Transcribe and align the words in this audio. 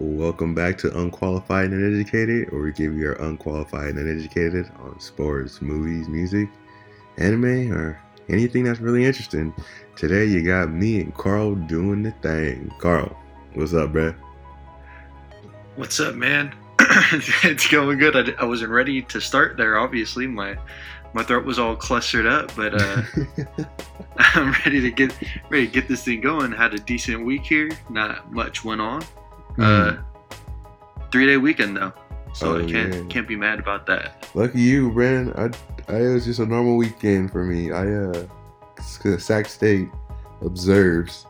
Welcome 0.00 0.54
back 0.54 0.78
to 0.78 0.98
Unqualified 0.98 1.72
and 1.72 1.94
Educated, 1.94 2.50
where 2.50 2.62
we 2.62 2.72
give 2.72 2.96
you 2.96 3.08
our 3.08 3.20
unqualified 3.20 3.96
and 3.96 3.98
uneducated 3.98 4.72
on 4.78 4.98
sports, 4.98 5.60
movies, 5.60 6.08
music, 6.08 6.48
anime, 7.18 7.70
or 7.70 8.00
anything 8.30 8.64
that's 8.64 8.80
really 8.80 9.04
interesting. 9.04 9.52
Today 9.96 10.24
you 10.24 10.42
got 10.42 10.70
me 10.70 11.02
and 11.02 11.14
Carl 11.14 11.54
doing 11.54 12.02
the 12.02 12.12
thing. 12.22 12.72
Carl, 12.78 13.14
what's 13.52 13.74
up, 13.74 13.92
bruh? 13.92 14.16
What's 15.76 16.00
up, 16.00 16.14
man? 16.14 16.54
it's 16.80 17.66
going 17.68 17.98
good. 17.98 18.16
I, 18.16 18.42
I 18.42 18.46
wasn't 18.46 18.70
ready 18.70 19.02
to 19.02 19.20
start 19.20 19.58
there. 19.58 19.76
Obviously, 19.76 20.26
my 20.26 20.56
my 21.12 21.22
throat 21.22 21.44
was 21.44 21.58
all 21.58 21.76
clustered 21.76 22.24
up, 22.24 22.56
but 22.56 22.72
uh, 22.80 23.02
I'm 24.16 24.52
ready 24.64 24.80
to 24.80 24.90
get 24.90 25.14
ready 25.50 25.66
to 25.66 25.72
get 25.72 25.88
this 25.88 26.04
thing 26.04 26.22
going. 26.22 26.52
Had 26.52 26.72
a 26.72 26.78
decent 26.78 27.26
week 27.26 27.42
here. 27.42 27.68
Not 27.90 28.32
much 28.32 28.64
went 28.64 28.80
on. 28.80 29.02
Uh, 29.60 29.96
three 31.12 31.26
day 31.26 31.36
weekend 31.36 31.76
though, 31.76 31.92
so 32.32 32.54
Oh, 32.56 32.58
I 32.58 32.70
can't 32.70 32.94
yeah. 32.94 33.02
can't 33.08 33.28
be 33.28 33.36
mad 33.36 33.58
about 33.58 33.86
that. 33.86 34.28
Lucky 34.34 34.60
you, 34.60 34.90
Brandon. 34.92 35.34
I, 35.88 35.92
I 35.92 35.96
it 36.02 36.12
was 36.14 36.24
just 36.24 36.40
a 36.40 36.46
normal 36.46 36.76
weekend 36.76 37.30
for 37.32 37.44
me. 37.44 37.72
I 37.72 37.86
uh, 37.92 38.26
Sac 39.18 39.46
State 39.46 39.88
observes 40.42 41.26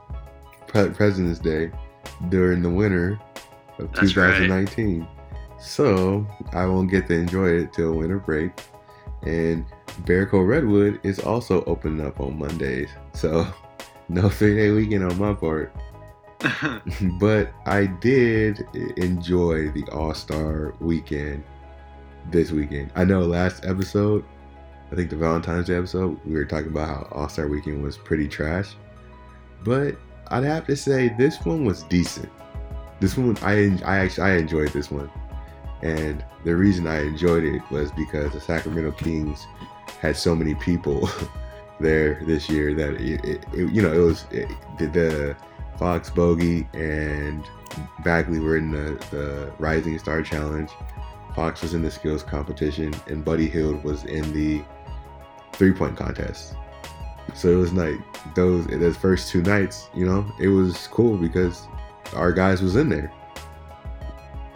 Pre- 0.67 0.91
President's 0.91 1.39
Day 1.41 1.71
during 2.29 2.63
the 2.63 2.71
winter 2.71 3.19
of 3.79 3.93
That's 3.93 4.15
right. 4.17 4.37
2019, 4.39 5.07
so 5.59 6.27
I 6.53 6.67
won't 6.67 6.91
get 6.91 7.09
to 7.09 7.15
enjoy 7.15 7.49
it 7.51 7.73
till 7.73 7.95
winter 7.95 8.19
break. 8.19 8.53
And 9.23 9.65
Bearco 10.05 10.47
Redwood 10.47 11.01
is 11.03 11.19
also 11.19 11.65
opening 11.65 12.07
up 12.07 12.21
on 12.21 12.39
Mondays, 12.39 12.91
so 13.15 13.47
no 14.09 14.29
three 14.29 14.57
day 14.57 14.71
weekend 14.71 15.05
on 15.05 15.19
my 15.19 15.35
part. 15.35 15.75
but 17.21 17.53
I 17.67 17.87
did 17.87 18.61
enjoy 18.97 19.71
the 19.71 19.85
All 19.93 20.15
Star 20.15 20.75
weekend 20.81 21.45
this 22.31 22.51
weekend. 22.51 22.91
I 22.95 23.05
know 23.05 23.21
last 23.21 23.65
episode, 23.65 24.25
I 24.91 24.95
think 24.97 25.11
the 25.11 25.17
Valentine's 25.17 25.67
Day 25.67 25.77
episode, 25.77 26.19
we 26.25 26.33
were 26.35 26.45
talking 26.45 26.69
about 26.69 26.89
how 26.89 27.09
All 27.13 27.29
Star 27.29 27.47
weekend 27.49 27.83
was 27.83 27.97
pretty 27.99 28.29
trash. 28.29 28.75
But 29.65 29.97
I'd 30.29 30.45
have 30.45 30.67
to 30.67 30.77
say 30.77 31.15
this 31.19 31.45
one 31.45 31.65
was 31.65 31.83
decent. 31.85 32.31
This 33.01 33.17
one, 33.17 33.37
I 33.43 33.79
I 33.85 33.99
actually 33.99 34.25
I 34.31 34.37
enjoyed 34.37 34.71
this 34.71 34.91
one, 34.91 35.11
and 35.83 36.25
the 36.45 36.55
reason 36.57 36.87
I 36.87 37.03
enjoyed 37.03 37.45
it 37.45 37.63
was 37.71 37.91
because 37.93 38.33
the 38.33 38.41
Sacramento 38.41 38.93
Kings 38.93 39.47
had 40.01 40.17
so 40.17 40.35
many 40.35 40.55
people 40.55 41.09
there 41.81 42.23
this 42.27 42.49
year 42.49 42.75
that 42.75 42.95
it, 42.95 43.25
it, 43.25 43.45
it- 43.55 43.73
you 43.73 43.83
know 43.83 43.93
it 43.93 43.99
was 44.05 44.25
the, 44.79 44.87
the 44.87 45.37
Fox 45.81 46.11
Bogey 46.11 46.69
and 46.75 47.43
Bagley 48.05 48.39
were 48.39 48.59
in 48.59 48.71
the, 48.71 49.03
the 49.11 49.51
Rising 49.59 49.99
Star 49.99 50.21
Challenge. 50.23 50.71
Fox 51.35 51.63
was 51.63 51.73
in 51.73 51.83
the 51.83 51.91
skills 51.91 52.23
competition, 52.23 52.93
and 53.07 53.25
Buddy 53.25 53.49
Hield 53.49 53.83
was 53.83 54.05
in 54.05 54.31
the 54.35 54.63
three 55.55 55.73
point 55.73 55.97
contest. 55.97 56.55
So 57.35 57.49
it 57.49 57.57
was 57.57 57.73
like 57.73 57.95
those 58.35 58.67
those 58.67 58.97
first 58.99 59.31
two 59.31 59.41
nights, 59.41 59.89
you 59.95 60.05
know, 60.05 60.31
it 60.39 60.49
was 60.49 60.87
cool 60.89 61.17
because 61.17 61.67
our 62.15 62.31
guys 62.31 62.61
was 62.61 62.77
in 62.77 62.91
there. 62.91 63.11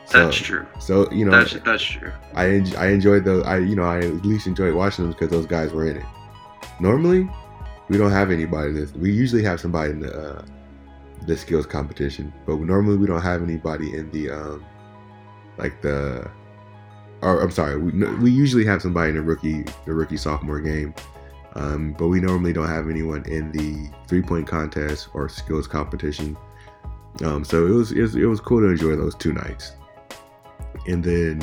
So, 0.05 0.27
that's 0.27 0.37
true. 0.37 0.67
So 0.79 1.11
you 1.11 1.25
know, 1.25 1.31
That's 1.31 1.55
that's 1.65 1.83
true. 1.83 2.13
I 2.35 2.51
en- 2.51 2.77
I 2.77 2.89
enjoyed 2.89 3.25
those. 3.25 3.45
I 3.47 3.59
you 3.59 3.77
know 3.77 3.85
I 3.85 4.01
at 4.01 4.27
least 4.27 4.47
enjoyed 4.47 4.75
watching 4.75 5.05
them 5.07 5.13
because 5.13 5.31
those 5.31 5.47
guys 5.47 5.73
were 5.73 5.89
in 5.89 5.97
it. 5.97 6.07
Normally, 6.81 7.31
we 7.89 7.97
don't 7.97 8.11
have 8.13 8.31
anybody 8.31 8.69
in 8.69 8.75
this. 8.75 8.93
We 8.93 9.11
usually 9.11 9.43
have 9.45 9.59
somebody 9.59 9.93
in 9.93 10.01
the 10.01 10.13
uh, 10.13 10.45
the 11.27 11.37
skills 11.37 11.67
competition, 11.67 12.33
but 12.47 12.59
normally 12.61 12.97
we 12.97 13.07
don't 13.07 13.23
have 13.23 13.43
anybody 13.43 13.95
in 13.95 14.11
the 14.11 14.31
um 14.31 14.65
like 15.59 15.81
the. 15.81 16.31
Or 17.23 17.41
I'm 17.41 17.51
sorry, 17.51 17.79
we 17.79 17.93
we 18.17 18.31
usually 18.31 18.65
have 18.67 18.83
somebody 18.83 19.11
in 19.11 19.17
the 19.17 19.23
rookie 19.23 19.65
the 19.87 19.95
rookie 19.95 20.17
sophomore 20.17 20.61
game, 20.61 20.95
um, 21.55 21.95
but 21.99 22.09
we 22.09 22.21
normally 22.21 22.53
don't 22.53 22.69
have 22.69 22.91
anyone 22.91 23.25
in 23.27 23.51
the 23.53 23.91
three 24.07 24.23
point 24.23 24.47
contest 24.47 25.09
or 25.15 25.29
skills 25.29 25.67
competition. 25.67 26.37
Um, 27.23 27.45
so 27.45 27.67
it 27.67 27.71
was, 27.71 27.93
it 27.93 28.01
was 28.03 28.17
it 28.17 28.27
was 28.27 28.41
cool 28.41 28.61
to 28.61 28.67
enjoy 28.67 28.97
those 28.97 29.15
two 29.15 29.33
nights, 29.33 29.73
and 30.87 31.03
then 31.03 31.43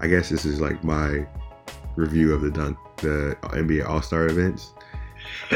I 0.00 0.08
guess 0.08 0.30
this 0.30 0.44
is 0.44 0.60
like 0.60 0.82
my 0.82 1.26
review 1.96 2.32
of 2.32 2.40
the 2.40 2.50
dunk, 2.50 2.78
the 2.96 3.36
NBA 3.42 3.86
All 3.86 4.02
Star 4.02 4.26
events, 4.26 4.72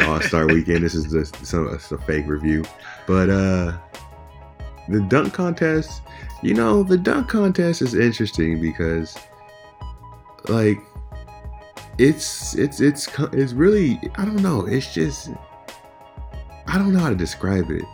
All 0.03 0.21
Star 0.21 0.47
Weekend. 0.47 0.85
This 0.85 0.95
is 0.95 1.13
just 1.13 1.45
some 1.45 1.73
it's 1.73 1.91
a 1.93 1.99
fake 1.99 2.27
review, 2.27 2.65
but 3.07 3.31
uh, 3.31 3.77
the 4.89 5.01
dunk 5.09 5.35
contest. 5.35 6.03
You 6.43 6.55
know, 6.55 6.83
the 6.83 6.99
dunk 6.99 7.29
contest 7.29 7.81
is 7.81 7.95
interesting 7.95 8.61
because, 8.61 9.17
like, 10.49 10.79
it's 11.99 12.55
it's 12.55 12.81
it's 12.81 13.09
it's 13.33 13.53
really 13.53 13.99
I 14.17 14.25
don't 14.25 14.43
know. 14.43 14.67
It's 14.67 14.93
just 14.93 15.31
I 16.67 16.77
don't 16.77 16.93
know 16.93 17.01
how 17.01 17.11
to 17.11 17.17
describe 17.17 17.71
it. 17.71 17.85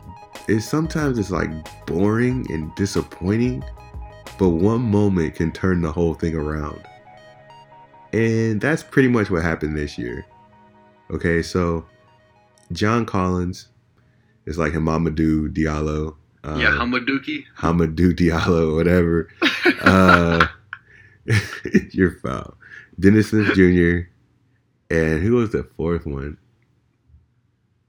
It's 0.48 0.64
sometimes 0.64 1.18
it's 1.18 1.30
like 1.30 1.50
boring 1.86 2.46
and 2.50 2.74
disappointing 2.74 3.62
but 4.40 4.48
one 4.48 4.80
moment 4.80 5.34
can 5.34 5.52
turn 5.52 5.82
the 5.82 5.92
whole 5.92 6.14
thing 6.14 6.34
around. 6.34 6.80
And 8.14 8.58
that's 8.58 8.82
pretty 8.82 9.08
much 9.08 9.30
what 9.30 9.42
happened 9.42 9.76
this 9.76 9.98
year. 9.98 10.24
Okay, 11.10 11.42
so 11.42 11.84
John 12.72 13.04
Collins 13.04 13.68
is 14.46 14.58
like 14.58 14.72
Hamamadou 14.72 15.52
Diallo. 15.52 16.16
Uh, 16.44 16.56
yeah, 16.58 16.70
Hamaduki. 16.70 17.44
Hamadou 17.58 18.12
Diallo, 18.14 18.76
whatever. 18.76 19.28
Uh, 19.82 20.46
you're 21.90 22.12
foul. 22.12 22.56
Dennis 22.98 23.30
Smith 23.30 23.54
Jr. 23.54 24.08
And 24.90 25.22
who 25.22 25.34
was 25.34 25.50
the 25.50 25.64
fourth 25.76 26.06
one? 26.06 26.36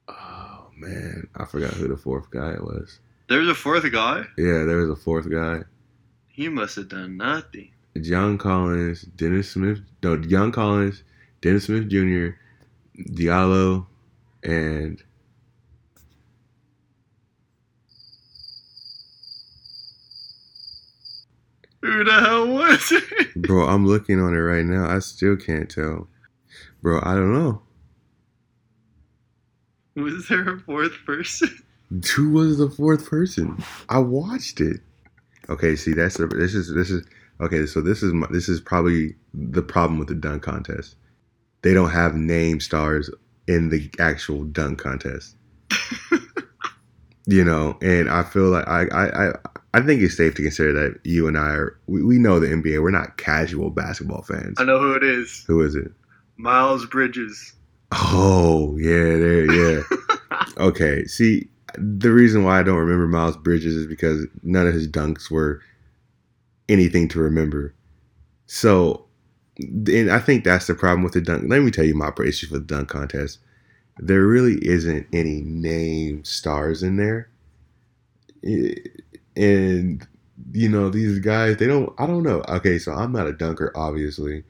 Oh 0.08 0.68
man, 0.76 1.28
I 1.36 1.46
forgot 1.46 1.74
who 1.74 1.88
the 1.88 1.98
fourth 1.98 2.30
guy 2.32 2.54
was. 2.60 3.00
There's 3.30 3.48
a 3.48 3.56
fourth 3.56 3.90
guy. 3.92 4.26
Yeah, 4.38 4.66
there 4.66 4.78
was 4.78 4.90
a 4.90 5.02
fourth 5.02 5.30
guy. 5.30 5.62
He 6.28 6.50
must 6.50 6.76
have 6.76 6.90
done 6.90 7.18
nothing. 7.18 7.72
John 8.02 8.38
Collins, 8.38 9.02
Dennis 9.02 9.52
Smith, 9.52 9.80
no, 10.02 10.18
John 10.18 10.52
Collins, 10.52 11.04
Dennis 11.42 11.66
Smith 11.66 11.90
Jr., 11.90 12.38
Diallo, 13.00 13.88
and 14.44 15.04
Who 21.82 22.04
the 22.04 22.14
hell 22.14 22.48
was 22.48 22.92
it? 22.92 23.30
bro, 23.36 23.68
I'm 23.68 23.88
looking 23.88 24.20
on 24.22 24.34
it 24.36 24.40
right 24.40 24.66
now. 24.66 24.90
I 24.90 25.00
still 25.00 25.38
can't 25.38 25.70
tell. 25.70 26.08
Bro, 26.82 27.02
I 27.04 27.16
don't 27.16 27.34
know. 27.34 27.62
Was 29.96 30.28
there 30.30 30.50
a 30.56 30.60
fourth 30.60 30.94
person? 31.06 31.50
Who 32.16 32.32
was 32.32 32.58
the 32.60 32.70
fourth 32.70 33.10
person? 33.10 33.64
I 33.90 34.00
watched 34.00 34.62
it. 34.62 34.82
Okay, 35.50 35.76
see, 35.76 35.94
that's 35.94 36.18
the, 36.18 36.28
this 36.28 36.56
is 36.56 36.74
this 36.74 36.90
is 36.90 37.06
okay. 37.42 37.66
So 37.66 37.82
this 37.82 38.04
is 38.04 38.14
my, 38.14 38.28
this 38.32 38.50
is 38.50 38.62
probably 38.62 39.16
the 39.34 39.62
problem 39.64 40.00
with 40.00 40.08
the 40.10 40.16
dunk 40.16 40.44
contest. 40.44 40.96
They 41.62 41.74
don't 41.74 41.92
have 41.92 42.16
name 42.16 42.60
stars 42.60 43.10
in 43.48 43.70
the 43.70 43.90
actual 44.00 44.44
dunk 44.44 44.80
contest. 44.80 45.36
you 47.28 47.44
know, 47.44 47.78
and 47.82 48.10
I 48.10 48.24
feel 48.24 48.50
like 48.50 48.68
I 48.68 48.86
I 48.86 49.28
I, 49.28 49.32
I 49.74 49.82
think 49.82 50.02
it's 50.02 50.18
safe 50.18 50.36
to 50.36 50.44
consider 50.44 50.74
that 50.74 51.00
you 51.04 51.28
and 51.28 51.38
I 51.38 51.52
are 51.52 51.80
we, 51.88 52.04
we 52.04 52.18
know 52.18 52.40
the 52.40 52.48
NBA. 52.48 52.82
We're 52.82 52.92
not 52.92 53.18
casual 53.18 53.70
basketball 53.70 54.24
fans. 54.24 54.60
I 54.60 54.64
know 54.64 54.80
who 54.80 54.94
it 54.94 55.04
is. 55.04 55.44
Who 55.48 55.62
is 55.62 55.76
it? 55.76 55.92
Miles 56.38 56.86
Bridges. 56.86 57.54
Oh 57.92 58.78
yeah, 58.78 59.18
there 59.18 59.52
yeah. 59.52 59.84
Okay, 60.58 61.06
see, 61.06 61.50
the 61.76 62.12
reason 62.12 62.44
why 62.44 62.60
I 62.60 62.64
don't 62.64 62.78
remember 62.78 63.08
Miles 63.08 63.38
Bridges 63.38 63.76
is 63.76 63.88
because 63.88 64.26
none 64.44 64.68
of 64.68 64.74
his 64.74 64.88
dunks 64.88 65.32
were 65.32 65.62
anything 66.70 67.08
to 67.10 67.20
remember. 67.20 67.74
So, 68.48 69.06
and 69.64 70.12
I 70.12 70.20
think 70.20 70.44
that's 70.44 70.68
the 70.68 70.76
problem 70.76 71.04
with 71.04 71.14
the 71.14 71.22
dunk. 71.22 71.44
Let 71.48 71.62
me 71.62 71.72
tell 71.72 71.86
you 71.86 71.96
my 71.96 72.12
issue 72.26 72.48
for 72.48 72.56
the 72.56 72.66
dunk 72.66 72.90
contest. 72.90 73.40
There 73.98 74.26
really 74.26 74.56
isn't 74.66 75.08
any 75.14 75.42
name 75.42 76.24
stars 76.24 76.82
in 76.84 76.98
there, 76.98 77.30
and 78.44 80.08
you 80.54 80.70
know 80.70 80.90
these 80.90 81.20
guys. 81.20 81.58
They 81.58 81.68
don't. 81.68 81.94
I 82.00 82.08
don't 82.08 82.24
know. 82.24 82.44
Okay, 82.48 82.80
so 82.80 82.94
I'm 82.94 83.12
not 83.12 83.28
a 83.28 83.34
dunker, 83.34 83.72
obviously, 83.76 84.44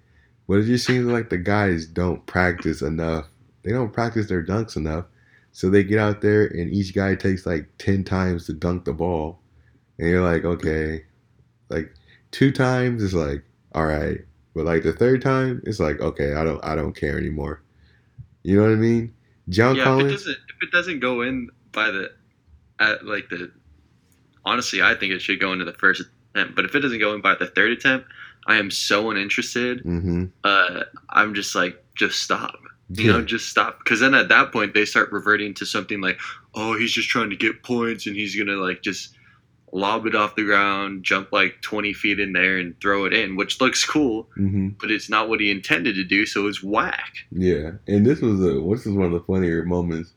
but 0.48 0.60
it 0.60 0.66
just 0.66 0.86
seems 0.86 1.06
like 1.06 1.30
the 1.30 1.38
guys 1.38 1.86
don't 1.86 2.26
practice 2.26 2.82
enough. 2.82 3.28
They 3.64 3.72
don't 3.72 3.94
practice 3.94 4.28
their 4.28 4.44
dunks 4.44 4.76
enough. 4.76 5.06
So 5.52 5.70
they 5.70 5.84
get 5.84 6.00
out 6.00 6.22
there 6.22 6.46
and 6.46 6.72
each 6.74 6.96
guy 6.96 7.16
takes 7.16 7.46
like 7.46 7.68
10 7.78 8.04
times 8.04 8.46
to 8.46 8.54
dunk 8.54 8.86
the 8.86 8.94
ball. 8.94 9.40
And 9.98 10.10
you're 10.10 10.24
like, 10.24 10.46
okay. 10.46 11.04
Like 11.70 11.94
two 12.32 12.52
times 12.52 13.04
is 13.04 13.14
like, 13.14 13.44
all 13.74 13.86
right. 13.86 14.22
But 14.54 14.66
like 14.66 14.84
the 14.84 14.94
third 14.94 15.22
time, 15.22 15.62
it's 15.66 15.80
like, 15.80 16.00
okay, 16.02 16.34
I 16.34 16.44
don't 16.44 16.64
I 16.64 16.76
don't 16.76 16.96
care 16.96 17.18
anymore. 17.18 17.62
You 18.44 18.58
know 18.58 18.64
what 18.64 18.72
I 18.74 18.76
mean? 18.76 19.14
John 19.50 19.76
yeah, 19.76 19.96
if 19.98 20.06
it 20.06 20.10
doesn't 20.10 20.32
if 20.32 20.64
it 20.64 20.72
doesn't 20.72 21.00
go 21.00 21.22
in 21.22 21.50
by 21.72 21.90
the 21.92 22.12
at 22.80 23.06
like 23.06 23.30
the 23.30 23.52
honestly, 24.46 24.82
I 24.82 24.96
think 24.96 25.14
it 25.14 25.22
should 25.22 25.40
go 25.40 25.54
into 25.54 25.66
the 25.66 25.74
first 25.74 26.02
attempt. 26.34 26.56
But 26.56 26.66
if 26.66 26.76
it 26.76 26.80
doesn't 26.80 27.00
go 27.00 27.14
in 27.14 27.22
by 27.22 27.36
the 27.36 27.48
third 27.48 27.72
attempt, 27.72 28.08
I 28.48 28.56
am 28.58 28.72
so 28.72 29.12
uninterested. 29.12 29.84
Mm-hmm. 29.84 30.26
Uh, 30.44 30.84
I'm 31.10 31.34
just 31.34 31.56
like, 31.56 31.84
just 31.96 32.22
stop. 32.22 32.60
You 32.90 33.06
Yeah. 33.06 33.12
know, 33.20 33.22
just 33.24 33.50
stop. 33.50 33.80
Because 33.80 34.00
then 34.00 34.14
at 34.14 34.30
that 34.30 34.52
point, 34.52 34.74
they 34.74 34.86
start 34.86 35.12
reverting 35.12 35.54
to 35.56 35.66
something 35.66 36.02
like, 36.02 36.20
oh, 36.56 36.78
he's 36.78 36.92
just 36.92 37.08
trying 37.10 37.30
to 37.30 37.36
get 37.36 37.64
points 37.64 38.06
and 38.08 38.16
he's 38.16 38.36
going 38.36 38.48
to 38.48 38.56
like 38.62 38.82
just 38.82 39.16
lob 39.74 40.06
it 40.06 40.16
off 40.16 40.36
the 40.36 40.44
ground, 40.44 41.04
jump 41.04 41.32
like 41.32 41.62
20 41.62 41.94
feet 41.94 42.20
in 42.20 42.34
there 42.34 42.58
and 42.58 42.80
throw 42.82 43.06
it 43.06 43.14
in, 43.14 43.36
which 43.36 43.62
looks 43.62 43.86
cool, 43.86 44.28
Mm-hmm. 44.38 44.70
but 44.80 44.92
it's 44.92 45.10
not 45.10 45.30
what 45.30 45.40
he 45.40 45.50
intended 45.52 45.96
to 45.96 46.04
do. 46.04 46.26
So 46.26 46.48
it's 46.48 46.62
whack. 46.64 47.14
Yeah, 47.32 47.72
and 47.88 48.06
this 48.06 48.20
was 48.22 48.40
a 48.42 48.60
this 48.70 48.86
is 48.86 48.94
one 48.94 49.06
of 49.08 49.12
the 49.14 49.22
funnier 49.26 49.64
moments. 49.66 50.14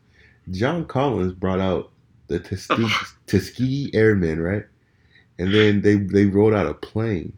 John 0.51 0.85
Collins 0.85 1.33
brought 1.33 1.59
out 1.59 1.91
the 2.27 2.39
Tuskegee, 2.39 2.87
Tuskegee 3.27 3.91
Airmen, 3.93 4.39
right? 4.41 4.65
And 5.39 5.53
then 5.53 5.81
they 5.81 5.95
they 5.95 6.25
rolled 6.25 6.53
out 6.53 6.65
a 6.67 6.73
plane, 6.73 7.33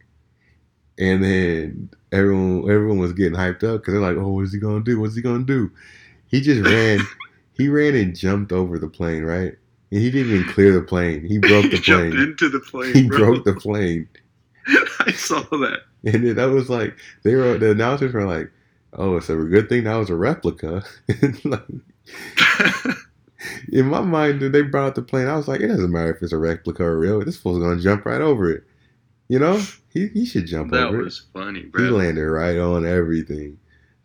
and 0.99 1.23
then 1.23 1.89
everyone 2.11 2.69
everyone 2.69 2.97
was 2.99 3.13
getting 3.13 3.37
hyped 3.37 3.63
up 3.63 3.81
because 3.81 3.93
they're 3.93 4.01
like, 4.01 4.17
"Oh, 4.17 4.29
what's 4.33 4.53
he 4.53 4.59
gonna 4.59 4.83
do? 4.83 4.99
What's 4.99 5.15
he 5.15 5.21
gonna 5.21 5.43
do?" 5.45 5.71
He 6.27 6.41
just 6.41 6.61
ran, 6.61 6.99
he 7.53 7.69
ran 7.69 7.95
and 7.95 8.15
jumped 8.15 8.51
over 8.51 8.77
the 8.77 8.87
plane, 8.89 9.23
right? 9.23 9.55
And 9.91 10.01
he 10.01 10.11
didn't 10.11 10.33
even 10.33 10.53
clear 10.53 10.73
the 10.73 10.81
plane. 10.81 11.23
He 11.25 11.37
broke 11.37 11.63
the 11.63 11.69
he 11.77 11.81
jumped 11.81 12.15
plane. 12.15 12.29
into 12.29 12.49
the 12.49 12.59
plane. 12.59 12.93
He 12.93 13.07
bro. 13.07 13.17
broke 13.17 13.45
the 13.45 13.53
plane. 13.53 14.07
I 14.99 15.11
saw 15.13 15.41
that. 15.41 15.81
And 16.03 16.25
then 16.25 16.35
that 16.35 16.49
was 16.49 16.69
like 16.69 16.95
they 17.23 17.35
were 17.35 17.57
the 17.57 17.71
announcers 17.71 18.13
were 18.13 18.25
like, 18.27 18.51
"Oh, 18.93 19.17
it's 19.17 19.29
a 19.29 19.35
good 19.35 19.69
thing 19.69 19.85
that 19.85 19.95
was 19.95 20.09
a 20.09 20.15
replica." 20.15 20.83
like, 21.43 21.65
in 23.71 23.85
my 23.87 24.01
mind, 24.01 24.41
when 24.41 24.51
they 24.51 24.61
brought 24.61 24.87
out 24.87 24.95
the 24.95 25.01
plane, 25.01 25.27
I 25.27 25.35
was 25.35 25.47
like, 25.47 25.61
"It 25.61 25.67
doesn't 25.67 25.91
matter 25.91 26.13
if 26.13 26.21
it's 26.21 26.33
a 26.33 26.37
replica 26.37 26.83
or 26.83 26.99
real. 26.99 27.23
This 27.23 27.37
fool's 27.37 27.59
gonna 27.59 27.79
jump 27.81 28.05
right 28.05 28.21
over 28.21 28.51
it." 28.51 28.63
You 29.29 29.39
know, 29.39 29.61
he 29.89 30.07
he 30.09 30.25
should 30.25 30.45
jump 30.47 30.71
that 30.71 30.87
over 30.87 30.95
it. 30.95 30.97
That 30.99 31.03
was 31.05 31.25
funny, 31.33 31.59
it. 31.61 31.71
He 31.75 31.83
landed 31.83 32.25
right 32.25 32.57
on 32.57 32.85
everything. 32.85 33.57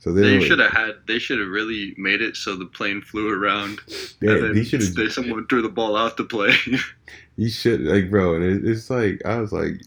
So 0.02 0.12
They 0.12 0.40
should 0.40 0.58
have 0.58 0.72
had. 0.72 0.96
They 1.06 1.20
should 1.20 1.38
have 1.38 1.48
really 1.48 1.94
made 1.96 2.22
it 2.22 2.34
so 2.34 2.56
the 2.56 2.66
plane 2.66 3.02
flew 3.02 3.30
around, 3.30 3.78
yeah, 4.20 4.32
and 4.32 4.42
then 4.42 4.56
he 4.56 4.64
should 4.64 4.82
have. 4.82 5.12
someone 5.12 5.46
threw 5.46 5.62
the 5.62 5.68
ball 5.68 5.96
out 5.96 6.16
the 6.16 6.24
plane. 6.24 6.56
He 7.38 7.48
should 7.48 7.80
like, 7.80 8.10
bro. 8.10 8.34
And 8.34 8.44
it, 8.44 8.68
it's 8.68 8.90
like 8.90 9.22
I 9.24 9.38
was 9.38 9.52
like, 9.52 9.80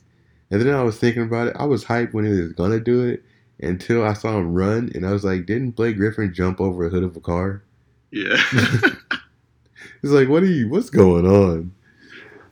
and 0.50 0.62
then 0.62 0.74
I 0.74 0.82
was 0.82 0.98
thinking 0.98 1.22
about 1.22 1.50
it. 1.50 1.56
I 1.60 1.66
was 1.66 1.86
hyped 1.86 2.14
when 2.14 2.26
he 2.26 2.32
was 2.32 2.54
gonna 2.54 2.80
do 2.80 3.04
it 3.04 3.24
until 3.60 4.04
I 4.04 4.14
saw 4.14 4.40
him 4.40 4.54
run, 4.54 4.90
and 4.96 5.06
I 5.06 5.12
was 5.12 5.24
like, 5.24 5.46
didn't 5.46 5.72
Blake 5.72 5.98
Griffin 5.98 6.34
jump 6.34 6.60
over 6.60 6.86
a 6.86 6.90
hood 6.90 7.04
of 7.04 7.16
a 7.18 7.20
car? 7.20 7.62
yeah, 8.12 8.42
It's 10.02 10.12
like, 10.12 10.30
what 10.30 10.44
are 10.44 10.48
you? 10.48 10.70
What's 10.70 10.90
going 10.90 11.26
on? 11.28 11.74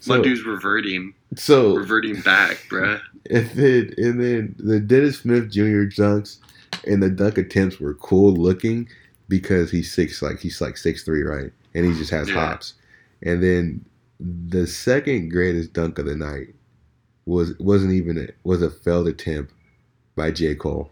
my 0.06 0.22
dude's 0.22 0.44
reverting, 0.44 1.14
so 1.38 1.76
reverting 1.76 2.20
back, 2.22 2.58
bruh. 2.70 3.02
and 3.32 3.50
then 3.52 3.94
and 3.98 4.22
then 4.22 4.56
the 4.60 4.82
Dennis 4.82 5.20
Smith 5.20 5.50
Jr. 5.50 5.88
dunks 5.90 6.40
and 6.86 7.02
the 7.02 7.10
dunk 7.10 7.38
attempts 7.38 7.80
were 7.80 7.94
cool 7.96 8.34
looking 8.34 8.88
because 9.30 9.72
he's 9.72 9.92
six, 9.92 10.22
like 10.22 10.40
he's 10.40 10.62
like 10.62 10.78
six 10.78 11.04
three, 11.04 11.24
right? 11.24 11.52
And 11.74 11.86
he 11.86 11.94
just 11.94 12.12
has 12.12 12.30
Yeah. 12.30 12.36
hops. 12.36 12.74
And 13.22 13.42
then 13.42 13.86
the 14.20 14.68
second 14.68 15.30
greatest 15.30 15.74
dunk 15.74 15.98
of 16.00 16.06
the 16.06 16.16
night 16.16 16.54
was 17.26 17.58
wasn't 17.60 17.94
even 17.94 18.18
a, 18.18 18.28
was 18.44 18.62
a 18.62 18.70
failed 18.70 19.08
attempt 19.08 19.54
by 20.16 20.32
J 20.32 20.56
Cole. 20.56 20.92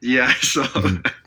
Yeah, 0.00 0.26
I 0.28 0.34
saw. 0.34 0.66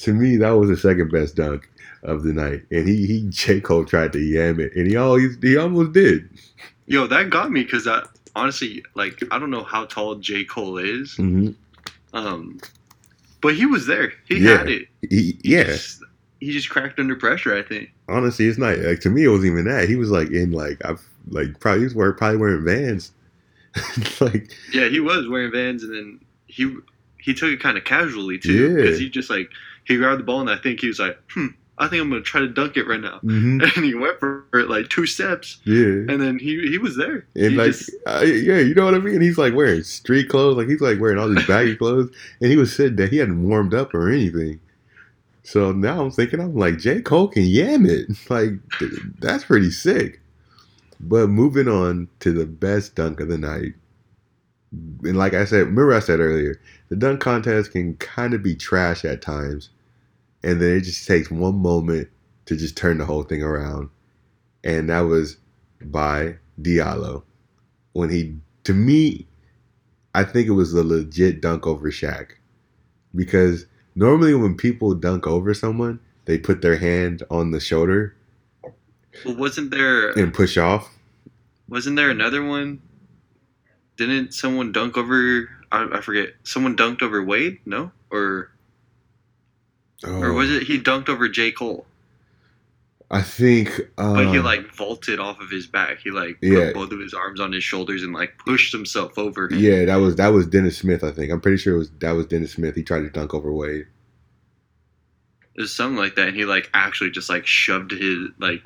to 0.00 0.12
me, 0.12 0.36
that 0.36 0.50
was 0.50 0.68
the 0.68 0.76
second 0.76 1.10
best 1.10 1.36
dunk 1.36 1.68
of 2.02 2.22
the 2.22 2.32
night, 2.32 2.62
and 2.70 2.88
he 2.88 3.06
he 3.06 3.26
J 3.28 3.60
Cole 3.60 3.84
tried 3.84 4.12
to 4.12 4.18
yam 4.20 4.60
it, 4.60 4.74
and 4.74 4.86
he 4.86 4.96
always 4.96 5.36
he 5.42 5.56
almost 5.56 5.92
did. 5.92 6.28
Yo, 6.86 7.06
that 7.06 7.30
got 7.30 7.50
me 7.50 7.62
because 7.64 7.86
I 7.86 8.02
honestly 8.34 8.82
like. 8.94 9.22
I 9.30 9.38
don't 9.38 9.50
know 9.50 9.64
how 9.64 9.84
tall 9.84 10.14
J 10.16 10.44
Cole 10.44 10.78
is, 10.78 11.16
hmm 11.16 11.50
um, 12.12 12.58
but 13.40 13.54
he 13.54 13.66
was 13.66 13.86
there. 13.86 14.12
He 14.26 14.38
Yeah. 14.38 14.58
had 14.58 14.68
it. 14.68 14.88
He, 15.08 15.38
yeah, 15.44 15.64
Just- 15.64 16.02
he 16.40 16.52
just 16.52 16.70
cracked 16.70 16.98
under 17.00 17.16
pressure. 17.16 17.56
I 17.56 17.62
think. 17.62 17.90
honestly, 18.08 18.46
it's 18.46 18.58
not 18.58 18.78
like 18.78 19.00
to 19.00 19.10
me. 19.10 19.24
It 19.24 19.28
wasn't 19.28 19.52
even 19.52 19.64
that. 19.66 19.88
He 19.88 19.96
was 19.96 20.10
like 20.10 20.30
in 20.30 20.52
like 20.52 20.80
I've 20.84 21.02
like 21.28 21.58
probably 21.60 21.80
he 21.80 21.84
was 21.84 21.94
wearing 21.94 22.14
probably 22.16 22.38
wearing 22.38 22.64
Vans. 22.64 23.12
like 24.20 24.50
Yeah, 24.72 24.88
he 24.88 25.00
was 25.00 25.28
wearing 25.28 25.52
Vans, 25.52 25.82
and 25.82 25.94
then 25.94 26.20
he 26.46 26.76
he 27.20 27.34
took 27.34 27.50
it 27.50 27.60
kind 27.60 27.76
of 27.76 27.84
casually 27.84 28.38
too, 28.38 28.68
Yeah. 28.70 28.74
because 28.76 28.98
he 28.98 29.10
just 29.10 29.30
like 29.30 29.50
he 29.84 29.96
grabbed 29.96 30.20
the 30.20 30.24
ball, 30.24 30.40
and 30.40 30.50
I 30.50 30.56
think 30.56 30.80
he 30.80 30.86
was 30.88 30.98
like, 30.98 31.18
"Hmm, 31.30 31.48
I 31.78 31.88
think 31.88 32.02
I'm 32.02 32.10
gonna 32.10 32.22
try 32.22 32.40
to 32.40 32.48
dunk 32.48 32.76
it 32.76 32.86
right 32.86 33.00
now," 33.00 33.20
mhm, 33.24 33.62
and 33.76 33.84
he 33.84 33.94
went 33.94 34.18
for 34.20 34.44
it 34.54 34.68
like 34.68 34.88
two 34.88 35.06
steps, 35.06 35.58
yeah. 35.64 35.84
and 36.08 36.20
then 36.20 36.38
he 36.38 36.68
he 36.68 36.78
was 36.78 36.96
there. 36.96 37.26
And 37.36 37.52
He 37.52 37.56
like, 37.56 37.68
just- 37.72 37.90
uh, 38.06 38.20
yeah, 38.24 38.58
you 38.58 38.74
know 38.74 38.84
what 38.84 38.94
I 38.94 38.98
mean. 38.98 39.20
He's 39.20 39.38
like 39.38 39.54
wearing 39.54 39.82
street 39.82 40.28
clothes, 40.28 40.56
like 40.56 40.68
he's 40.68 40.80
like 40.80 41.00
wearing 41.00 41.18
all 41.18 41.28
these 41.28 41.46
baggy 41.46 41.76
clothes, 41.82 42.10
and 42.40 42.50
he 42.50 42.56
was 42.56 42.74
sitting 42.74 42.96
there. 42.96 43.06
He 43.06 43.18
hadn't 43.18 43.42
warmed 43.48 43.74
up 43.74 43.94
or 43.94 44.10
anything. 44.10 44.60
So 45.44 45.72
now 45.72 46.02
I'm 46.02 46.10
thinking, 46.10 46.40
I'm 46.40 46.54
like, 46.56 46.78
J 46.78 47.00
Cole 47.00 47.28
can 47.28 47.44
yam 47.44 47.86
it. 47.86 48.08
Like 48.30 48.50
that's 49.20 49.44
pretty 49.44 49.70
sick. 49.70 50.20
But 51.00 51.28
moving 51.28 51.68
on 51.68 52.08
to 52.20 52.32
the 52.32 52.44
best 52.44 52.96
dunk 52.96 53.20
of 53.20 53.28
the 53.28 53.38
night, 53.38 53.74
and 54.72 55.16
like 55.16 55.32
I 55.34 55.44
said, 55.44 55.60
remember 55.60 55.94
I 55.94 56.00
said 56.00 56.20
earlier, 56.20 56.60
the 56.88 56.96
dunk 56.96 57.20
contest 57.20 57.70
can 57.72 57.94
kind 57.96 58.34
of 58.34 58.42
be 58.42 58.54
trash 58.56 59.04
at 59.04 59.22
times, 59.22 59.70
and 60.42 60.60
then 60.60 60.76
it 60.76 60.80
just 60.82 61.06
takes 61.06 61.30
one 61.30 61.56
moment 61.56 62.08
to 62.46 62.56
just 62.56 62.76
turn 62.76 62.98
the 62.98 63.04
whole 63.04 63.22
thing 63.22 63.42
around, 63.42 63.90
and 64.64 64.90
that 64.90 65.00
was 65.00 65.36
by 65.80 66.36
Diallo 66.60 67.22
when 67.92 68.10
he 68.10 68.34
to 68.64 68.74
me 68.74 69.26
I 70.14 70.24
think 70.24 70.48
it 70.48 70.52
was 70.52 70.72
a 70.72 70.82
legit 70.82 71.40
dunk 71.40 71.66
over 71.66 71.90
Shaq 71.90 72.32
because 73.14 73.66
normally 73.94 74.34
when 74.34 74.56
people 74.56 74.94
dunk 74.94 75.26
over 75.26 75.54
someone 75.54 76.00
they 76.24 76.36
put 76.36 76.62
their 76.62 76.76
hand 76.76 77.22
on 77.30 77.52
the 77.52 77.60
shoulder 77.60 78.16
well, 79.24 79.36
wasn't 79.36 79.70
there 79.70 80.10
and 80.18 80.34
push 80.34 80.56
off 80.58 80.98
wasn't 81.68 81.96
there 81.96 82.10
another 82.10 82.42
one? 82.44 82.80
Didn't 83.96 84.32
someone 84.32 84.72
dunk 84.72 84.96
over? 84.96 85.48
I, 85.70 85.86
I 85.92 86.00
forget. 86.00 86.30
Someone 86.42 86.76
dunked 86.76 87.02
over 87.02 87.22
Wade? 87.22 87.58
No, 87.66 87.92
or 88.10 88.50
or 90.06 90.32
was 90.32 90.50
it 90.50 90.62
he 90.64 90.78
dunked 90.80 91.08
over 91.08 91.28
J 91.28 91.50
Cole? 91.52 91.86
I 93.10 93.22
think 93.22 93.80
uh, 93.96 94.14
But 94.14 94.28
he 94.34 94.38
like 94.38 94.74
vaulted 94.74 95.18
off 95.18 95.40
of 95.40 95.50
his 95.50 95.66
back. 95.66 96.00
He 96.00 96.10
like 96.10 96.36
Yeah. 96.42 96.66
put 96.66 96.74
both 96.74 96.92
of 96.92 97.00
his 97.00 97.14
arms 97.14 97.40
on 97.40 97.52
his 97.52 97.64
shoulders 97.64 98.02
and 98.02 98.12
like 98.12 98.36
pushed 98.38 98.70
himself 98.72 99.16
over. 99.18 99.48
him. 99.48 99.58
yeah 99.58 99.86
that 99.86 99.96
was 99.96 100.16
that 100.16 100.28
was 100.28 100.46
Dennis 100.46 100.76
Smith 100.76 101.02
I 101.02 101.10
think 101.10 101.32
I'm 101.32 101.40
pretty 101.40 101.56
sure 101.56 101.74
it 101.74 101.78
was 101.78 101.90
that 102.00 102.12
was 102.12 102.26
Dennis 102.26 102.52
Smith 102.52 102.74
he 102.74 102.82
tried 102.82 103.00
to 103.00 103.10
dunk 103.10 103.32
over 103.32 103.50
Wade 103.52 103.86
It 105.54 105.60
was 105.62 105.74
something 105.74 105.96
like 105.96 106.16
that, 106.16 106.28
and 106.28 106.36
he 106.36 106.44
like 106.44 106.68
actually 106.74 107.10
just 107.10 107.30
like 107.30 107.46
shoved 107.46 107.92
his 107.92 108.28
like 108.38 108.62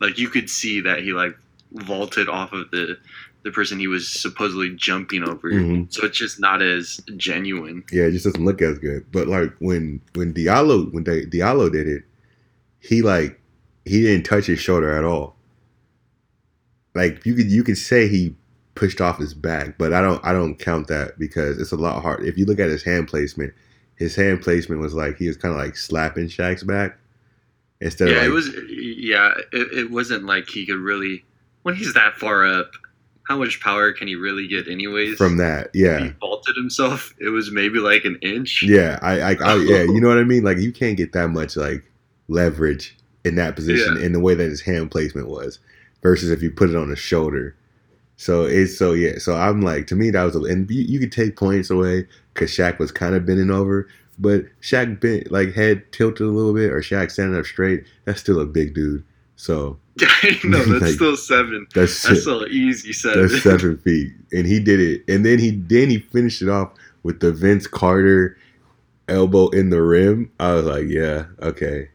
like 0.00 0.18
you 0.18 0.28
could 0.28 0.48
see 0.48 0.80
that 0.82 1.02
he 1.02 1.12
like 1.12 1.36
vaulted 1.72 2.28
off 2.28 2.52
of 2.52 2.70
the 2.70 2.96
the 3.44 3.50
person 3.50 3.78
he 3.78 3.86
was 3.86 4.08
supposedly 4.08 4.74
jumping 4.74 5.22
over. 5.22 5.52
Mhm. 5.52 5.92
So 5.92 6.06
it's 6.06 6.18
just 6.18 6.40
not 6.40 6.62
as 6.62 7.00
genuine. 7.16 7.84
yeah 7.92 8.04
it 8.04 8.12
just 8.12 8.24
doesn't 8.24 8.44
look 8.44 8.60
as 8.62 8.78
good 8.78 9.04
but 9.12 9.28
like 9.28 9.52
when 9.58 10.00
when 10.14 10.34
Diallo 10.34 10.92
when 10.92 11.04
they, 11.04 11.26
Diallo 11.26 11.70
did 11.70 11.86
it 11.86 12.02
he 12.80 13.02
like 13.02 13.40
he 13.84 14.02
didn't 14.02 14.24
touch 14.24 14.46
his 14.46 14.58
shoulder 14.58 14.90
at 14.96 15.04
all 15.04 15.36
like 16.94 17.24
you 17.24 17.34
could 17.34 17.50
you 17.50 17.62
could 17.62 17.78
say 17.78 18.08
he 18.08 18.34
pushed 18.74 19.00
off 19.00 19.18
his 19.18 19.34
back 19.34 19.78
but 19.78 19.92
i 19.92 20.00
don't 20.00 20.24
i 20.24 20.32
don't 20.32 20.58
count 20.58 20.88
that 20.88 21.16
because 21.16 21.60
it's 21.60 21.70
a 21.70 21.76
lot 21.76 22.02
hard 22.02 22.24
if 22.24 22.36
you 22.36 22.44
look 22.44 22.58
at 22.58 22.68
his 22.68 22.82
hand 22.82 23.06
placement 23.06 23.52
his 23.96 24.16
hand 24.16 24.42
placement 24.42 24.80
was 24.80 24.94
like 24.94 25.16
he 25.16 25.28
was 25.28 25.36
kind 25.36 25.54
of 25.54 25.60
like 25.60 25.76
slapping 25.76 26.26
Shaq's 26.26 26.64
back 26.64 26.98
instead 27.80 28.08
yeah, 28.08 28.14
of 28.14 28.20
like 28.20 28.28
it 28.28 28.32
was. 28.32 28.48
Yeah, 28.68 29.32
it, 29.52 29.78
it 29.78 29.90
wasn't 29.90 30.24
like 30.24 30.48
he 30.48 30.66
could 30.66 30.78
really 30.78 31.24
when 31.62 31.76
he's 31.76 31.94
that 31.94 32.14
far 32.14 32.44
up. 32.44 32.72
How 33.28 33.38
much 33.38 33.60
power 33.60 33.92
can 33.92 34.06
he 34.06 34.16
really 34.16 34.46
get, 34.46 34.68
anyways? 34.68 35.16
from 35.16 35.38
that 35.38 35.70
yeah 35.74 35.98
he 36.04 36.08
vaulted 36.20 36.56
himself. 36.56 37.14
It 37.18 37.30
was 37.30 37.50
maybe 37.50 37.78
like 37.78 38.04
an 38.04 38.18
inch. 38.22 38.62
yeah 38.62 38.98
I, 39.02 39.20
I, 39.20 39.30
I 39.42 39.54
yeah 39.64 39.82
you 39.82 40.00
know 40.00 40.08
what 40.08 40.18
i 40.18 40.24
mean 40.24 40.42
like 40.44 40.58
you 40.58 40.72
can't 40.72 40.96
get 40.96 41.12
that 41.12 41.28
much 41.28 41.56
like 41.56 41.82
leverage 42.28 42.96
in 43.24 43.34
that 43.36 43.56
position 43.56 43.96
Yeah. 43.96 44.04
in 44.06 44.12
the 44.12 44.20
way 44.20 44.34
that 44.34 44.44
his 44.44 44.60
hand 44.62 44.90
placement 44.90 45.28
was 45.28 45.58
versus 46.02 46.30
if 46.30 46.42
you 46.42 46.50
put 46.50 46.70
it 46.70 46.76
on 46.76 46.88
his 46.90 46.98
shoulder 46.98 47.56
so 48.16 48.44
it's 48.44 48.76
so 48.78 48.92
yeah 48.92 49.18
so 49.18 49.34
i'm 49.36 49.60
like 49.62 49.86
to 49.88 49.94
me 49.96 50.10
that 50.10 50.22
was 50.24 50.36
a, 50.36 50.40
and 50.40 50.70
you, 50.70 50.82
you 50.82 51.00
could 51.00 51.12
take 51.12 51.36
points 51.36 51.70
away 51.70 52.06
because 52.32 52.50
Shaq 52.50 52.78
was 52.78 52.92
kind 52.92 53.14
of 53.14 53.24
bending 53.26 53.50
over 53.50 53.88
but 54.18 54.44
Shaq 54.60 55.00
bent 55.00 55.30
like 55.32 55.54
head 55.54 55.90
tilted 55.92 56.26
a 56.26 56.30
little 56.30 56.54
bit 56.54 56.70
or 56.70 56.80
Shaq 56.80 57.10
standing 57.10 57.38
up 57.38 57.46
straight 57.46 57.84
that's 58.04 58.20
still 58.20 58.40
a 58.40 58.46
big 58.46 58.74
dude 58.74 59.02
so 59.36 59.78
no, 60.44 60.58
that's 60.64 60.82
Like- 60.82 60.90
still 60.94 61.16
seven. 61.16 61.66
that's 61.74 62.02
That's 62.02 62.20
still 62.22 62.46
easy 62.48 62.92
seven. 62.92 63.28
that's 63.28 63.42
seven 63.42 63.78
feet, 63.78 64.12
and 64.32 64.46
he 64.46 64.58
did 64.60 64.80
it. 64.80 65.04
And 65.08 65.24
then 65.24 65.38
he 65.38 65.50
then 65.52 65.90
he 65.90 65.98
finished 65.98 66.42
it 66.42 66.48
off 66.48 66.72
with 67.02 67.20
the 67.20 67.32
Vince 67.32 67.66
Carter 67.66 68.36
elbow 69.08 69.48
in 69.50 69.70
the 69.70 69.82
rim. 69.82 70.30
I 70.40 70.54
was 70.54 70.64
like, 70.64 70.86
yeah, 70.88 71.26
okay. 71.40 71.90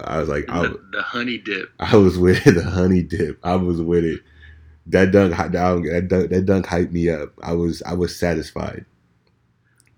I 0.00 0.18
was 0.18 0.28
like, 0.28 0.44
I, 0.48 0.62
the, 0.62 0.80
the 0.92 1.02
honey 1.02 1.38
dip. 1.38 1.70
I 1.80 1.96
was 1.96 2.18
with 2.18 2.46
it, 2.46 2.52
the 2.54 2.64
honey 2.64 3.02
dip. 3.02 3.38
I 3.44 3.56
was 3.56 3.80
with 3.80 4.04
it. 4.04 4.20
that 4.86 5.12
dunk, 5.12 5.36
that 5.36 5.52
dunk, 6.08 6.30
that 6.30 6.46
dunk 6.46 6.66
hyped 6.66 6.90
me 6.92 7.08
up. 7.10 7.32
I 7.42 7.52
was, 7.52 7.82
I 7.82 7.92
was 7.94 8.16
satisfied. 8.18 8.84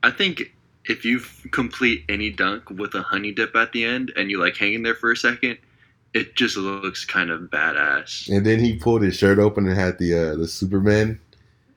I 0.03 0.11
think 0.11 0.53
if 0.85 1.05
you 1.05 1.21
complete 1.51 2.05
any 2.09 2.31
dunk 2.31 2.69
with 2.71 2.95
a 2.95 3.03
honey 3.03 3.33
dip 3.33 3.57
at 3.57 3.73
the 3.73 3.85
end 3.85 4.13
and 4.17 4.31
you 4.31 4.39
like 4.39 4.57
hanging 4.57 4.83
there 4.83 4.95
for 4.95 5.11
a 5.13 5.17
second, 5.17 5.59
it 6.17 6.35
just 6.35 6.57
looks 6.57 7.05
kind 7.05 7.31
of 7.31 7.43
badass. 7.43 8.35
And 8.35 8.47
then 8.47 8.59
he 8.59 8.77
pulled 8.77 9.03
his 9.03 9.17
shirt 9.17 9.39
open 9.39 9.69
and 9.69 9.79
had 9.79 9.99
the 9.99 10.15
uh, 10.15 10.37
the 10.37 10.49
Superman. 10.49 11.21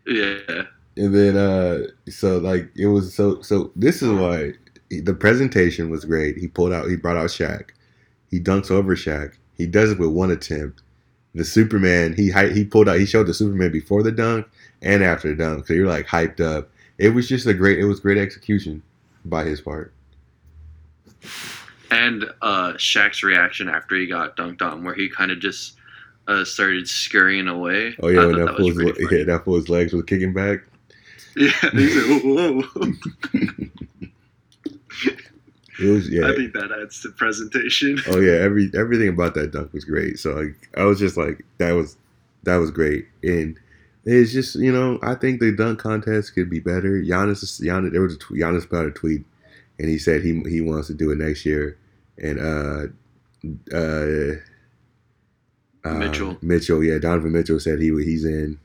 Yeah. 0.07 0.63
And 0.95 1.13
then 1.13 1.37
uh 1.37 1.87
so 2.09 2.37
like 2.37 2.69
it 2.75 2.87
was 2.87 3.13
so 3.13 3.41
so 3.41 3.71
this 3.75 4.01
is 4.01 4.11
why 4.11 4.53
the 4.89 5.13
presentation 5.13 5.89
was 5.89 6.05
great. 6.05 6.37
He 6.37 6.47
pulled 6.47 6.73
out 6.73 6.89
he 6.89 6.95
brought 6.95 7.17
out 7.17 7.29
Shaq. 7.29 7.71
He 8.31 8.39
dunks 8.39 8.71
over 8.71 8.95
Shaq. 8.95 9.33
He 9.55 9.67
does 9.67 9.91
it 9.91 9.99
with 9.99 10.09
one 10.09 10.31
attempt. 10.31 10.81
The 11.35 11.45
Superman 11.45 12.13
he 12.13 12.31
he 12.53 12.63
pulled 12.63 12.87
out 12.89 12.99
he 12.99 13.05
showed 13.05 13.27
the 13.27 13.33
Superman 13.33 13.71
before 13.71 14.03
the 14.03 14.11
dunk 14.11 14.47
and 14.81 15.03
after 15.03 15.29
the 15.29 15.35
dunk. 15.35 15.67
So 15.67 15.73
you're 15.73 15.87
like 15.87 16.07
hyped 16.07 16.39
up. 16.39 16.69
It 16.97 17.09
was 17.09 17.27
just 17.27 17.45
a 17.45 17.53
great 17.53 17.79
it 17.79 17.85
was 17.85 17.99
great 17.99 18.17
execution 18.17 18.81
by 19.25 19.43
his 19.43 19.61
part. 19.61 19.93
And 21.91 22.25
uh 22.41 22.73
Shaq's 22.73 23.23
reaction 23.23 23.69
after 23.69 23.95
he 23.95 24.07
got 24.07 24.37
dunked 24.37 24.61
on 24.61 24.83
where 24.83 24.95
he 24.95 25.09
kind 25.09 25.31
of 25.31 25.39
just 25.39 25.75
uh, 26.27 26.45
started 26.45 26.87
scurrying 26.87 27.47
away. 27.47 27.95
Oh 28.03 28.09
yeah, 28.09 28.25
when 28.25 28.37
that, 28.37 28.45
that 28.45 28.57
fool's 28.57 29.11
yeah, 29.11 29.23
that 29.23 29.45
fool's 29.45 29.67
legs 29.67 29.93
was 29.93 30.03
kicking 30.03 30.33
back. 30.33 30.59
Yeah, 31.35 31.51
he 31.71 31.87
said, 31.87 32.23
whoa, 32.23 32.61
whoa. 32.61 32.91
It 35.79 35.89
was 35.89 36.09
yeah. 36.09 36.27
I 36.27 36.35
think 36.35 36.53
that 36.53 36.71
adds 36.71 37.01
to 37.03 37.09
presentation. 37.09 37.99
Oh 38.07 38.19
yeah, 38.19 38.33
every 38.33 38.69
everything 38.77 39.07
about 39.07 39.33
that 39.35 39.51
dunk 39.51 39.71
was 39.71 39.85
great. 39.85 40.19
So 40.19 40.33
like, 40.33 40.69
I 40.75 40.83
was 40.83 40.99
just 40.99 41.15
like 41.15 41.45
that 41.57 41.71
was 41.71 41.95
that 42.43 42.57
was 42.57 42.69
great, 42.69 43.07
and 43.23 43.57
it's 44.03 44.33
just 44.33 44.55
you 44.55 44.73
know 44.73 44.99
I 45.01 45.15
think 45.15 45.39
the 45.39 45.55
dunk 45.55 45.79
contest 45.79 46.33
could 46.33 46.49
be 46.49 46.59
better. 46.59 47.01
Giannis, 47.01 47.61
Giannis, 47.61 47.93
there 47.93 48.01
was 48.01 48.15
a 48.15 48.17
tweet, 48.17 48.41
Giannis 48.41 48.69
put 48.69 48.79
out 48.79 48.87
a 48.87 48.91
tweet, 48.91 49.23
and 49.79 49.89
he 49.89 49.97
said 49.97 50.21
he 50.23 50.41
he 50.47 50.61
wants 50.61 50.87
to 50.87 50.93
do 50.93 51.11
it 51.11 51.17
next 51.17 51.45
year, 51.45 51.77
and 52.17 52.39
uh 52.39 52.87
uh. 53.75 54.35
uh 55.83 55.93
Mitchell, 55.93 56.37
Mitchell, 56.41 56.83
yeah, 56.83 56.99
Donovan 56.99 57.31
Mitchell 57.31 57.59
said 57.59 57.79
he 57.79 57.89
he's 58.03 58.25
in. 58.25 58.59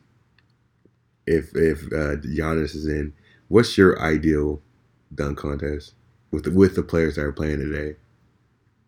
If 1.26 1.54
if 1.54 1.85
uh, 1.87 2.16
Giannis 2.21 2.75
is 2.75 2.87
in, 2.87 3.14
what's 3.49 3.78
your 3.78 3.99
ideal 4.02 4.61
dunk 5.14 5.38
contest? 5.38 5.94
with 6.35 6.44
the, 6.44 6.50
with 6.50 6.75
the 6.75 6.83
players 6.83 7.14
that 7.14 7.23
are 7.23 7.33
playing 7.33 7.59
today? 7.61 7.97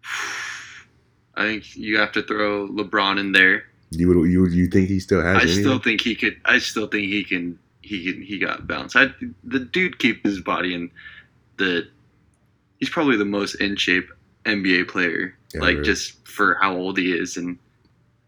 I 1.37 1.45
think 1.45 1.77
you 1.77 1.99
have 1.99 2.13
to 2.13 2.23
throw 2.23 2.67
LeBron 2.69 3.19
in 3.19 3.33
there. 3.33 3.65
You 3.91 4.09
would 4.09 4.29
you 4.31 4.47
you 4.47 4.67
think 4.67 4.89
he 4.89 4.99
still 4.99 5.23
has? 5.23 5.43
I 5.43 5.47
still 5.47 5.79
think 5.79 6.01
he 6.01 6.15
could. 6.17 6.41
I 6.45 6.59
still 6.59 6.87
think 6.89 7.09
he 7.09 7.23
can. 7.23 7.59
He 7.83 8.05
can. 8.05 8.23
He 8.23 8.39
got 8.39 8.67
bounced. 8.67 8.97
I, 8.97 9.09
the 9.45 9.61
dude 9.61 9.99
keep 9.99 10.25
his 10.25 10.41
body 10.41 10.75
in 10.75 10.91
the. 11.59 11.89
He's 12.79 12.91
probably 12.91 13.17
the 13.17 13.25
most 13.25 13.55
in 13.57 13.77
shape 13.77 14.09
NBA 14.45 14.89
player. 14.89 15.37
Yeah, 15.55 15.61
like 15.61 15.83
just 15.83 16.27
for 16.27 16.55
how 16.55 16.77
old 16.77 16.99
he 16.99 17.13
is 17.13 17.37
and 17.37 17.59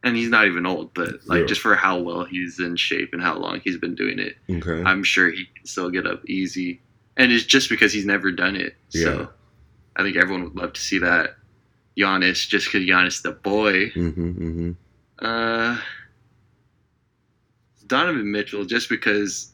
and 0.05 0.17
he's 0.17 0.29
not 0.29 0.47
even 0.47 0.65
old, 0.65 0.95
but 0.95 1.27
like 1.27 1.41
yeah. 1.41 1.47
just 1.47 1.61
for 1.61 1.75
how 1.75 1.99
well 1.99 2.25
he's 2.25 2.61
in 2.61 2.77
shape 2.77 3.13
and 3.13 3.23
how 3.23 3.37
long 3.37 3.61
he's 3.61 3.79
been 3.79 3.95
doing 3.95 4.19
it. 4.19 4.37
Okay. 4.49 4.83
I'm 4.89 5.03
sure 5.03 5.31
he 5.31 5.47
can 5.57 5.67
still 5.67 5.91
get 5.91 6.07
up 6.07 6.25
easy 6.27 6.81
and 7.19 7.33
it's 7.33 7.45
just 7.45 7.69
because 7.69 7.93
he's 7.93 8.07
never 8.07 8.31
done 8.31 8.57
it. 8.57 8.77
Yeah. 8.91 9.03
So 9.03 9.29
I 9.97 10.03
think 10.03 10.17
everyone 10.17 10.45
would 10.45 10.57
love 10.57 10.73
to 10.73 10.81
see 10.81 10.99
that. 11.01 11.35
Giannis, 11.99 12.49
just 12.49 12.67
because 12.67 12.89
Giannis 12.89 13.23
the 13.23 13.33
boy. 13.33 13.91
Mm-hmm, 13.91 14.31
mm-hmm. 14.31 14.71
Uh, 15.19 15.79
Donovan 17.89 18.31
Mitchell, 18.31 18.65
just 18.65 18.89
because 18.89 19.53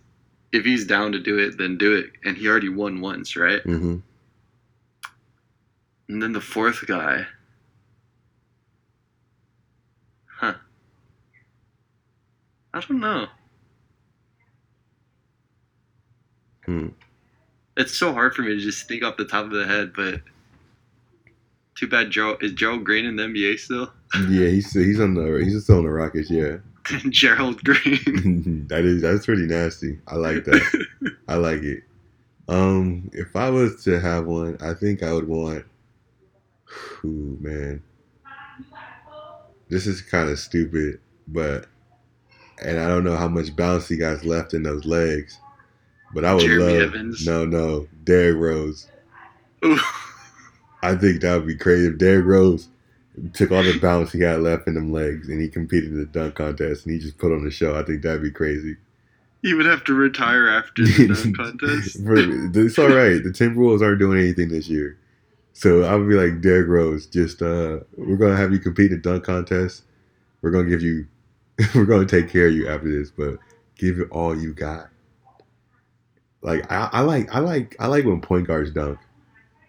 if 0.52 0.64
he's 0.64 0.84
down 0.86 1.12
to 1.12 1.18
do 1.18 1.38
it, 1.38 1.56
then 1.56 1.78
do 1.78 1.96
it. 1.96 2.10
And 2.22 2.36
he 2.36 2.46
already 2.48 2.68
won 2.68 3.00
once, 3.00 3.34
right? 3.34 3.64
Mm-hmm. 3.64 3.96
And 6.08 6.22
then 6.22 6.32
the 6.32 6.40
fourth 6.40 6.86
guy. 6.86 7.26
Huh. 10.26 10.54
I 12.72 12.80
don't 12.80 13.00
know. 13.00 13.26
Hmm 16.64 16.88
it's 17.76 17.96
so 17.96 18.12
hard 18.12 18.34
for 18.34 18.42
me 18.42 18.54
to 18.54 18.60
just 18.60 18.86
think 18.88 19.02
off 19.02 19.16
the 19.16 19.24
top 19.24 19.44
of 19.44 19.50
the 19.50 19.66
head, 19.66 19.92
but 19.94 20.20
too 21.74 21.88
bad 21.88 22.10
Joe 22.10 22.36
is 22.40 22.52
Gerald 22.52 22.84
Green 22.84 23.04
in 23.04 23.16
the 23.16 23.24
NBA 23.24 23.58
still? 23.58 23.92
Yeah, 24.28 24.46
he's 24.46 24.72
he's 24.72 25.00
on 25.00 25.14
the 25.14 25.42
he's 25.44 25.60
still 25.64 25.78
on 25.78 25.84
the 25.84 25.90
Rockets, 25.90 26.30
yeah. 26.30 26.58
Gerald 27.10 27.64
Green. 27.64 28.66
that 28.68 28.84
is 28.84 29.02
that's 29.02 29.26
pretty 29.26 29.46
nasty. 29.46 29.98
I 30.06 30.14
like 30.14 30.44
that. 30.44 30.86
I 31.26 31.34
like 31.34 31.62
it. 31.62 31.82
Um, 32.48 33.10
if 33.12 33.34
I 33.34 33.50
was 33.50 33.82
to 33.84 33.98
have 33.98 34.26
one, 34.26 34.56
I 34.60 34.74
think 34.74 35.02
I 35.02 35.12
would 35.12 35.26
want. 35.26 35.64
Ooh, 37.04 37.36
man. 37.40 37.82
This 39.68 39.86
is 39.86 40.02
kind 40.02 40.28
of 40.28 40.38
stupid, 40.38 41.00
but 41.28 41.66
and 42.62 42.78
I 42.78 42.86
don't 42.88 43.04
know 43.04 43.16
how 43.16 43.28
much 43.28 43.54
bounce 43.56 43.88
he 43.88 43.96
got 43.96 44.24
left 44.24 44.54
in 44.54 44.62
those 44.62 44.84
legs. 44.84 45.38
But 46.12 46.24
I 46.24 46.34
would 46.34 46.42
Jeremy 46.42 46.64
love 46.64 46.94
Evans. 46.94 47.26
no, 47.26 47.44
no, 47.44 47.88
Derrick 48.04 48.36
Rose. 48.36 48.86
I 50.82 50.94
think 50.94 51.22
that 51.22 51.34
would 51.36 51.46
be 51.46 51.56
crazy 51.56 51.88
if 51.88 51.98
Derrick 51.98 52.26
Rose 52.26 52.68
took 53.32 53.50
all 53.50 53.62
the 53.62 53.78
bounce 53.78 54.12
he 54.12 54.18
got 54.18 54.40
left 54.40 54.68
in 54.68 54.74
them 54.74 54.92
legs 54.92 55.28
and 55.28 55.40
he 55.40 55.48
competed 55.48 55.90
in 55.90 55.98
the 55.98 56.04
dunk 56.04 56.34
contest 56.34 56.84
and 56.84 56.94
he 56.94 57.00
just 57.00 57.18
put 57.18 57.32
on 57.32 57.44
the 57.44 57.50
show. 57.50 57.78
I 57.78 57.82
think 57.82 58.02
that'd 58.02 58.22
be 58.22 58.30
crazy. 58.30 58.76
He 59.42 59.54
would 59.54 59.66
have 59.66 59.84
to 59.84 59.94
retire 59.94 60.48
after 60.48 60.84
the 60.84 61.08
dunk 61.08 61.36
contest. 61.60 61.96
it's 62.00 62.78
all 62.78 62.88
right. 62.88 63.22
The 63.22 63.30
Timberwolves 63.30 63.82
aren't 63.82 63.98
doing 63.98 64.18
anything 64.18 64.48
this 64.48 64.68
year. 64.68 64.98
So 65.54 65.84
I 65.84 65.94
would 65.94 66.08
be 66.08 66.16
like, 66.16 66.42
Derrick 66.42 66.68
Rose, 66.68 67.06
just 67.06 67.40
uh, 67.40 67.78
we're 67.96 68.16
gonna 68.16 68.36
have 68.36 68.52
you 68.52 68.58
compete 68.58 68.90
in 68.90 69.00
dunk 69.00 69.24
contest. 69.24 69.84
We're 70.42 70.50
gonna 70.50 70.68
give 70.68 70.82
you, 70.82 71.06
we're 71.74 71.86
gonna 71.86 72.06
take 72.06 72.28
care 72.28 72.48
of 72.48 72.54
you 72.54 72.68
after 72.68 72.90
this, 72.90 73.10
but 73.10 73.38
give 73.78 74.00
it 74.00 74.08
all 74.10 74.36
you 74.36 74.52
got. 74.52 74.88
Like 76.42 76.70
I, 76.70 76.90
I 76.92 77.00
like 77.00 77.34
I 77.34 77.38
like 77.38 77.76
I 77.78 77.86
like 77.86 78.04
when 78.04 78.20
point 78.20 78.48
guards 78.48 78.72
dunk. 78.72 78.98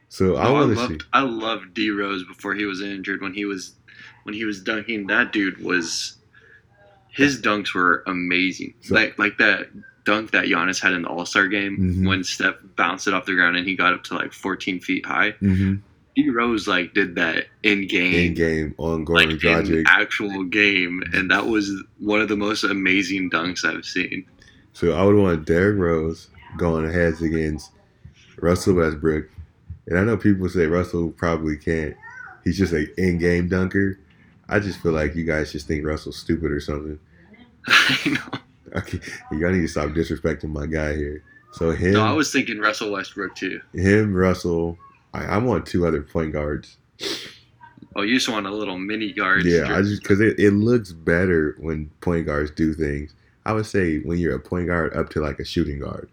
So 0.09 0.35
I 0.35 0.49
want 0.49 0.75
to 0.75 0.87
see. 0.87 0.97
I 1.13 1.21
loved 1.21 1.73
D 1.75 1.91
Rose 1.91 2.25
before 2.25 2.55
he 2.55 2.65
was 2.65 2.81
injured. 2.81 3.21
When 3.21 3.33
he 3.33 3.45
was 3.45 3.75
when 4.23 4.33
he 4.33 4.43
was 4.43 4.61
dunking, 4.61 5.07
that 5.07 5.31
dude 5.31 5.63
was 5.63 6.17
his 7.09 7.41
dunks 7.41 7.75
were 7.75 8.03
amazing. 8.07 8.73
So, 8.81 8.95
like 8.95 9.17
like 9.19 9.37
that 9.37 9.67
dunk 10.05 10.31
that 10.31 10.45
Giannis 10.45 10.81
had 10.81 10.93
in 10.93 11.01
the 11.01 11.09
All 11.09 11.25
Star 11.25 11.47
game 11.47 11.77
mm-hmm. 11.77 12.07
when 12.07 12.23
Steph 12.23 12.55
bounced 12.75 13.07
it 13.07 13.13
off 13.13 13.25
the 13.25 13.35
ground 13.35 13.57
and 13.57 13.67
he 13.67 13.75
got 13.75 13.93
up 13.93 14.03
to 14.05 14.15
like 14.15 14.31
14 14.31 14.79
feet 14.79 15.05
high. 15.05 15.31
Mm-hmm. 15.33 15.75
D 16.15 16.29
Rose 16.29 16.65
like 16.65 16.93
did 16.93 17.15
that 17.15 17.47
in 17.63 17.87
game, 17.87 18.27
in 18.27 18.33
game 18.35 18.75
on 18.77 19.05
Goran 19.05 19.31
like, 19.31 19.39
Dragic, 19.39 19.83
actual 19.87 20.45
game, 20.45 21.03
and 21.11 21.29
that 21.29 21.45
was 21.45 21.69
one 21.99 22.21
of 22.21 22.29
the 22.29 22.37
most 22.37 22.63
amazing 22.63 23.29
dunks 23.29 23.65
I've 23.65 23.83
seen. 23.83 24.25
So 24.71 24.93
I 24.93 25.03
would 25.03 25.15
want 25.15 25.45
Derrick 25.45 25.77
Rose, 25.77 26.29
going 26.57 26.89
heads 26.89 27.21
against 27.21 27.71
Russell 28.37 28.75
Westbrook. 28.75 29.25
And 29.87 29.99
I 29.99 30.03
know 30.03 30.15
people 30.17 30.47
say 30.49 30.65
Russell 30.67 31.11
probably 31.11 31.57
can't. 31.57 31.95
He's 32.43 32.57
just 32.57 32.73
an 32.73 32.87
in-game 32.97 33.49
dunker. 33.49 33.99
I 34.47 34.59
just 34.59 34.81
feel 34.81 34.93
like 34.93 35.15
you 35.15 35.25
guys 35.25 35.51
just 35.51 35.67
think 35.67 35.85
Russell's 35.85 36.17
stupid 36.17 36.51
or 36.51 36.59
something. 36.59 36.99
I 37.67 37.99
know. 38.05 38.39
Okay, 38.79 38.99
you 39.31 39.39
gotta 39.39 39.55
need 39.55 39.61
to 39.61 39.67
stop 39.69 39.89
disrespecting 39.91 40.49
my 40.49 40.65
guy 40.65 40.95
here. 40.95 41.23
So 41.53 41.71
him. 41.71 41.93
No, 41.93 42.01
I 42.01 42.11
was 42.11 42.31
thinking 42.31 42.59
Russell 42.59 42.91
Westbrook 42.91 43.33
too. 43.35 43.61
Him, 43.73 44.13
Russell. 44.13 44.77
I, 45.13 45.23
I 45.23 45.37
want 45.37 45.65
two 45.65 45.87
other 45.87 46.01
point 46.01 46.33
guards. 46.33 46.75
Oh, 47.95 48.01
you 48.01 48.15
just 48.15 48.27
want 48.27 48.45
a 48.45 48.51
little 48.51 48.77
mini 48.77 49.13
guard. 49.13 49.45
Yeah, 49.45 49.73
I 49.73 49.81
just 49.81 50.01
because 50.01 50.19
it, 50.19 50.37
it 50.37 50.51
looks 50.51 50.91
better 50.91 51.55
when 51.59 51.89
point 52.01 52.25
guards 52.25 52.51
do 52.51 52.73
things. 52.73 53.15
I 53.45 53.53
would 53.53 53.65
say 53.65 53.99
when 53.99 54.17
you're 54.17 54.35
a 54.35 54.39
point 54.39 54.67
guard 54.67 54.93
up 54.93 55.09
to 55.11 55.21
like 55.21 55.39
a 55.39 55.45
shooting 55.45 55.79
guard. 55.79 56.09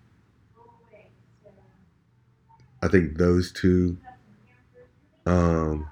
I 2.81 2.89
think 2.89 3.17
those 3.17 3.51
two. 3.51 3.97
Um, 5.27 5.89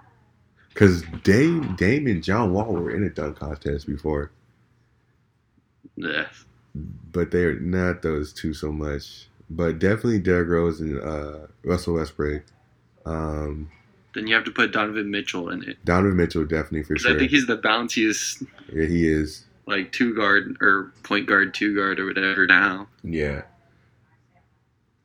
because 0.68 1.02
Dame, 1.24 1.74
Dame 1.76 2.06
and 2.06 2.22
John 2.22 2.52
Wall 2.52 2.72
were 2.72 2.94
in 2.94 3.02
a 3.02 3.10
dunk 3.10 3.38
contest 3.38 3.86
before. 3.86 4.30
Yeah. 5.96 6.26
But 6.74 7.30
they're 7.30 7.58
not 7.58 8.02
those 8.02 8.32
two 8.32 8.54
so 8.54 8.70
much. 8.72 9.28
But 9.48 9.78
definitely 9.78 10.20
Derrick 10.20 10.48
Rose 10.48 10.80
and 10.80 11.00
uh, 11.00 11.46
Russell 11.64 11.94
Westbrook. 11.94 12.44
Um, 13.04 13.70
then 14.14 14.26
you 14.26 14.34
have 14.34 14.44
to 14.44 14.50
put 14.50 14.72
Donovan 14.72 15.10
Mitchell 15.10 15.50
in 15.50 15.68
it. 15.68 15.84
Donovan 15.84 16.16
Mitchell 16.16 16.44
definitely 16.44 16.82
for 16.82 16.96
sure. 16.96 17.14
I 17.14 17.18
think 17.18 17.30
he's 17.30 17.46
the 17.46 17.58
bounciest. 17.58 18.46
Yeah, 18.72 18.86
he 18.86 19.08
is. 19.08 19.44
Like 19.66 19.92
two 19.92 20.14
guard 20.14 20.56
or 20.60 20.92
point 21.02 21.26
guard, 21.26 21.54
two 21.54 21.74
guard 21.74 22.00
or 22.00 22.06
whatever 22.06 22.46
now. 22.46 22.88
Yeah. 23.04 23.42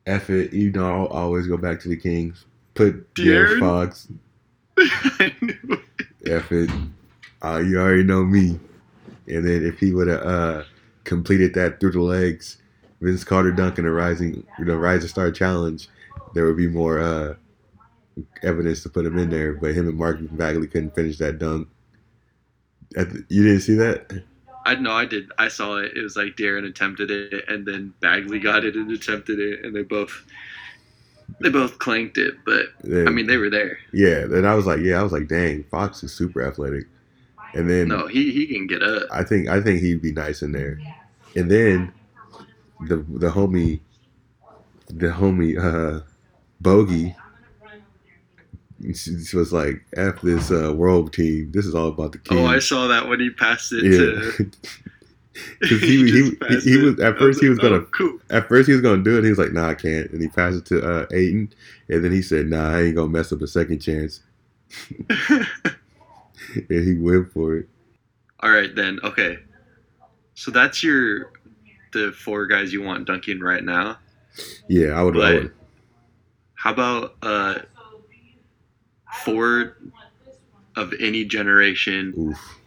F 0.06 0.30
it. 0.30 0.52
You 0.52 0.72
know, 0.72 1.06
I'll 1.06 1.06
always 1.06 1.46
go 1.46 1.56
back 1.56 1.80
to 1.80 1.88
the 1.88 1.96
Kings. 1.96 2.44
Put 2.74 3.14
De'Aaron 3.14 3.60
Fox. 3.60 4.08
I 4.78 5.34
knew 5.40 5.58
it. 5.98 6.06
F 6.30 6.52
it. 6.52 6.70
Uh, 7.42 7.58
you 7.58 7.78
already 7.78 8.02
know 8.02 8.24
me. 8.24 8.58
And 9.28 9.46
then 9.46 9.64
if 9.64 9.78
he 9.78 9.92
would 9.92 10.08
have, 10.08 10.22
uh, 10.22 10.62
completed 11.06 11.54
that 11.54 11.80
through 11.80 11.92
the 11.92 12.02
legs, 12.02 12.58
Vince 13.00 13.24
Carter 13.24 13.52
dunking 13.52 13.84
the 13.84 13.90
rising, 13.90 14.46
the 14.58 14.76
Rising 14.76 15.08
Star 15.08 15.30
Challenge, 15.30 15.88
there 16.34 16.44
would 16.44 16.56
be 16.56 16.68
more 16.68 16.98
uh, 17.00 17.34
evidence 18.42 18.82
to 18.82 18.90
put 18.90 19.06
him 19.06 19.16
in 19.16 19.30
there. 19.30 19.54
But 19.54 19.74
him 19.74 19.88
and 19.88 19.96
Mark 19.96 20.18
Bagley 20.32 20.66
couldn't 20.66 20.94
finish 20.94 21.16
that 21.18 21.38
dunk. 21.38 21.68
You 22.96 23.42
didn't 23.42 23.60
see 23.60 23.74
that? 23.76 24.22
I 24.64 24.74
know 24.74 24.92
I 24.92 25.04
did. 25.04 25.30
I 25.38 25.48
saw 25.48 25.76
it. 25.76 25.96
It 25.96 26.02
was 26.02 26.16
like 26.16 26.36
Darren 26.36 26.66
attempted 26.66 27.10
it, 27.10 27.44
and 27.48 27.64
then 27.64 27.94
Bagley 28.00 28.40
got 28.40 28.64
it 28.64 28.74
and 28.74 28.90
attempted 28.90 29.38
it, 29.38 29.64
and 29.64 29.74
they 29.74 29.82
both 29.82 30.24
they 31.40 31.50
both 31.50 31.78
clanked 31.78 32.18
it. 32.18 32.34
But 32.44 32.66
yeah. 32.82 33.04
I 33.06 33.10
mean, 33.10 33.26
they 33.26 33.36
were 33.36 33.50
there. 33.50 33.78
Yeah, 33.92 34.22
and 34.22 34.46
I 34.46 34.54
was 34.54 34.66
like, 34.66 34.80
yeah, 34.80 34.98
I 34.98 35.02
was 35.02 35.12
like, 35.12 35.28
dang, 35.28 35.64
Fox 35.64 36.02
is 36.02 36.12
super 36.12 36.42
athletic. 36.42 36.86
And 37.56 37.70
then 37.70 37.88
no, 37.88 38.06
he 38.06 38.32
he 38.32 38.46
can 38.46 38.66
get 38.66 38.82
up. 38.82 39.04
I 39.10 39.22
think 39.22 39.48
I 39.48 39.60
think 39.60 39.80
he'd 39.80 40.02
be 40.02 40.12
nice 40.12 40.42
in 40.42 40.52
there. 40.52 40.78
And 41.34 41.50
then 41.50 41.92
the 42.80 42.96
the 42.96 43.28
homie, 43.28 43.80
the 44.88 45.08
homie 45.08 45.58
uh, 45.58 46.02
Bogey 46.60 47.14
she 48.94 49.36
was 49.36 49.52
like, 49.52 49.84
"F 49.96 50.20
this 50.20 50.50
uh, 50.50 50.72
world 50.74 51.12
team. 51.12 51.50
This 51.52 51.66
is 51.66 51.74
all 51.74 51.88
about 51.88 52.12
the 52.12 52.18
king." 52.18 52.38
Oh, 52.38 52.46
I 52.46 52.58
saw 52.58 52.86
that 52.88 53.08
when 53.08 53.20
he 53.20 53.30
passed 53.30 53.72
it. 53.72 53.84
Yeah. 53.84 54.46
Because 55.60 55.80
he, 55.80 56.04
he, 56.04 56.30
he, 56.48 56.60
he, 56.60 56.76
was 56.78 57.00
at 57.00 57.18
first 57.18 57.40
he 57.40 57.48
was 57.48 57.58
gonna 57.58 57.76
oh, 57.76 57.88
cool. 57.96 58.18
at 58.30 58.48
first 58.48 58.66
he 58.66 58.72
was 58.72 58.82
gonna 58.82 59.02
do 59.02 59.18
it. 59.18 59.24
He 59.24 59.30
was 59.30 59.38
like, 59.38 59.52
"Nah, 59.52 59.68
I 59.68 59.74
can't," 59.74 60.10
and 60.10 60.20
he 60.20 60.28
passed 60.28 60.58
it 60.58 60.66
to 60.66 60.86
uh, 60.86 61.06
Ayton, 61.12 61.52
and 61.88 62.04
then 62.04 62.12
he 62.12 62.22
said, 62.22 62.46
"Nah, 62.46 62.70
I 62.70 62.82
ain't 62.82 62.96
gonna 62.96 63.08
mess 63.08 63.32
up 63.32 63.42
a 63.42 63.46
second 63.46 63.80
chance." 63.80 64.20
and 66.54 66.86
he 66.86 66.94
went 66.94 67.32
for 67.32 67.56
it. 67.56 67.68
All 68.40 68.50
right, 68.50 68.74
then. 68.74 68.98
Okay, 69.02 69.38
so 70.34 70.50
that's 70.50 70.82
your 70.82 71.32
the 71.92 72.12
four 72.12 72.46
guys 72.46 72.72
you 72.72 72.82
want 72.82 73.06
dunking 73.06 73.40
right 73.40 73.64
now. 73.64 73.98
Yeah, 74.68 74.88
I 74.88 75.02
would. 75.02 75.14
But 75.14 75.24
I 75.24 75.34
would. 75.34 75.52
How 76.54 76.72
about 76.72 77.16
uh, 77.22 77.58
four 79.24 79.76
of 80.76 80.92
any 81.00 81.24
generation 81.24 82.14
Oof. 82.16 82.58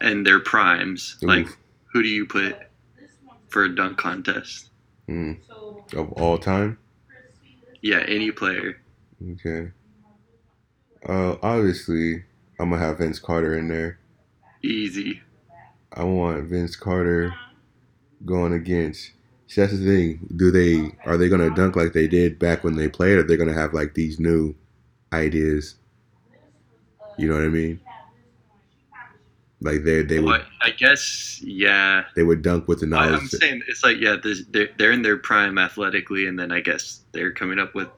and 0.00 0.26
their 0.26 0.40
primes. 0.40 1.16
Oof. 1.22 1.28
Like, 1.28 1.58
who 1.92 2.02
do 2.02 2.08
you 2.08 2.26
put 2.26 2.56
for 3.48 3.64
a 3.64 3.74
dunk 3.74 3.98
contest? 3.98 4.70
Mm. 5.08 5.38
Of 5.94 6.12
all 6.12 6.38
time? 6.38 6.78
Yeah, 7.82 8.02
any 8.08 8.32
player. 8.32 8.80
Okay. 9.32 9.70
Uh, 11.08 11.36
obviously, 11.42 12.24
I'm 12.58 12.70
gonna 12.70 12.82
have 12.82 12.98
Vince 12.98 13.18
Carter 13.18 13.56
in 13.56 13.68
there. 13.68 13.98
Easy. 14.62 15.22
I 15.92 16.04
want 16.04 16.44
Vince 16.44 16.76
Carter 16.76 17.34
going 18.24 18.52
against. 18.52 19.12
See, 19.46 19.60
that's 19.60 19.78
the 19.78 19.84
thing. 19.84 20.28
Do 20.36 20.50
they 20.50 20.96
are 21.04 21.16
they 21.16 21.28
gonna 21.28 21.54
dunk 21.54 21.76
like 21.76 21.92
they 21.92 22.08
did 22.08 22.38
back 22.38 22.64
when 22.64 22.76
they 22.76 22.88
played, 22.88 23.18
or 23.18 23.22
they're 23.22 23.36
gonna 23.36 23.52
have 23.52 23.74
like 23.74 23.94
these 23.94 24.18
new 24.18 24.54
ideas. 25.12 25.76
You 27.18 27.28
know 27.28 27.34
what 27.34 27.44
I 27.44 27.48
mean? 27.48 27.80
Like 29.60 29.84
they 29.84 30.02
they 30.02 30.20
would. 30.20 30.44
I 30.60 30.70
guess 30.70 31.40
yeah. 31.42 32.04
They 32.14 32.22
would 32.22 32.42
dunk 32.42 32.68
with 32.68 32.80
the 32.80 32.86
knowledge. 32.86 33.20
I'm 33.20 33.28
saying 33.28 33.62
it's 33.68 33.84
like 33.84 33.98
yeah, 33.98 34.16
they're 34.50 34.68
they're 34.76 34.92
in 34.92 35.02
their 35.02 35.16
prime 35.16 35.58
athletically, 35.58 36.26
and 36.26 36.38
then 36.38 36.52
I 36.52 36.60
guess 36.60 37.00
they're 37.12 37.32
coming 37.32 37.58
up 37.58 37.74
with 37.74 37.88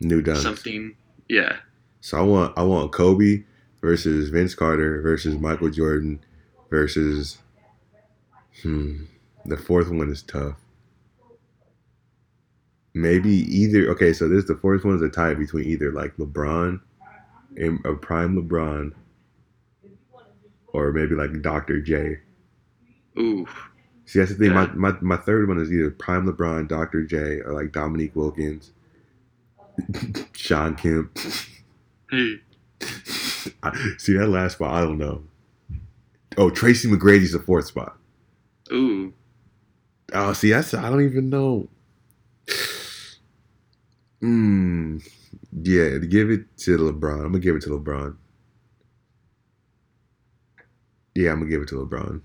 new 0.00 0.22
dunks. 0.22 0.38
Something 0.38 0.96
yeah. 1.28 1.56
So 2.00 2.18
I 2.18 2.22
want 2.22 2.56
I 2.56 2.62
want 2.62 2.92
Kobe 2.92 3.44
versus 3.86 4.30
Vince 4.30 4.52
Carter 4.52 5.00
versus 5.00 5.38
Michael 5.38 5.70
Jordan 5.70 6.18
versus 6.70 7.38
hmm 8.62 9.04
the 9.44 9.56
fourth 9.56 9.88
one 9.90 10.10
is 10.10 10.22
tough. 10.22 10.56
Maybe 12.94 13.30
either 13.30 13.88
okay 13.90 14.12
so 14.12 14.28
this 14.28 14.46
the 14.46 14.56
fourth 14.56 14.84
one 14.84 14.96
is 14.96 15.02
a 15.02 15.08
tie 15.08 15.34
between 15.34 15.66
either 15.66 15.92
like 15.92 16.16
lebron 16.16 16.80
and 17.56 17.78
a 17.86 17.92
prime 17.94 18.34
lebron 18.36 18.92
or 20.72 20.90
maybe 20.90 21.14
like 21.14 21.40
dr 21.40 21.80
j. 21.82 22.18
Oof. 23.16 23.70
see 24.04 24.18
that's 24.18 24.32
the 24.32 24.36
thing. 24.36 24.52
My, 24.52 24.66
my 24.72 24.94
my 25.00 25.16
third 25.16 25.46
one 25.46 25.60
is 25.60 25.70
either 25.70 25.92
prime 25.92 26.26
lebron 26.26 26.66
dr 26.66 27.04
j 27.04 27.38
or 27.38 27.52
like 27.52 27.70
dominique 27.70 28.16
wilkins 28.16 28.72
Shawn 30.32 30.74
kemp. 30.74 31.16
Hey 32.10 32.40
see 33.98 34.12
that 34.14 34.28
last 34.28 34.54
spot 34.54 34.74
i 34.74 34.80
don't 34.80 34.98
know 34.98 35.22
oh 36.38 36.50
tracy 36.50 36.88
mcgrady's 36.88 37.32
the 37.32 37.38
fourth 37.38 37.66
spot 37.66 37.96
ooh 38.72 39.12
oh 40.12 40.32
see 40.32 40.50
that's 40.50 40.74
i 40.74 40.88
don't 40.88 41.04
even 41.04 41.30
know 41.30 41.68
Mm, 44.22 45.06
yeah, 45.52 45.98
give 45.98 46.30
it 46.30 46.44
to 46.58 46.78
LeBron. 46.78 47.20
I'm 47.20 47.32
gonna 47.32 47.38
give 47.38 47.56
it 47.56 47.62
to 47.62 47.70
LeBron. 47.70 48.16
Yeah, 51.14 51.30
I'm 51.30 51.38
gonna 51.38 51.50
give 51.50 51.62
it 51.62 51.68
to 51.68 51.76
LeBron. 51.76 52.20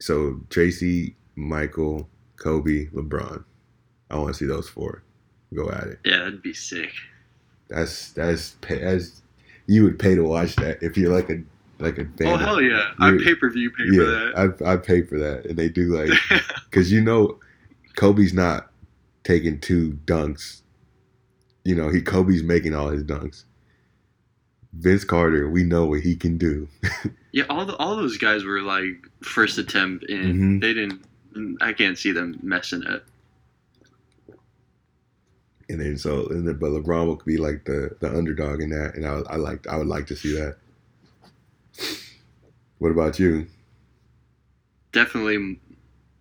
So 0.00 0.40
Tracy, 0.50 1.16
Michael, 1.34 2.08
Kobe, 2.36 2.86
LeBron. 2.90 3.44
I 4.10 4.16
want 4.16 4.28
to 4.28 4.34
see 4.34 4.46
those 4.46 4.68
four 4.68 5.02
go 5.54 5.70
at 5.70 5.88
it. 5.88 5.98
Yeah, 6.04 6.18
that'd 6.18 6.42
be 6.42 6.52
sick. 6.52 6.90
That's 7.68 8.12
that's 8.12 8.56
as 8.68 9.22
you 9.66 9.84
would 9.84 9.98
pay 9.98 10.14
to 10.14 10.22
watch 10.22 10.56
that 10.56 10.82
if 10.82 10.96
you're 10.96 11.12
like 11.12 11.30
a 11.30 11.42
like 11.78 11.98
a 11.98 12.04
fan. 12.16 12.28
Oh 12.28 12.36
hell 12.36 12.60
yeah! 12.60 12.92
I 12.98 13.16
pay 13.22 13.34
per 13.34 13.50
view 13.50 13.70
pay 13.70 13.84
yeah, 13.90 13.98
for 13.98 14.04
that. 14.06 14.60
I 14.64 14.72
I 14.72 14.76
pay 14.76 15.02
for 15.02 15.18
that, 15.18 15.46
and 15.46 15.56
they 15.56 15.68
do 15.68 15.96
like 15.96 16.10
because 16.70 16.92
you 16.92 17.00
know 17.00 17.38
Kobe's 17.96 18.32
not 18.32 18.70
taking 19.24 19.60
two 19.60 19.98
dunks. 20.04 20.62
You 21.64 21.74
know, 21.74 21.90
he 21.90 22.00
Kobe's 22.00 22.42
making 22.42 22.74
all 22.74 22.88
his 22.88 23.02
dunks. 23.02 23.44
Vince 24.74 25.04
Carter, 25.04 25.48
we 25.48 25.64
know 25.64 25.86
what 25.86 26.00
he 26.00 26.14
can 26.14 26.36
do. 26.36 26.68
yeah, 27.32 27.44
all 27.48 27.64
the, 27.64 27.74
all 27.76 27.96
those 27.96 28.18
guys 28.18 28.44
were 28.44 28.60
like 28.60 28.94
first 29.22 29.58
attempt, 29.58 30.08
and 30.08 30.34
mm-hmm. 30.34 30.58
they 30.60 30.74
didn't. 30.74 31.04
I 31.60 31.72
can't 31.72 31.98
see 31.98 32.12
them 32.12 32.38
messing 32.42 32.82
it. 32.84 33.04
And 35.68 35.80
then 35.80 35.98
so, 35.98 36.26
and 36.28 36.46
then, 36.46 36.56
but 36.56 36.70
LeBron 36.70 37.08
would 37.08 37.24
be 37.24 37.38
like 37.38 37.64
the 37.64 37.96
the 38.00 38.08
underdog 38.08 38.60
in 38.60 38.70
that, 38.70 38.94
and 38.94 39.06
I 39.06 39.20
I 39.32 39.36
like 39.36 39.66
I 39.66 39.76
would 39.76 39.88
like 39.88 40.06
to 40.08 40.16
see 40.16 40.34
that. 40.34 40.56
What 42.78 42.90
about 42.90 43.18
you? 43.18 43.46
Definitely 44.92 45.58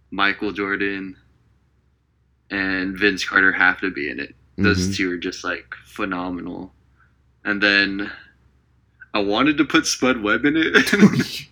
Michael 0.09 0.51
Jordan, 0.51 1.15
and 2.49 2.97
Vince 2.97 3.27
Carter 3.27 3.51
have 3.51 3.79
to 3.81 3.91
be 3.91 4.09
in 4.09 4.19
it. 4.19 4.33
Those 4.57 4.79
mm-hmm. 4.79 4.93
two 4.93 5.11
are 5.11 5.17
just 5.17 5.43
like 5.43 5.75
phenomenal. 5.85 6.73
And 7.43 7.61
then 7.61 8.09
I 9.13 9.19
wanted 9.19 9.57
to 9.57 9.65
put 9.65 9.85
Spud 9.85 10.21
Webb 10.21 10.45
in 10.45 10.55
it, 10.57 10.73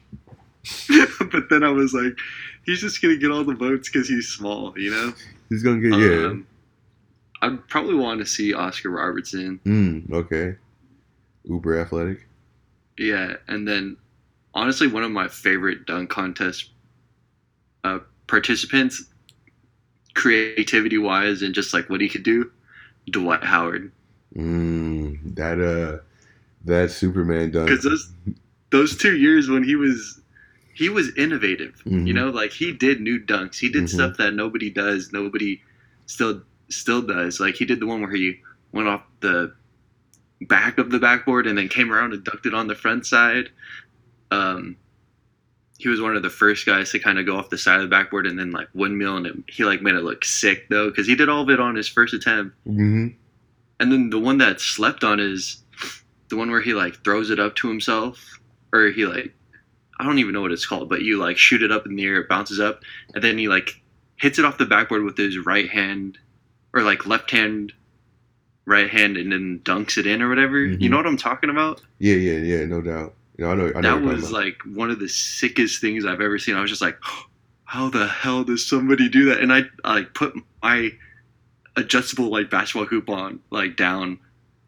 but 1.31 1.49
then 1.49 1.63
I 1.63 1.69
was 1.69 1.93
like, 1.93 2.17
he's 2.65 2.81
just 2.81 3.01
gonna 3.01 3.17
get 3.17 3.31
all 3.31 3.43
the 3.43 3.55
votes 3.55 3.89
because 3.89 4.07
he's 4.07 4.29
small, 4.29 4.77
you 4.77 4.91
know. 4.91 5.13
He's 5.49 5.63
gonna 5.63 5.81
get 5.81 5.99
yeah. 5.99 6.27
Um, 6.27 6.47
I'd 7.43 7.67
probably 7.67 7.95
want 7.95 8.21
to 8.21 8.25
see 8.25 8.53
Oscar 8.53 8.89
Robertson. 8.89 9.59
Mm, 9.65 10.11
okay. 10.11 10.55
Uber 11.43 11.77
athletic. 11.77 12.25
Yeah, 12.97 13.33
and 13.49 13.67
then 13.67 13.97
honestly, 14.53 14.87
one 14.87 15.03
of 15.03 15.11
my 15.11 15.27
favorite 15.27 15.85
dunk 15.85 16.09
contest 16.09 16.69
uh, 17.83 17.99
participants 18.27 19.03
creativity 20.13 20.97
wise 20.97 21.41
and 21.41 21.53
just 21.53 21.73
like 21.73 21.89
what 21.89 21.99
he 21.99 22.07
could 22.07 22.23
do, 22.23 22.49
Dwight 23.09 23.43
Howard. 23.43 23.91
Mm, 24.35 25.35
that 25.35 25.59
uh, 25.59 26.01
that 26.63 26.91
Superman 26.91 27.51
dunk. 27.51 27.67
because 27.67 27.83
those 27.83 28.13
those 28.69 28.95
two 28.95 29.17
years 29.17 29.49
when 29.49 29.63
he 29.63 29.75
was 29.75 30.21
he 30.73 30.87
was 30.87 31.13
innovative. 31.17 31.81
Mm-hmm. 31.85 32.07
You 32.07 32.13
know, 32.13 32.29
like 32.29 32.51
he 32.51 32.71
did 32.71 33.01
new 33.01 33.19
dunks. 33.19 33.59
He 33.59 33.69
did 33.69 33.83
mm-hmm. 33.83 33.95
stuff 33.95 34.17
that 34.17 34.33
nobody 34.33 34.69
does. 34.69 35.11
Nobody 35.11 35.61
still 36.05 36.41
still 36.69 37.01
does. 37.01 37.39
Like 37.39 37.55
he 37.55 37.65
did 37.65 37.79
the 37.79 37.85
one 37.85 38.01
where 38.01 38.11
he 38.11 38.39
went 38.71 38.87
off 38.87 39.03
the 39.19 39.53
back 40.41 40.77
of 40.77 40.91
the 40.91 40.99
backboard 40.99 41.47
and 41.47 41.57
then 41.57 41.69
came 41.69 41.91
around 41.91 42.13
and 42.13 42.23
ducked 42.23 42.45
it 42.45 42.53
on 42.53 42.67
the 42.67 42.75
front 42.75 43.05
side. 43.05 43.49
Um, 44.31 44.77
he 45.77 45.89
was 45.89 46.01
one 46.01 46.15
of 46.15 46.23
the 46.23 46.29
first 46.29 46.65
guys 46.65 46.91
to 46.91 46.99
kind 46.99 47.19
of 47.19 47.25
go 47.25 47.37
off 47.37 47.49
the 47.49 47.57
side 47.57 47.77
of 47.77 47.83
the 47.83 47.87
backboard 47.87 48.25
and 48.25 48.37
then 48.37 48.51
like 48.51 48.69
windmill 48.73 49.17
and 49.17 49.27
it, 49.27 49.35
he 49.47 49.65
like 49.65 49.81
made 49.81 49.95
it 49.95 50.03
look 50.03 50.23
sick 50.23 50.69
though 50.69 50.89
because 50.89 51.07
he 51.07 51.15
did 51.15 51.29
all 51.29 51.41
of 51.41 51.49
it 51.49 51.59
on 51.59 51.75
his 51.75 51.87
first 51.87 52.13
attempt. 52.13 52.55
Mm-hmm. 52.67 53.07
And 53.79 53.91
then 53.91 54.09
the 54.09 54.19
one 54.19 54.37
that 54.37 54.61
slept 54.61 55.03
on 55.03 55.19
is 55.19 55.61
the 56.29 56.37
one 56.37 56.49
where 56.49 56.61
he 56.61 56.73
like 56.73 57.03
throws 57.03 57.29
it 57.29 57.39
up 57.39 57.55
to 57.55 57.67
himself 57.67 58.39
or 58.71 58.87
he 58.87 59.05
like 59.05 59.33
I 59.99 60.05
don't 60.05 60.19
even 60.19 60.33
know 60.33 60.41
what 60.41 60.51
it's 60.51 60.65
called, 60.65 60.89
but 60.89 61.01
you 61.01 61.17
like 61.17 61.37
shoot 61.37 61.61
it 61.61 61.71
up 61.71 61.85
in 61.85 61.95
the 61.95 62.05
air, 62.05 62.21
it 62.21 62.29
bounces 62.29 62.59
up, 62.59 62.81
and 63.13 63.23
then 63.23 63.37
he 63.37 63.47
like 63.47 63.81
hits 64.17 64.39
it 64.39 64.45
off 64.45 64.57
the 64.57 64.65
backboard 64.65 65.03
with 65.03 65.17
his 65.17 65.37
right 65.37 65.69
hand 65.69 66.17
or 66.73 66.81
like 66.81 67.05
left 67.05 67.31
hand 67.31 67.73
right 68.65 68.89
hand 68.89 69.17
and 69.17 69.31
then 69.31 69.61
dunks 69.63 69.97
it 69.97 70.07
in 70.07 70.21
or 70.21 70.29
whatever. 70.29 70.57
Mm-hmm. 70.57 70.81
You 70.81 70.89
know 70.89 70.97
what 70.97 71.05
I'm 71.05 71.17
talking 71.17 71.49
about? 71.49 71.81
Yeah, 71.99 72.15
yeah, 72.15 72.37
yeah, 72.37 72.65
no 72.65 72.81
doubt. 72.81 73.13
You 73.37 73.45
know, 73.45 73.51
I 73.51 73.55
know. 73.55 73.71
I 73.75 73.81
know 73.81 73.99
that 73.99 74.03
was 74.03 74.31
like 74.31 74.57
one 74.65 74.91
of 74.91 74.99
the 74.99 75.09
sickest 75.09 75.81
things 75.81 76.05
I've 76.05 76.21
ever 76.21 76.39
seen. 76.39 76.55
I 76.55 76.61
was 76.61 76.69
just 76.69 76.81
like, 76.81 76.97
how 77.65 77.89
the 77.89 78.07
hell 78.07 78.43
does 78.43 78.67
somebody 78.67 79.09
do 79.09 79.25
that? 79.25 79.39
And 79.39 79.51
I, 79.51 79.63
I 79.83 79.95
like 79.95 80.13
put 80.13 80.35
my 80.61 80.91
adjustable 81.75 82.29
like 82.29 82.51
basketball 82.51 82.85
hoop 82.85 83.09
on 83.09 83.39
like 83.49 83.75
down 83.75 84.19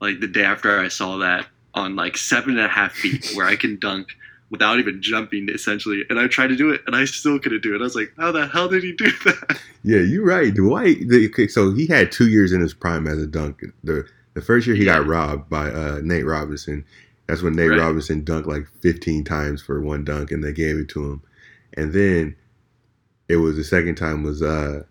like 0.02 0.20
the 0.20 0.28
day 0.28 0.44
after 0.44 0.80
I 0.80 0.88
saw 0.88 1.18
that 1.18 1.46
on 1.76 1.96
like 1.96 2.18
seven 2.18 2.58
and 2.58 2.66
a 2.66 2.68
half 2.68 2.94
feet 2.94 3.32
where 3.36 3.46
I 3.46 3.56
can 3.56 3.78
dunk 3.78 4.16
without 4.56 4.80
even 4.80 5.02
jumping 5.02 5.50
essentially. 5.50 6.04
And 6.10 6.20
I 6.20 6.28
tried 6.28 6.48
to 6.48 6.56
do 6.56 6.70
it 6.72 6.82
and 6.88 6.96
I 6.96 7.06
still 7.06 7.38
couldn't 7.40 7.62
do 7.64 7.76
it. 7.76 7.80
I 7.80 7.84
was 7.84 7.96
like, 7.96 8.14
how 8.18 8.32
the 8.32 8.48
hell 8.48 8.68
did 8.70 8.84
he 8.84 8.94
do 8.94 9.12
that? 9.26 9.60
Yeah, 9.84 10.00
you're 10.00 10.26
right. 10.26 10.54
Dwight. 10.54 11.08
The, 11.10 11.28
okay, 11.30 11.48
so 11.48 11.74
he 11.74 11.88
had 11.88 12.12
two 12.12 12.28
years 12.30 12.52
in 12.52 12.62
his 12.62 12.74
prime 12.74 13.08
as 13.08 13.18
a 13.22 13.28
dunk. 13.28 13.64
The 13.84 14.08
the 14.34 14.42
first 14.42 14.68
year 14.68 14.76
he 14.76 14.86
got 14.86 15.06
robbed 15.08 15.50
by 15.50 15.70
uh, 15.70 16.00
Nate 16.04 16.26
Robinson. 16.26 16.84
That's 17.28 17.42
when 17.42 17.56
Nate 17.56 17.72
Right. 17.72 17.80
Robinson 17.80 18.24
dunked 18.24 18.46
like 18.46 18.68
15 18.82 19.24
times 19.24 19.62
for 19.62 19.82
one 19.82 20.04
dunk, 20.04 20.30
and 20.32 20.44
they 20.44 20.52
gave 20.54 20.78
it 20.78 20.90
to 20.90 21.04
him. 21.12 21.22
And 21.74 21.94
then 21.94 22.36
it 23.30 23.38
was 23.38 23.56
the 23.56 23.64
second 23.64 23.96
time 23.96 24.24
was 24.24 24.42
uh 24.42 24.84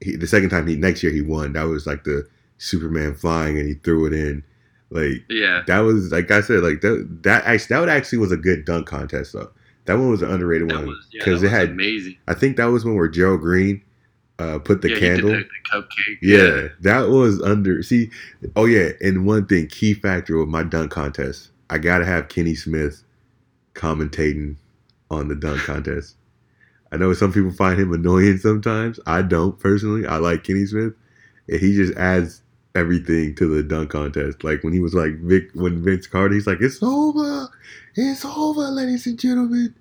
he, 0.00 0.16
the 0.16 0.26
second 0.26 0.50
time 0.50 0.66
he 0.66 0.76
next 0.76 1.02
year 1.02 1.12
he 1.12 1.20
won. 1.22 1.52
That 1.52 1.64
was 1.64 1.86
like 1.86 2.04
the 2.04 2.26
Superman 2.58 3.14
flying 3.14 3.58
and 3.58 3.66
he 3.68 3.74
threw 3.74 4.06
it 4.06 4.12
in. 4.12 4.42
Like 4.92 5.24
Yeah. 5.28 5.62
that 5.66 5.80
was 5.80 6.12
like 6.12 6.30
I 6.30 6.40
said 6.42 6.62
like 6.62 6.82
that 6.82 7.18
that 7.22 7.44
actually 7.44 7.74
that 7.74 7.80
would 7.80 7.88
actually 7.88 8.18
was 8.18 8.32
a 8.32 8.36
good 8.36 8.64
dunk 8.64 8.86
contest 8.86 9.32
though. 9.32 9.50
That 9.86 9.94
one 9.94 10.10
was 10.10 10.22
an 10.22 10.30
underrated 10.30 10.68
That 10.68 10.76
one 10.76 10.86
was 10.88 11.06
yeah, 11.10 11.24
because 11.24 11.42
it 11.42 11.46
was 11.46 11.52
had 11.52 11.70
amazing. 11.70 12.16
I 12.28 12.34
think 12.34 12.56
that 12.58 12.66
was 12.66 12.84
when 12.84 12.94
where 12.94 13.08
Gerald 13.08 13.40
Green 13.40 13.82
uh, 14.38 14.58
put 14.58 14.82
the 14.82 14.90
yeah, 14.90 14.98
candle. 14.98 15.30
He 15.30 15.36
the, 15.36 15.42
the 15.42 15.78
cupcake. 15.78 16.18
Yeah, 16.20 16.68
that 16.80 17.08
was 17.08 17.40
under. 17.42 17.82
See, 17.82 18.10
oh 18.56 18.66
yeah, 18.66 18.90
and 19.00 19.26
one 19.26 19.46
thing, 19.46 19.66
key 19.68 19.94
factor 19.94 20.38
with 20.38 20.48
my 20.48 20.62
dunk 20.62 20.90
contest, 20.90 21.50
I 21.70 21.78
gotta 21.78 22.04
have 22.04 22.28
Kenny 22.28 22.54
Smith 22.54 23.02
commentating 23.74 24.56
on 25.10 25.28
the 25.28 25.34
dunk 25.36 25.60
contest. 25.62 26.16
I 26.90 26.96
know 26.96 27.12
some 27.14 27.32
people 27.32 27.52
find 27.52 27.80
him 27.80 27.92
annoying 27.92 28.38
sometimes. 28.38 29.00
I 29.06 29.22
don't 29.22 29.58
personally. 29.58 30.06
I 30.06 30.16
like 30.18 30.44
Kenny 30.44 30.66
Smith, 30.66 30.94
and 31.48 31.60
he 31.60 31.74
just 31.74 31.94
adds 31.96 32.41
everything 32.74 33.34
to 33.36 33.46
the 33.54 33.62
dunk 33.62 33.90
contest. 33.90 34.42
Like 34.44 34.62
when 34.64 34.72
he 34.72 34.80
was 34.80 34.94
like 34.94 35.18
Vic, 35.20 35.50
when 35.54 35.82
Vince 35.84 36.06
Carter, 36.06 36.34
he's 36.34 36.46
like, 36.46 36.60
"It's 36.60 36.82
over, 36.82 37.48
it's 37.94 38.24
over, 38.24 38.62
ladies 38.62 39.06
and 39.06 39.18
gentlemen," 39.18 39.74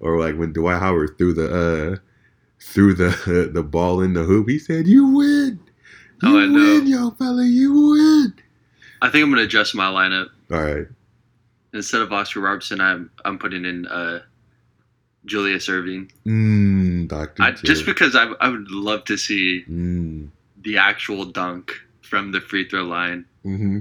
or 0.00 0.18
like 0.18 0.36
when 0.36 0.52
Dwight 0.52 0.80
Howard 0.80 1.16
threw 1.18 1.32
the 1.32 1.48
uh 1.94 1.96
threw 2.60 2.94
the 2.94 3.50
the 3.52 3.62
ball 3.62 4.00
in 4.00 4.14
the 4.14 4.24
hoop, 4.24 4.48
he 4.48 4.58
said, 4.58 4.86
"You 4.86 5.06
win." 5.06 5.60
You 6.22 6.36
Oh, 6.36 6.38
I 6.40 6.46
know. 6.46 6.54
win, 6.54 6.86
young 6.88 7.14
fella. 7.14 7.44
You 7.44 7.72
win. 7.72 8.34
I 9.00 9.08
think 9.08 9.22
I'm 9.24 9.30
gonna 9.30 9.42
adjust 9.42 9.74
my 9.76 9.84
lineup. 9.86 10.28
All 10.50 10.60
right. 10.62 10.86
Instead 11.72 12.00
of 12.00 12.12
Oscar 12.12 12.40
Robertson, 12.40 12.80
I'm 12.80 13.10
I'm 13.24 13.38
putting 13.38 13.64
in 13.64 13.86
uh, 13.86 14.22
Julius 15.26 15.68
Erving. 15.68 16.10
Mmm, 16.26 17.06
Doctor. 17.06 17.52
Just 17.64 17.86
because 17.86 18.16
I, 18.16 18.24
I 18.40 18.48
would 18.48 18.70
love 18.70 19.04
to 19.04 19.16
see 19.16 19.64
Mm. 19.70 20.30
the 20.62 20.78
actual 20.78 21.24
dunk 21.26 21.72
from 22.08 22.32
the 22.32 22.40
free 22.40 22.68
throw 22.68 22.84
line. 22.84 23.26
hmm 23.44 23.80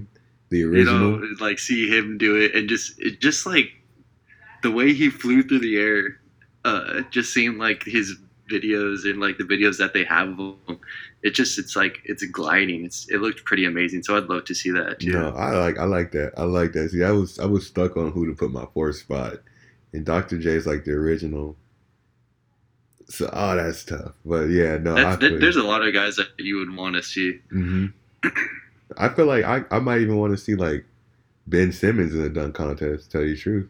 The 0.49 0.59
You 0.59 0.69
original. 0.69 1.19
know, 1.19 1.27
like 1.39 1.59
see 1.59 1.87
him 1.89 2.17
do 2.17 2.35
it, 2.37 2.55
and 2.55 2.69
just 2.69 2.99
it 2.99 3.19
just 3.21 3.45
like 3.45 3.71
the 4.63 4.71
way 4.71 4.93
he 4.93 5.09
flew 5.09 5.43
through 5.43 5.59
the 5.59 5.77
air. 5.77 6.19
Uh, 6.65 7.01
just 7.11 7.33
seeing 7.33 7.57
like 7.57 7.83
his 7.85 8.17
videos 8.51 9.05
and 9.09 9.21
like 9.21 9.37
the 9.37 9.45
videos 9.45 9.77
that 9.77 9.93
they 9.93 10.03
have 10.03 10.37
of 10.39 10.55
him, 10.67 10.79
it 11.23 11.31
just 11.31 11.57
it's 11.57 11.75
like 11.77 11.99
it's 12.05 12.25
gliding. 12.25 12.85
It's 12.85 13.09
it 13.09 13.19
looked 13.21 13.45
pretty 13.45 13.65
amazing. 13.65 14.03
So 14.03 14.17
I'd 14.17 14.25
love 14.25 14.45
to 14.45 14.55
see 14.55 14.71
that 14.71 14.99
too. 14.99 15.11
No, 15.11 15.29
I 15.29 15.51
like 15.57 15.77
I 15.79 15.85
like 15.85 16.11
that. 16.11 16.33
I 16.37 16.43
like 16.43 16.73
that. 16.73 16.89
See, 16.91 17.03
I 17.03 17.11
was 17.11 17.39
I 17.39 17.45
was 17.45 17.67
stuck 17.67 17.97
on 17.97 18.11
who 18.11 18.25
to 18.27 18.33
put 18.33 18.51
my 18.51 18.65
fourth 18.73 18.97
spot, 18.97 19.35
and 19.93 20.05
Dr. 20.05 20.39
J 20.39 20.51
is 20.51 20.67
like 20.67 20.83
the 20.85 20.91
original. 20.93 21.57
So 23.09 23.29
oh, 23.31 23.55
that's 23.55 23.85
tough. 23.85 24.13
But 24.25 24.49
yeah, 24.49 24.77
no, 24.77 25.01
I 25.03 25.03
That's, 25.03 25.17
there, 25.17 25.29
feel 25.29 25.39
there's 25.39 25.55
a 25.55 25.63
lot 25.63 25.85
of 25.85 25.93
guys 25.93 26.17
that 26.17 26.27
you 26.37 26.57
would 26.57 26.75
want 26.75 26.95
to 26.95 27.03
see. 27.03 27.39
hmm 27.49 27.87
I 28.97 29.09
feel 29.09 29.25
like 29.25 29.43
I, 29.43 29.63
I 29.69 29.79
might 29.79 30.01
even 30.01 30.17
want 30.17 30.31
to 30.33 30.37
see 30.37 30.55
like 30.55 30.85
Ben 31.45 31.71
Simmons 31.71 32.13
in 32.13 32.21
a 32.21 32.29
dunk 32.29 32.55
contest. 32.55 33.05
To 33.05 33.09
tell 33.09 33.21
you 33.21 33.35
the 33.35 33.41
truth, 33.41 33.69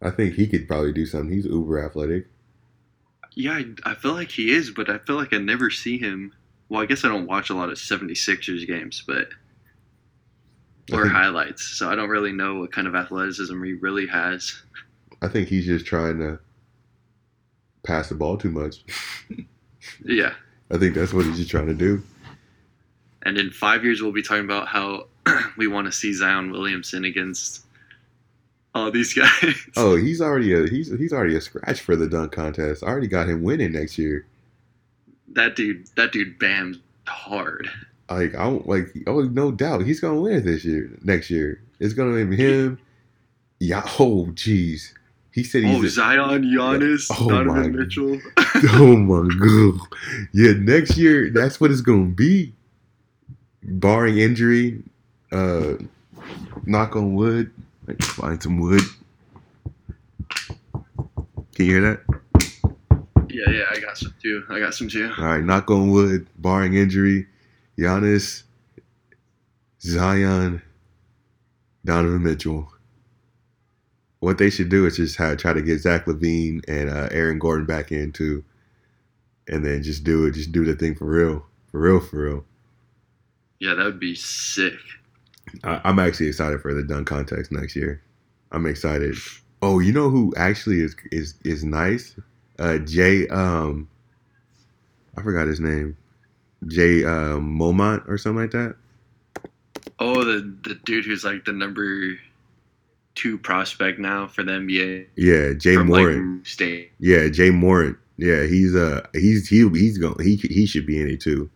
I 0.00 0.10
think 0.10 0.34
he 0.34 0.46
could 0.46 0.68
probably 0.68 0.92
do 0.92 1.06
something. 1.06 1.32
He's 1.32 1.46
uber 1.46 1.84
athletic. 1.84 2.26
Yeah, 3.34 3.52
I, 3.52 3.90
I 3.90 3.94
feel 3.94 4.12
like 4.12 4.30
he 4.30 4.50
is, 4.50 4.70
but 4.70 4.90
I 4.90 4.98
feel 4.98 5.16
like 5.16 5.32
I 5.32 5.38
never 5.38 5.70
see 5.70 5.98
him. 5.98 6.34
Well, 6.68 6.82
I 6.82 6.86
guess 6.86 7.04
I 7.04 7.08
don't 7.08 7.26
watch 7.26 7.50
a 7.50 7.54
lot 7.54 7.70
of 7.70 7.76
76ers 7.76 8.66
games, 8.66 9.02
but 9.06 9.28
or 10.92 11.02
think, 11.02 11.12
highlights, 11.12 11.64
so 11.64 11.90
I 11.90 11.94
don't 11.94 12.08
really 12.08 12.32
know 12.32 12.60
what 12.60 12.72
kind 12.72 12.86
of 12.86 12.94
athleticism 12.94 13.62
he 13.62 13.74
really 13.74 14.06
has. 14.06 14.62
I 15.20 15.28
think 15.28 15.48
he's 15.48 15.66
just 15.66 15.86
trying 15.86 16.18
to 16.18 16.40
pass 17.84 18.08
the 18.08 18.14
ball 18.14 18.36
too 18.36 18.50
much. 18.50 18.84
Yeah, 20.04 20.34
I 20.70 20.78
think 20.78 20.94
that's 20.94 21.12
what 21.12 21.26
he's 21.26 21.36
just 21.36 21.50
trying 21.50 21.66
to 21.66 21.74
do. 21.74 22.02
And 23.22 23.38
in 23.38 23.50
five 23.50 23.84
years 23.84 24.02
we'll 24.02 24.12
be 24.12 24.22
talking 24.22 24.44
about 24.44 24.68
how 24.68 25.06
we 25.56 25.66
want 25.66 25.86
to 25.86 25.92
see 25.92 26.12
Zion 26.12 26.50
Williamson 26.52 27.04
against 27.04 27.64
all 28.74 28.90
these 28.90 29.12
guys. 29.42 29.54
Oh, 29.76 29.96
he's 29.96 30.20
already 30.20 30.52
a 30.54 30.66
he's 30.66 30.90
he's 30.98 31.12
already 31.12 31.36
a 31.36 31.40
scratch 31.40 31.80
for 31.80 31.96
the 31.96 32.08
dunk 32.08 32.32
contest. 32.32 32.82
I 32.82 32.86
already 32.88 33.06
got 33.08 33.28
him 33.28 33.42
winning 33.42 33.72
next 33.72 33.98
year. 33.98 34.26
that 35.32 35.56
dude, 35.56 35.86
that 35.96 36.12
dude 36.12 36.38
bams 36.38 36.80
hard. 37.06 37.68
Like 38.10 38.34
I 38.34 38.46
like 38.46 38.88
oh 39.06 39.22
no 39.22 39.50
doubt 39.52 39.82
he's 39.84 40.00
gonna 40.00 40.20
win 40.20 40.34
it 40.34 40.40
this 40.44 40.64
year. 40.64 40.90
Next 41.02 41.30
year 41.30 41.60
it's 41.80 41.94
gonna 41.94 42.24
be 42.24 42.36
him. 42.36 42.78
Yeah. 43.60 43.82
Oh 43.98 44.26
jeez. 44.32 44.92
He 45.32 45.44
said 45.44 45.64
Oh, 45.64 45.80
he's. 45.80 45.84
a, 45.84 45.90
Zion, 45.90 46.42
Giannis, 46.44 47.06
Oh 47.10 47.24
my 47.24 47.38
Donovan 47.38 47.72
God. 47.72 47.80
Mitchell. 47.80 48.20
oh 48.74 48.96
my 48.96 49.28
god. 49.38 49.80
Yeah. 50.34 50.52
Next 50.58 50.98
year 50.98 51.30
that's 51.30 51.60
what 51.60 51.70
it's 51.70 51.80
gonna 51.80 52.06
be. 52.06 52.52
Barring 53.62 54.18
injury, 54.18 54.82
uh, 55.30 55.74
knock 56.64 56.96
on 56.96 57.14
wood. 57.14 57.52
Like 57.86 58.02
find 58.02 58.42
some 58.42 58.58
wood. 58.58 58.82
Can 61.54 61.66
you 61.66 61.72
hear 61.72 61.80
that? 61.82 62.22
yeah, 63.32 63.50
yeah, 63.50 63.64
I 63.70 63.80
got 63.80 63.96
some 63.96 64.14
too. 64.22 64.44
I 64.48 64.58
got 64.58 64.74
some 64.74 64.88
too. 64.88 65.12
All 65.18 65.24
right, 65.24 65.42
knock 65.42 65.70
on 65.70 65.90
wood, 65.90 66.26
barring 66.38 66.74
injury, 66.74 67.26
Giannis, 67.78 68.42
Zion, 69.80 70.62
Donovan 71.84 72.22
Mitchell. 72.22 72.68
What 74.20 74.38
they 74.38 74.50
should 74.50 74.68
do 74.68 74.86
is 74.86 74.96
just 74.96 75.16
have, 75.16 75.38
try 75.38 75.52
to 75.52 75.62
get 75.62 75.80
Zach 75.80 76.04
LaVine 76.06 76.62
and 76.68 76.88
uh, 76.88 77.08
Aaron 77.10 77.38
Gordon 77.38 77.66
back 77.66 77.90
in 77.90 78.12
too, 78.12 78.44
and 79.48 79.64
then 79.64 79.82
just 79.82 80.04
do 80.04 80.26
it. 80.26 80.32
Just 80.32 80.52
do 80.52 80.64
the 80.64 80.74
thing 80.74 80.94
for 80.94 81.06
real, 81.06 81.44
for 81.70 81.80
real, 81.80 82.00
for 82.00 82.16
real. 82.16 82.44
Yeah, 83.62 83.74
that 83.74 83.84
would 83.84 84.00
be 84.00 84.16
sick. 84.16 84.74
I, 85.62 85.80
I'm 85.84 86.00
actually 86.00 86.26
excited 86.26 86.60
for 86.60 86.74
the 86.74 86.82
dunk 86.82 87.06
contest 87.06 87.52
next 87.52 87.76
year. 87.76 88.02
I'm 88.50 88.66
excited. 88.66 89.14
Oh, 89.62 89.78
you 89.78 89.92
know 89.92 90.10
who 90.10 90.34
actually 90.36 90.80
is 90.80 90.96
is 91.12 91.36
is 91.44 91.62
nice? 91.62 92.16
Uh, 92.58 92.78
Jay. 92.78 93.28
Um, 93.28 93.88
I 95.16 95.22
forgot 95.22 95.46
his 95.46 95.60
name. 95.60 95.96
Jay 96.66 97.04
uh, 97.04 97.38
Momont 97.38 98.08
or 98.08 98.18
something 98.18 98.40
like 98.42 98.50
that. 98.50 98.74
Oh, 100.00 100.24
the 100.24 100.40
the 100.64 100.74
dude 100.84 101.04
who's 101.04 101.22
like 101.22 101.44
the 101.44 101.52
number 101.52 102.14
two 103.14 103.38
prospect 103.38 104.00
now 104.00 104.26
for 104.26 104.42
the 104.42 104.52
NBA 104.52 105.06
Yeah, 105.14 105.52
Ja 105.62 105.84
Morant. 105.84 106.38
like 106.38 106.46
State. 106.48 106.90
Yeah, 106.98 107.26
Ja 107.32 107.52
Morant. 107.52 107.96
Yeah, 108.16 108.44
he's 108.44 108.74
uh 108.74 109.06
he's 109.12 109.46
he 109.48 109.68
he's 109.68 109.98
going 109.98 110.16
he 110.20 110.34
he 110.34 110.66
should 110.66 110.84
be 110.84 111.00
in 111.00 111.08
it 111.08 111.20
too. 111.20 111.48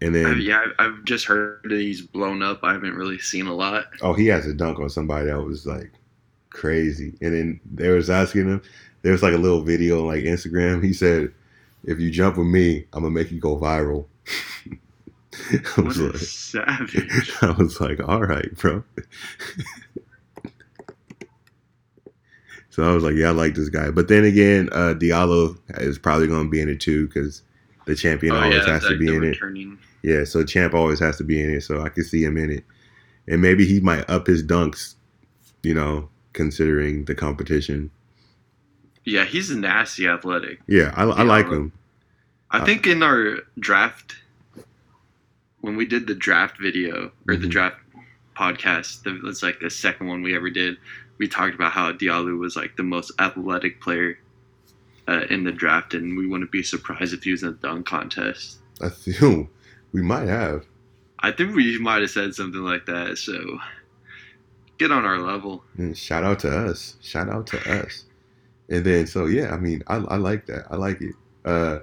And 0.00 0.16
I, 0.16 0.22
then 0.22 0.40
yeah, 0.40 0.64
I've 0.78 1.04
just 1.04 1.24
heard 1.26 1.60
that 1.64 1.78
he's 1.78 2.02
blown 2.02 2.42
up. 2.42 2.60
I 2.62 2.72
haven't 2.72 2.94
really 2.94 3.18
seen 3.18 3.46
a 3.46 3.54
lot. 3.54 3.86
oh 4.02 4.12
he 4.14 4.26
has 4.26 4.46
a 4.46 4.54
dunk 4.54 4.78
on 4.78 4.90
somebody 4.90 5.26
that 5.26 5.42
was 5.42 5.66
like 5.66 5.90
crazy. 6.50 7.14
And 7.20 7.34
then 7.34 7.60
they 7.72 7.88
was 7.88 8.10
asking 8.10 8.48
him. 8.48 8.62
There 9.02 9.12
was 9.12 9.22
like 9.22 9.34
a 9.34 9.38
little 9.38 9.62
video 9.62 10.00
on 10.00 10.06
like 10.06 10.24
Instagram. 10.24 10.84
He 10.84 10.92
said, 10.92 11.32
"If 11.84 11.98
you 12.00 12.10
jump 12.10 12.36
with 12.36 12.48
me, 12.48 12.86
I'm 12.92 13.02
gonna 13.02 13.10
make 13.14 13.30
you 13.30 13.40
go 13.40 13.56
viral." 13.56 14.06
I 15.32 15.58
What 15.76 15.86
was 15.86 15.98
a 15.98 16.08
like, 16.08 16.16
savage! 16.16 17.32
I 17.42 17.52
was 17.52 17.80
like, 17.80 18.00
all 18.06 18.20
right, 18.20 18.54
bro. 18.56 18.82
so 22.70 22.82
I 22.82 22.92
was 22.94 23.04
like, 23.04 23.14
yeah, 23.14 23.28
I 23.28 23.32
like 23.32 23.54
this 23.54 23.68
guy. 23.68 23.90
But 23.90 24.08
then 24.08 24.24
again, 24.24 24.68
uh, 24.72 24.94
Diallo 24.98 25.56
is 25.80 25.98
probably 25.98 26.26
to 26.28 26.50
be 26.50 26.60
in 26.60 26.68
it 26.68 26.80
too 26.80 27.06
because 27.06 27.42
the 27.90 27.96
champion 27.96 28.32
oh 28.34 28.40
always 28.40 28.64
yeah, 28.66 28.72
has 28.74 28.82
to 28.84 28.96
be 28.96 29.06
the 29.06 29.16
in 29.16 29.24
it. 29.24 29.78
Yeah, 30.02 30.24
so 30.24 30.44
champ 30.44 30.74
always 30.74 31.00
has 31.00 31.16
to 31.18 31.24
be 31.24 31.42
in 31.42 31.50
it. 31.50 31.62
So 31.62 31.82
I 31.82 31.88
could 31.88 32.06
see 32.06 32.22
him 32.24 32.36
in 32.36 32.50
it, 32.50 32.64
and 33.28 33.42
maybe 33.42 33.66
he 33.66 33.80
might 33.80 34.08
up 34.08 34.26
his 34.26 34.42
dunks. 34.42 34.94
You 35.62 35.74
know, 35.74 36.08
considering 36.32 37.04
the 37.04 37.14
competition. 37.14 37.90
Yeah, 39.04 39.24
he's 39.24 39.50
nasty 39.50 40.06
athletic. 40.06 40.60
Yeah, 40.68 40.92
I, 40.96 41.02
I 41.04 41.22
like 41.22 41.48
him. 41.48 41.72
I 42.50 42.58
Uh, 42.60 42.64
think 42.64 42.86
in 42.86 43.02
our 43.02 43.38
draft, 43.58 44.16
when 45.60 45.76
we 45.76 45.84
did 45.84 46.06
the 46.06 46.14
draft 46.14 46.58
video 46.60 47.12
or 47.28 47.36
the 47.36 47.46
Mhm. 47.46 47.50
draft 47.50 47.76
podcast. 48.36 49.02
That 49.02 49.22
was 49.22 49.42
like 49.42 49.60
the 49.60 49.68
second 49.68 50.06
one 50.06 50.22
we 50.22 50.34
ever 50.34 50.48
did. 50.48 50.78
We 51.18 51.28
talked 51.28 51.54
about 51.54 51.72
how 51.72 51.92
Diallo 51.92 52.38
was 52.38 52.56
like 52.56 52.76
the 52.76 52.82
most 52.82 53.12
athletic 53.18 53.80
player 53.82 54.18
uh, 55.10 55.24
in 55.28 55.42
the 55.42 55.52
draft, 55.52 55.92
and 55.92 56.16
we 56.16 56.26
wouldn't 56.26 56.52
be 56.52 56.62
surprised 56.62 57.12
if 57.12 57.24
he 57.24 57.32
was 57.32 57.42
in 57.42 57.50
the 57.50 57.56
dunk 57.56 57.86
contest. 57.86 58.58
I 58.80 58.88
feel 58.88 59.48
we 59.92 60.02
might 60.02 60.28
have. 60.28 60.64
I 61.18 61.32
think 61.32 61.54
we 61.54 61.78
might 61.78 62.00
have 62.00 62.10
said 62.10 62.34
something 62.34 62.62
like 62.62 62.86
that. 62.86 63.18
So 63.18 63.58
get 64.78 64.92
on 64.92 65.04
our 65.04 65.18
level. 65.18 65.64
And 65.76 65.96
shout 65.96 66.24
out 66.24 66.38
to 66.40 66.50
us. 66.50 66.96
Shout 67.02 67.28
out 67.28 67.46
to 67.48 67.58
us. 67.82 68.04
And 68.68 68.84
then 68.84 69.06
so 69.06 69.26
yeah, 69.26 69.52
I 69.52 69.58
mean, 69.58 69.82
I, 69.88 69.96
I 69.96 70.16
like 70.16 70.46
that. 70.46 70.66
I 70.70 70.76
like 70.76 71.00
it. 71.02 71.14
Uh 71.44 71.80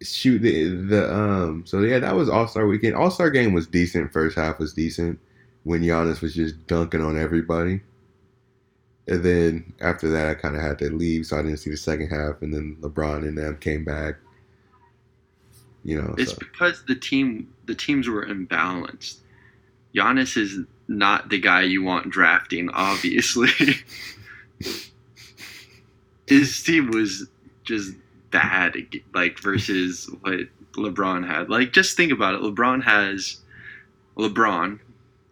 shoot 0.00 0.40
the, 0.40 0.68
the 0.68 1.14
um 1.14 1.64
so 1.66 1.80
yeah, 1.80 1.98
that 2.00 2.16
was 2.16 2.28
All 2.28 2.48
Star 2.48 2.66
weekend. 2.66 2.96
All 2.96 3.10
Star 3.10 3.30
game 3.30 3.52
was 3.52 3.66
decent. 3.66 4.12
First 4.12 4.36
half 4.36 4.58
was 4.58 4.72
decent 4.72 5.20
when 5.62 5.82
Giannis 5.82 6.20
was 6.20 6.34
just 6.34 6.66
dunking 6.66 7.02
on 7.02 7.16
everybody. 7.16 7.82
And 9.08 9.24
then 9.24 9.72
after 9.80 10.08
that, 10.10 10.28
I 10.28 10.34
kind 10.34 10.54
of 10.54 10.62
had 10.62 10.78
to 10.80 10.90
leave, 10.94 11.26
so 11.26 11.38
I 11.38 11.42
didn't 11.42 11.56
see 11.58 11.70
the 11.70 11.76
second 11.76 12.10
half. 12.10 12.42
And 12.42 12.52
then 12.52 12.76
LeBron 12.80 13.26
and 13.26 13.38
them 13.38 13.56
came 13.58 13.84
back. 13.84 14.16
You 15.82 16.00
know, 16.02 16.14
It's 16.18 16.32
so. 16.32 16.36
because 16.38 16.84
the 16.86 16.94
team 16.94 17.48
the 17.66 17.74
teams 17.74 18.08
were 18.08 18.26
imbalanced. 18.26 19.18
Giannis 19.94 20.36
is 20.36 20.58
not 20.88 21.30
the 21.30 21.40
guy 21.40 21.62
you 21.62 21.82
want 21.82 22.10
drafting, 22.10 22.68
obviously. 22.70 23.48
His 26.26 26.62
team 26.62 26.90
was 26.90 27.26
just 27.64 27.92
bad, 28.30 28.76
like 29.14 29.38
versus 29.40 30.10
what 30.20 30.40
LeBron 30.72 31.26
had. 31.26 31.48
Like, 31.48 31.72
just 31.72 31.96
think 31.96 32.12
about 32.12 32.34
it. 32.34 32.42
LeBron 32.42 32.82
has 32.84 33.38
LeBron, 34.18 34.78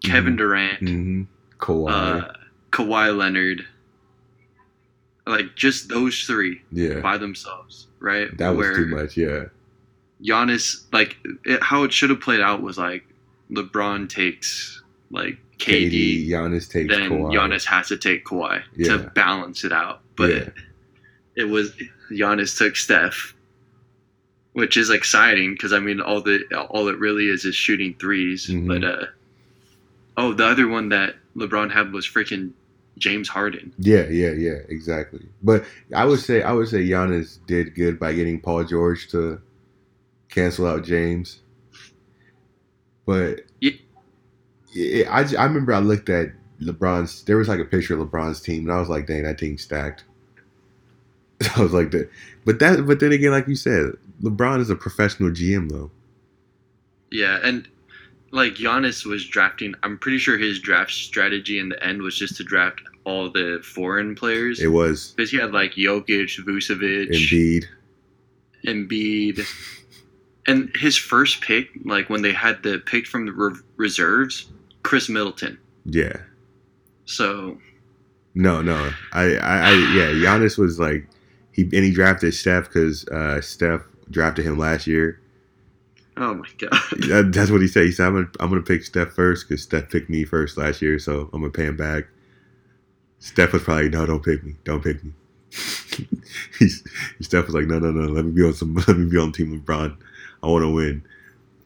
Kevin 0.03 0.37
Durant, 0.37 0.79
hmm 0.81 1.23
Kawhi, 1.59 1.91
uh, 1.91 2.33
Kawhi 2.77 3.17
Leonard. 3.17 3.65
Like 5.27 5.57
just 5.57 5.89
those 5.89 6.23
three 6.25 6.63
yeah, 6.71 7.01
by 7.01 7.19
themselves, 7.19 7.89
right? 7.99 8.37
that 8.39 8.51
was 8.51 8.59
Where 8.59 8.77
too 8.77 8.87
much. 8.87 9.17
Yeah, 9.17 9.47
Giannis, 10.23 10.85
like 10.93 11.17
it, 11.45 11.61
how 11.63 11.83
it 11.83 11.93
should 11.93 12.11
have 12.11 12.21
played 12.21 12.41
out 12.41 12.63
was 12.63 12.79
like 12.79 13.05
LeBron 13.51 14.09
takes 14.09 14.81
like 15.11 15.37
KD, 15.59 15.91
KD, 15.91 16.29
Giannis 16.29 16.71
takes 16.71 16.95
then 16.95 17.11
Kawhi. 17.11 17.33
Giannis 17.35 17.65
has 17.65 17.89
to 17.89 17.97
take 17.97 18.25
Kawhi 18.25 18.63
Yeah. 18.77 18.99
to 18.99 19.11
balance 19.17 19.65
it 19.65 19.73
out. 19.73 20.01
But 20.17 20.31
Yeah. 20.31 20.49
it 21.35 21.45
was 21.45 21.73
Giannis 22.13 22.57
took 22.57 22.77
Steph, 22.77 23.35
which 24.53 24.77
is 24.77 24.91
exciting 24.91 25.55
because 25.55 25.73
I 25.73 25.81
mean 25.81 26.01
all 26.01 26.21
the 26.21 26.45
all 26.71 26.87
it 26.87 26.99
really 27.01 27.29
is 27.31 27.45
is 27.45 27.57
shooting 27.57 27.95
3s 27.95 28.47
Mhm. 28.49 28.69
But 28.69 28.85
uh, 28.85 29.07
oh, 30.17 30.35
the 30.35 30.47
other 30.47 30.69
one 30.69 30.91
that 30.91 31.17
LeBron 31.37 31.73
had 31.73 31.93
was 31.93 32.07
freaking 32.07 32.53
James 32.99 33.29
Harden. 33.29 33.73
Yeah, 33.79 34.07
yeah, 34.09 34.31
yeah, 34.31 34.59
exactly. 34.69 35.27
But 35.43 35.65
I 35.95 36.05
would 36.05 36.21
say 36.21 36.43
I 36.43 36.53
would 36.53 36.69
say 36.69 36.79
Giannis 36.79 37.39
did 37.47 37.75
good 37.75 37.99
by 37.99 38.13
getting 38.15 38.41
Paul 38.41 38.65
George 38.65 39.09
to 39.11 39.41
cancel 40.31 40.67
out 40.67 40.85
James. 40.85 41.41
But 43.05 43.41
Yeah. 43.61 43.73
it, 44.75 45.07
I 45.09 45.21
I 45.41 45.45
remember 45.45 45.73
I 45.73 45.79
looked 45.81 46.09
at 46.09 46.33
LeBron's. 46.61 47.23
There 47.25 47.37
was 47.37 47.49
like 47.49 47.61
a 47.61 47.65
picture 47.65 47.99
of 48.01 48.09
LeBron's 48.09 48.41
team, 48.41 48.65
and 48.65 48.73
I 48.73 48.81
was 48.81 48.89
like, 48.89 49.07
"Dang, 49.07 49.23
that 49.25 49.39
team's 49.39 49.63
stacked." 49.63 50.05
I 51.57 51.61
was 51.63 51.73
like 51.73 51.91
that, 51.91 52.09
but 52.47 52.59
that, 52.61 52.87
but 52.87 52.99
then 53.01 53.13
again, 53.13 53.31
like 53.31 53.47
you 53.47 53.57
said, 53.57 53.93
LeBron 54.23 54.61
is 54.61 54.71
a 54.71 54.75
professional 54.77 55.31
GM 55.31 55.69
though. 55.71 55.91
Yeah, 57.11 57.39
and 57.43 57.69
like 58.31 58.55
Giannis 58.55 59.05
was 59.05 59.27
drafting. 59.27 59.75
I'm 59.83 59.99
pretty 59.99 60.19
sure 60.19 60.39
his 60.39 60.61
draft 60.61 60.93
strategy 60.93 61.59
in 61.59 61.69
the 61.69 61.83
end 61.85 62.03
was 62.03 62.17
just 62.19 62.37
to 62.37 62.45
draft 62.45 62.81
all 63.05 63.31
the 63.31 63.61
foreign 63.63 64.15
players. 64.15 64.61
It 64.61 64.69
was 64.69 65.13
Because 65.13 65.31
he 65.31 65.39
had 65.39 65.53
like 65.53 65.73
Jokic, 65.73 66.45
Vucevic, 66.45 67.11
Embiid. 67.11 67.65
Embiid, 68.67 69.47
and 70.47 70.71
his 70.77 70.97
first 70.97 71.41
pick, 71.41 71.69
like 71.85 72.11
when 72.11 72.23
they 72.23 72.33
had 72.33 72.63
the 72.63 72.79
pick 72.79 73.07
from 73.07 73.27
the 73.27 73.33
re- 73.33 73.61
reserves, 73.77 74.47
Khris 74.83 75.09
Middleton. 75.09 75.59
Yeah, 75.85 76.17
So 77.05 77.59
No, 78.35 78.61
no. 78.61 78.91
I, 79.13 79.37
I, 79.37 79.59
I 79.59 79.73
yeah. 79.95 80.11
Giannis 80.11 80.59
was 80.59 80.81
like 80.81 81.09
he 81.53 81.63
and 81.63 81.73
he 81.85 81.93
drafted 81.93 82.35
Steph 82.35 82.65
because 82.65 83.07
uh, 83.09 83.41
Steph 83.41 83.83
drafted 84.11 84.45
him 84.45 84.59
last 84.59 84.87
year. 84.87 85.21
Oh 86.17 86.35
my 86.35 86.49
god, 86.59 86.71
That- 87.09 87.31
That's 87.33 87.51
what 87.51 87.61
he 87.61 87.69
said. 87.69 87.85
He 87.87 87.93
said, 87.93 88.07
"I'm 88.07 88.15
gonna, 88.15 88.29
I'm 88.41 88.49
gonna 88.49 88.63
pick 88.63 88.83
Steph 88.85 89.13
first 89.13 89.49
because 89.49 89.63
Steph 89.63 89.91
picked 89.91 90.09
me 90.11 90.25
first 90.25 90.57
last 90.57 90.81
year, 90.83 90.99
so 90.99 91.29
I'm 91.33 91.41
gonna 91.41 91.51
pay 91.51 91.65
him 91.67 91.77
back." 91.77 92.05
Steph 93.19 93.53
was 93.53 93.63
probably, 93.63 93.89
"No, 93.89 94.07
don't 94.07 94.25
pick 94.25 94.45
me. 94.45 94.57
Don't 94.65 94.83
pick 94.83 95.03
me." 95.05 95.13
He's, 96.59 96.83
Steph 97.21 97.47
was 97.47 97.55
like, 97.55 97.67
"No, 97.67 97.79
no, 97.79 97.91
no. 97.91 98.07
Let 98.13 98.25
me 98.25 98.33
be 98.33 98.43
on 98.45 98.55
some. 98.55 98.75
Let 98.89 98.97
me 98.97 99.09
be 99.11 99.19
on 99.19 99.33
Team 99.33 99.61
LeBron. 99.61 99.97
I 100.43 100.47
want 100.47 100.63
to 100.63 100.69
win." 100.73 101.03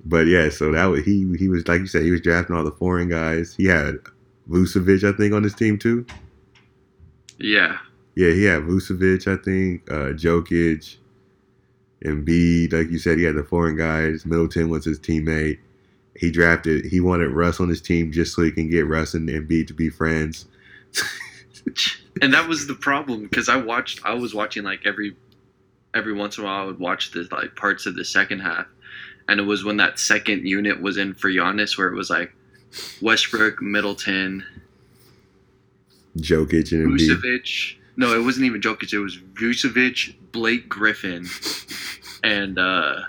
But 0.04 0.26
yeah, 0.26 0.48
so 0.48 0.72
that 0.72 0.86
was 0.86 1.04
he. 1.04 1.30
He 1.38 1.48
was 1.48 1.66
like 1.68 1.80
you 1.80 1.86
said. 1.86 2.02
He 2.02 2.10
was 2.10 2.20
drafting 2.22 2.56
all 2.56 2.64
the 2.64 2.70
foreign 2.70 3.08
guys. 3.08 3.54
He 3.56 3.64
had 3.66 3.98
Vucevic, 4.48 5.04
I 5.04 5.14
think, 5.16 5.34
on 5.34 5.42
his 5.42 5.54
team 5.54 5.78
too. 5.78 6.06
yeah, 7.38 7.78
Yeah, 8.14 8.30
he 8.30 8.44
had 8.44 8.62
Vucevic, 8.62 9.26
I 9.26 9.42
think, 9.42 9.90
uh, 9.90 10.14
Jokic, 10.16 10.96
Embiid. 12.04 12.72
Like 12.72 12.90
you 12.90 12.98
said, 12.98 13.18
he 13.18 13.24
had 13.24 13.36
the 13.36 13.44
foreign 13.44 13.76
guys. 13.76 14.24
Middleton 14.24 14.68
was 14.68 14.84
his 14.84 14.98
teammate. 14.98 15.58
He 16.16 16.30
drafted. 16.30 16.86
He 16.86 17.00
wanted 17.00 17.30
Russ 17.30 17.60
on 17.60 17.68
his 17.68 17.80
team 17.80 18.12
just 18.12 18.34
so 18.34 18.42
he 18.42 18.50
can 18.50 18.68
get 18.68 18.86
Russ 18.86 19.14
and 19.14 19.28
Embiid 19.28 19.66
to 19.68 19.74
be 19.74 19.90
friends. 19.90 20.46
and 22.22 22.32
that 22.32 22.48
was 22.48 22.66
the 22.66 22.74
problem 22.74 23.22
because 23.22 23.48
I 23.48 23.56
watched. 23.56 24.00
I 24.04 24.14
was 24.14 24.34
watching 24.34 24.64
like 24.64 24.80
every 24.84 25.16
every 25.94 26.12
once 26.12 26.38
in 26.38 26.44
a 26.44 26.46
while. 26.46 26.62
I 26.62 26.64
would 26.66 26.78
watch 26.78 27.12
the 27.12 27.28
like 27.30 27.56
parts 27.56 27.86
of 27.86 27.96
the 27.96 28.04
second 28.04 28.40
half, 28.40 28.66
and 29.28 29.40
it 29.40 29.44
was 29.44 29.64
when 29.64 29.76
that 29.78 29.98
second 29.98 30.46
unit 30.46 30.80
was 30.80 30.96
in 30.96 31.14
for 31.14 31.30
Giannis, 31.30 31.78
where 31.78 31.88
it 31.88 31.94
was 31.94 32.10
like 32.10 32.32
Westbrook, 33.00 33.62
Middleton, 33.62 34.44
Jokic 36.18 36.72
and 36.72 36.98
Embiid. 36.98 37.08
Vucevic. 37.08 37.76
No, 37.96 38.18
it 38.18 38.24
wasn't 38.24 38.46
even 38.46 38.60
Jokic. 38.60 38.92
It 38.92 38.98
was 38.98 39.18
Vucevic, 39.18 40.14
Blake 40.32 40.68
Griffin, 40.68 41.26
and 42.22 42.58
uh, 42.58 43.00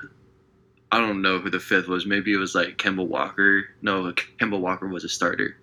I 0.91 0.99
don't 0.99 1.21
know 1.21 1.39
who 1.39 1.49
the 1.49 1.59
fifth 1.59 1.87
was. 1.87 2.05
Maybe 2.05 2.33
it 2.33 2.37
was 2.37 2.55
like 2.55 2.77
Kemba 2.77 3.05
Walker. 3.05 3.65
No, 3.81 4.11
Kemba 4.39 4.59
Walker 4.59 4.87
was 4.87 5.03
a 5.03 5.09
starter, 5.09 5.57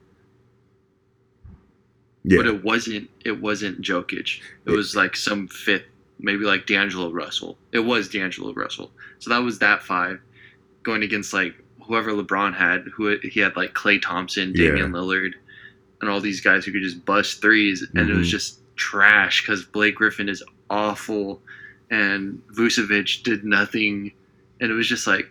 Yeah, 2.25 2.39
but 2.39 2.47
it 2.47 2.65
wasn't. 2.65 3.11
It 3.25 3.41
wasn't 3.41 3.81
Jokic. 3.81 4.39
It 4.39 4.41
Yeah. 4.67 4.75
was 4.77 4.95
like 4.97 5.17
some 5.17 5.49
fifth, 5.49 5.85
maybe 6.19 6.45
like 6.45 6.67
D'Angelo 6.67 7.11
Russell. 7.11 7.59
It 7.73 7.81
was 7.81 8.09
D'Angelo 8.09 8.53
Russell. 8.53 8.91
So 9.19 9.31
that 9.31 9.39
was 9.43 9.59
that 9.61 9.83
five 9.83 10.21
going 10.83 11.03
against 11.03 11.33
like 11.33 11.55
whoever 11.83 12.13
LeBron 12.13 12.55
had. 12.55 12.85
Who 12.95 13.17
he 13.23 13.41
had 13.41 13.57
like 13.57 13.75
Klay 13.75 14.01
Thompson, 14.01 14.53
Damian 14.53 14.93
Lillard, 14.93 15.33
and 16.01 16.11
all 16.11 16.21
these 16.21 16.41
guys 16.41 16.65
who 16.65 16.73
could 16.73 16.83
just 16.83 17.05
bust 17.05 17.41
threes, 17.41 17.87
and 17.95 18.11
it 18.11 18.15
was 18.17 18.29
Mhm. 18.29 18.31
just 18.31 18.61
trash 18.77 19.43
because 19.43 19.65
Blake 19.65 19.97
Griffin 19.97 20.29
is 20.29 20.43
awful, 20.71 21.43
and 21.91 22.43
Vucevic 22.57 23.23
did 23.23 23.45
nothing, 23.45 24.13
and 24.61 24.71
it 24.71 24.75
was 24.75 24.89
just 24.89 25.07
like, 25.07 25.27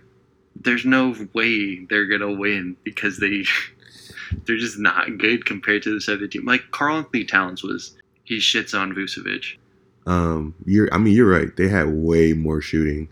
there's 0.55 0.85
no 0.85 1.15
way 1.33 1.85
they're 1.85 2.07
gonna 2.07 2.31
win 2.31 2.75
because 2.83 3.19
they 3.19 3.43
they're 4.45 4.57
just 4.57 4.79
not 4.79 5.17
good 5.17 5.45
compared 5.45 5.83
to 5.83 5.93
this 5.93 6.09
other 6.09 6.27
team. 6.27 6.45
Like 6.45 6.71
Karl-Anthony 6.71 7.25
Towns 7.25 7.63
was, 7.63 7.95
he 8.23 8.37
shits 8.37 8.77
on 8.77 8.93
Vucevic. 8.93 9.57
Um, 10.05 10.55
you're. 10.65 10.91
I 10.93 10.97
mean, 10.97 11.13
you're 11.13 11.29
right. 11.29 11.55
They 11.55 11.67
had 11.67 11.89
way 11.89 12.33
more 12.33 12.61
shooting, 12.61 13.09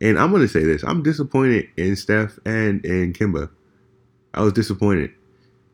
and 0.00 0.18
I'm 0.18 0.32
gonna 0.32 0.48
say 0.48 0.64
this: 0.64 0.82
I'm 0.82 1.02
disappointed 1.02 1.68
in 1.76 1.94
Steph 1.94 2.38
and 2.44 2.84
in 2.84 3.12
Kemba. 3.12 3.48
I 4.34 4.42
was 4.42 4.52
disappointed. 4.52 5.12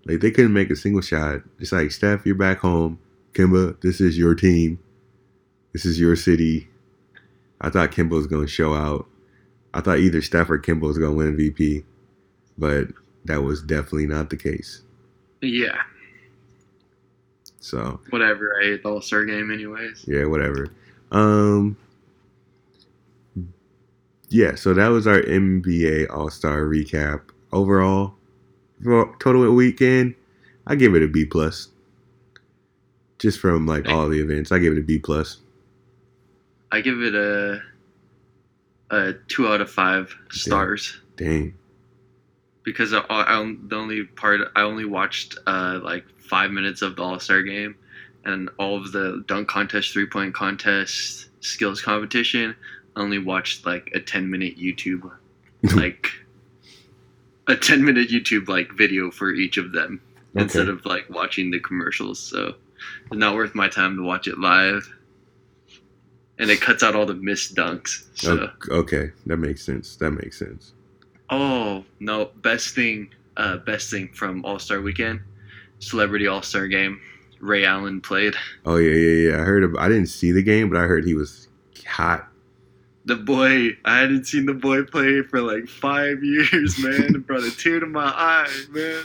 Like 0.04 0.20
they 0.20 0.30
couldn't 0.30 0.52
make 0.52 0.70
a 0.70 0.76
single 0.76 1.00
shot. 1.00 1.40
It's 1.58 1.72
like 1.72 1.90
Steph, 1.90 2.26
you're 2.26 2.34
back 2.34 2.58
home. 2.58 2.98
Kemba, 3.32 3.80
this 3.80 4.00
is 4.00 4.18
your 4.18 4.34
team. 4.34 4.78
This 5.72 5.84
is 5.84 5.98
your 5.98 6.16
city. 6.16 6.68
I 7.60 7.70
thought 7.70 7.90
Kemba 7.92 8.10
was 8.10 8.26
gonna 8.26 8.46
show 8.46 8.74
out. 8.74 9.06
I 9.74 9.80
thought 9.80 9.98
either 9.98 10.22
Steph 10.22 10.50
or 10.50 10.58
Kemba 10.58 10.82
was 10.82 10.98
gonna 10.98 11.12
win 11.12 11.36
MVP, 11.36 11.84
but 12.56 12.88
that 13.24 13.42
was 13.42 13.62
definitely 13.62 14.06
not 14.06 14.30
the 14.30 14.36
case. 14.36 14.82
Yeah, 15.42 15.82
So 17.60 18.00
whatever. 18.10 18.54
I 18.60 18.64
hate 18.64 18.82
the 18.82 18.88
All 18.90 19.00
Star 19.00 19.24
game, 19.24 19.50
anyways. 19.52 20.04
yeah, 20.08 20.24
whatever. 20.24 20.68
Um, 21.12 21.76
yeah, 24.30 24.54
so 24.56 24.74
that 24.74 24.88
was 24.88 25.06
our 25.06 25.20
NBA 25.22 26.06
All 26.10 26.30
Star 26.30 26.62
recap. 26.62 27.22
Overall, 27.52 28.14
for 28.82 29.14
total 29.20 29.54
weekend, 29.54 30.14
I 30.66 30.74
give 30.74 30.94
it 30.94 31.02
a 31.02 31.08
B 31.08 31.24
plus. 31.24 31.68
Just 33.18 33.40
from 33.40 33.66
like 33.66 33.88
all 33.88 34.08
the 34.08 34.20
events, 34.20 34.52
I 34.52 34.58
give 34.58 34.74
it 34.74 34.78
a 34.78 34.82
B 34.82 34.98
plus. 34.98 35.38
I 36.70 36.80
give 36.80 37.02
it 37.02 37.14
a 37.14 37.62
a 38.90 39.12
two 39.28 39.46
out 39.48 39.60
of 39.60 39.70
five 39.70 40.14
stars 40.30 41.00
Dang, 41.16 41.54
because 42.62 42.94
I, 42.94 43.00
I, 43.10 43.54
the 43.66 43.76
only 43.76 44.04
part 44.04 44.40
I 44.56 44.62
only 44.62 44.84
watched 44.84 45.36
uh, 45.46 45.80
like 45.82 46.04
five 46.18 46.50
minutes 46.50 46.80
of 46.82 46.96
the 46.96 47.02
All 47.02 47.18
Star 47.20 47.42
game, 47.42 47.74
and 48.24 48.48
all 48.58 48.76
of 48.76 48.92
the 48.92 49.24
dunk 49.26 49.48
contest, 49.48 49.92
three 49.92 50.06
point 50.06 50.34
contest, 50.34 51.28
skills 51.40 51.80
competition. 51.82 52.54
I 52.96 53.00
only 53.00 53.18
watched 53.18 53.66
like 53.66 53.90
a 53.94 54.00
ten 54.00 54.30
minute 54.30 54.58
YouTube, 54.58 55.10
like 55.74 56.08
a 57.46 57.56
ten 57.56 57.84
minute 57.84 58.08
YouTube 58.08 58.48
like 58.48 58.72
video 58.72 59.10
for 59.10 59.30
each 59.32 59.56
of 59.58 59.72
them 59.72 60.00
Okay. 60.36 60.42
instead 60.44 60.68
of 60.68 60.84
like 60.84 61.08
watching 61.10 61.50
the 61.50 61.58
commercials. 61.60 62.18
So 62.18 62.54
it's 63.06 63.16
not 63.16 63.34
worth 63.34 63.54
my 63.54 63.68
time 63.68 63.96
to 63.96 64.02
watch 64.02 64.28
it 64.28 64.38
live. 64.38 64.92
And 66.38 66.50
it 66.50 66.60
cuts 66.60 66.82
out 66.82 66.94
all 66.94 67.06
the 67.06 67.14
missed 67.14 67.54
dunks. 67.54 68.04
So 68.14 68.48
O- 68.70 68.76
okay, 68.78 69.10
that 69.26 69.38
makes 69.38 69.64
sense. 69.64 69.96
That 69.96 70.12
makes 70.12 70.38
sense. 70.38 70.72
Oh 71.30 71.84
no! 72.00 72.30
Best 72.36 72.74
thing, 72.74 73.10
uh, 73.36 73.58
best 73.58 73.90
thing 73.90 74.08
from 74.14 74.44
All 74.44 74.58
Star 74.58 74.80
Weekend, 74.80 75.20
Celebrity 75.78 76.26
All 76.26 76.42
Star 76.42 76.66
Game. 76.68 77.00
Ray 77.40 77.64
Allen 77.64 78.00
played. 78.00 78.34
Oh 78.64 78.76
yeah, 78.76 78.94
yeah, 78.94 79.30
yeah. 79.30 79.40
I 79.40 79.44
heard. 79.44 79.64
Of, 79.64 79.76
I 79.76 79.88
didn't 79.88 80.06
see 80.06 80.32
the 80.32 80.42
game, 80.42 80.70
but 80.70 80.78
I 80.78 80.84
heard 80.84 81.04
he 81.04 81.14
was 81.14 81.48
hot. 81.86 82.28
The 83.04 83.16
boy, 83.16 83.70
I 83.84 83.98
hadn't 84.00 84.26
seen 84.26 84.46
the 84.46 84.54
boy 84.54 84.82
play 84.84 85.22
for 85.22 85.40
like 85.40 85.68
five 85.68 86.22
years, 86.22 86.78
man. 86.78 87.14
It 87.14 87.26
brought 87.26 87.42
a 87.42 87.56
tear 87.56 87.80
to 87.80 87.86
my 87.86 88.06
eye, 88.06 88.64
man. 88.70 89.04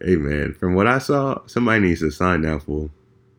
Hey 0.00 0.16
man, 0.16 0.52
from 0.54 0.74
what 0.74 0.86
I 0.86 0.98
saw, 0.98 1.40
somebody 1.46 1.80
needs 1.80 2.00
to 2.00 2.10
sign 2.10 2.42
that 2.42 2.62
fool. 2.62 2.90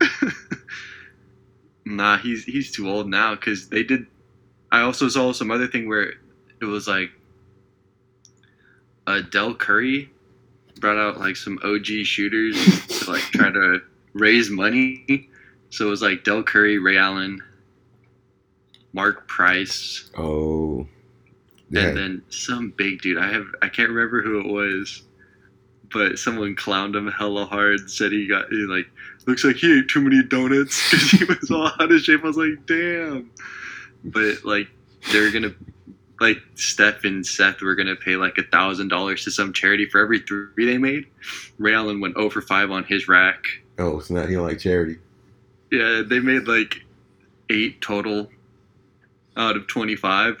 Nah, 1.86 2.18
he's 2.18 2.44
he's 2.44 2.72
too 2.72 2.90
old 2.90 3.08
now 3.08 3.34
because 3.36 3.68
they 3.68 3.84
did. 3.84 4.06
I 4.72 4.80
also 4.82 5.08
saw 5.08 5.32
some 5.32 5.50
other 5.52 5.68
thing 5.68 5.88
where 5.88 6.14
it 6.60 6.64
was 6.64 6.88
like, 6.88 7.10
uh, 9.06 9.20
Del 9.30 9.54
Curry 9.54 10.10
brought 10.80 10.98
out 10.98 11.18
like 11.20 11.36
some 11.36 11.58
OG 11.64 11.86
shooters 12.04 12.56
to 13.04 13.10
like 13.12 13.22
try 13.22 13.50
to 13.50 13.80
raise 14.12 14.50
money. 14.50 15.30
So 15.70 15.86
it 15.86 15.90
was 15.90 16.02
like 16.02 16.24
Del 16.24 16.42
Curry, 16.42 16.78
Ray 16.78 16.98
Allen, 16.98 17.40
Mark 18.92 19.28
Price, 19.28 20.10
Oh, 20.18 20.86
yeah. 21.70 21.88
and 21.88 21.96
then 21.96 22.22
some 22.30 22.70
big 22.76 23.00
dude. 23.02 23.18
I 23.18 23.28
have 23.32 23.46
I 23.62 23.68
can't 23.68 23.90
remember 23.90 24.22
who 24.22 24.40
it 24.40 24.46
was, 24.46 25.02
but 25.92 26.18
someone 26.18 26.56
clowned 26.56 26.94
him 26.96 27.08
hella 27.08 27.44
hard. 27.46 27.90
Said 27.90 28.12
he 28.12 28.26
got 28.26 28.48
he 28.50 28.56
like 28.68 28.86
looks 29.26 29.44
like 29.44 29.56
he 29.56 29.78
ate 29.78 29.88
too 29.88 30.00
many 30.00 30.22
donuts 30.22 30.80
because 30.90 31.10
he 31.10 31.24
was 31.24 31.50
all 31.50 31.66
out 31.80 31.92
of 31.92 32.00
shape. 32.00 32.20
I 32.22 32.26
was 32.26 32.36
like, 32.36 32.64
damn. 32.66 33.30
But 34.04 34.44
like 34.44 34.68
they're 35.12 35.30
gonna 35.32 35.54
like 36.20 36.38
Steph 36.54 37.04
and 37.04 37.26
Seth 37.26 37.60
were 37.60 37.74
gonna 37.74 37.96
pay 37.96 38.16
like 38.16 38.38
a 38.38 38.42
thousand 38.44 38.88
dollars 38.88 39.24
to 39.24 39.30
some 39.30 39.52
charity 39.52 39.86
for 39.86 40.00
every 40.00 40.20
three 40.20 40.48
they 40.66 40.78
made. 40.78 41.06
Ray 41.58 41.74
Allen 41.74 42.00
went 42.00 42.16
0 42.16 42.30
for 42.30 42.40
five 42.42 42.70
on 42.70 42.84
his 42.84 43.06
rack. 43.08 43.44
oh, 43.78 43.98
it's 43.98 44.10
not 44.10 44.28
he 44.28 44.34
don't 44.34 44.46
like 44.46 44.58
charity. 44.58 44.98
Yeah, 45.70 46.02
they 46.06 46.20
made 46.20 46.46
like 46.48 46.76
eight 47.50 47.80
total 47.80 48.28
out 49.36 49.56
of 49.56 49.66
twenty 49.66 49.96
five. 49.96 50.36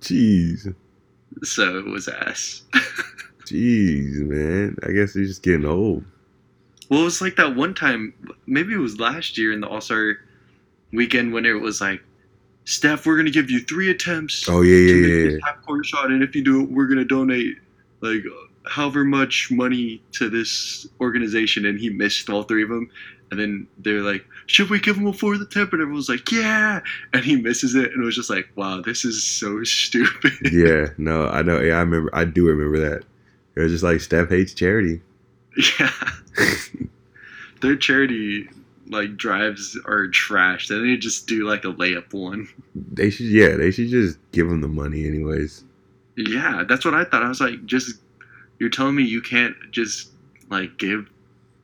Jeez, 0.00 0.74
So 1.42 1.78
it 1.78 1.86
was 1.86 2.08
ass. 2.08 2.62
jeez, 3.52 4.16
man. 4.26 4.76
I 4.86 4.92
guess 4.92 5.14
he's 5.14 5.28
just 5.28 5.42
getting 5.42 5.66
old. 5.66 6.04
Well, 6.90 7.00
it 7.02 7.04
was 7.04 7.20
like 7.22 7.36
that 7.36 7.56
one 7.56 7.74
time, 7.74 8.12
maybe 8.46 8.74
it 8.74 8.78
was 8.78 9.00
last 9.00 9.38
year 9.38 9.52
in 9.52 9.60
the 9.60 9.68
All 9.68 9.80
Star 9.80 10.16
weekend 10.92 11.32
when 11.32 11.46
it 11.46 11.52
was 11.60 11.80
like, 11.80 12.02
Steph, 12.64 13.06
we're 13.06 13.16
gonna 13.16 13.30
give 13.30 13.50
you 13.50 13.60
three 13.60 13.90
attempts 13.90 14.48
Oh 14.48 14.60
yeah, 14.62 14.76
to 14.92 14.94
yeah, 15.00 15.16
yeah. 15.24 15.30
this 15.30 15.40
half 15.44 15.62
court 15.64 15.84
shot, 15.86 16.10
and 16.10 16.22
if 16.22 16.34
you 16.36 16.44
do 16.44 16.62
it, 16.62 16.70
we're 16.70 16.86
gonna 16.86 17.04
donate 17.04 17.56
like 18.02 18.22
however 18.66 19.04
much 19.04 19.50
money 19.50 20.02
to 20.12 20.28
this 20.30 20.86
organization. 21.00 21.66
And 21.66 21.78
he 21.80 21.90
missed 21.90 22.30
all 22.30 22.44
three 22.44 22.62
of 22.62 22.68
them, 22.68 22.88
and 23.30 23.40
then 23.40 23.66
they're 23.78 24.02
like, 24.02 24.24
should 24.46 24.70
we 24.70 24.78
give 24.78 24.96
him 24.96 25.06
a 25.08 25.12
fourth 25.12 25.40
attempt? 25.40 25.72
And 25.72 25.82
everyone's 25.82 26.08
like, 26.08 26.30
yeah, 26.30 26.80
and 27.12 27.24
he 27.24 27.34
misses 27.36 27.74
it, 27.74 27.90
and 27.92 28.02
it 28.02 28.04
was 28.04 28.14
just 28.14 28.30
like, 28.30 28.48
wow, 28.54 28.80
this 28.80 29.04
is 29.04 29.24
so 29.24 29.64
stupid. 29.64 30.32
yeah, 30.52 30.86
no, 30.98 31.26
I 31.28 31.42
know. 31.42 31.60
Yeah, 31.60 31.76
I 31.76 31.80
remember. 31.80 32.10
I 32.14 32.24
do 32.26 32.46
remember 32.46 32.78
that. 32.90 33.04
It 33.54 33.60
was 33.60 33.72
just 33.72 33.84
like 33.84 34.00
Steph 34.00 34.28
hates 34.28 34.54
charity. 34.54 35.00
yeah, 35.78 35.92
their 37.60 37.76
charity 37.76 38.48
like 38.88 39.16
drives 39.16 39.78
are 39.84 40.08
trash. 40.08 40.68
They 40.68 40.78
need 40.78 41.00
just 41.00 41.26
do 41.26 41.46
like 41.48 41.64
a 41.64 41.72
layup 41.72 42.12
one. 42.12 42.48
They 42.74 43.10
should, 43.10 43.26
yeah, 43.26 43.56
they 43.56 43.70
should 43.70 43.88
just 43.88 44.18
give 44.32 44.48
them 44.48 44.60
the 44.60 44.68
money, 44.68 45.06
anyways. 45.06 45.64
Yeah, 46.16 46.64
that's 46.68 46.84
what 46.84 46.94
I 46.94 47.04
thought. 47.04 47.22
I 47.22 47.28
was 47.28 47.40
like, 47.40 47.64
just 47.64 47.96
you're 48.58 48.70
telling 48.70 48.94
me 48.94 49.02
you 49.02 49.22
can't 49.22 49.56
just 49.70 50.10
like 50.50 50.76
give 50.78 51.08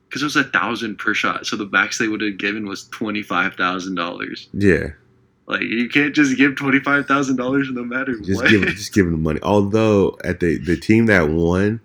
because 0.07 0.21
it 0.23 0.25
was 0.25 0.35
a 0.35 0.43
thousand 0.43 0.97
per 0.97 1.13
shot, 1.13 1.45
so 1.45 1.55
the 1.55 1.67
max 1.67 1.97
they 1.97 2.07
would 2.07 2.21
have 2.21 2.37
given 2.37 2.67
was 2.67 2.87
twenty 2.89 3.21
five 3.21 3.53
thousand 3.55 3.95
dollars. 3.95 4.49
Yeah, 4.53 4.89
Like 5.49 5.61
you 5.61 5.89
can't 5.89 6.13
just 6.13 6.37
give 6.37 6.55
twenty 6.55 6.79
five 6.79 7.07
thousand 7.07 7.37
dollars 7.37 7.69
no 7.71 7.83
matter 7.83 8.15
just 8.19 8.41
what. 8.41 8.51
give, 8.51 8.61
just 8.67 8.93
give 8.93 9.07
him 9.07 9.13
the 9.13 9.17
money. 9.17 9.39
Although 9.41 10.15
at 10.23 10.39
the 10.39 10.59
the 10.59 10.77
team 10.77 11.07
that 11.07 11.29
won 11.29 11.81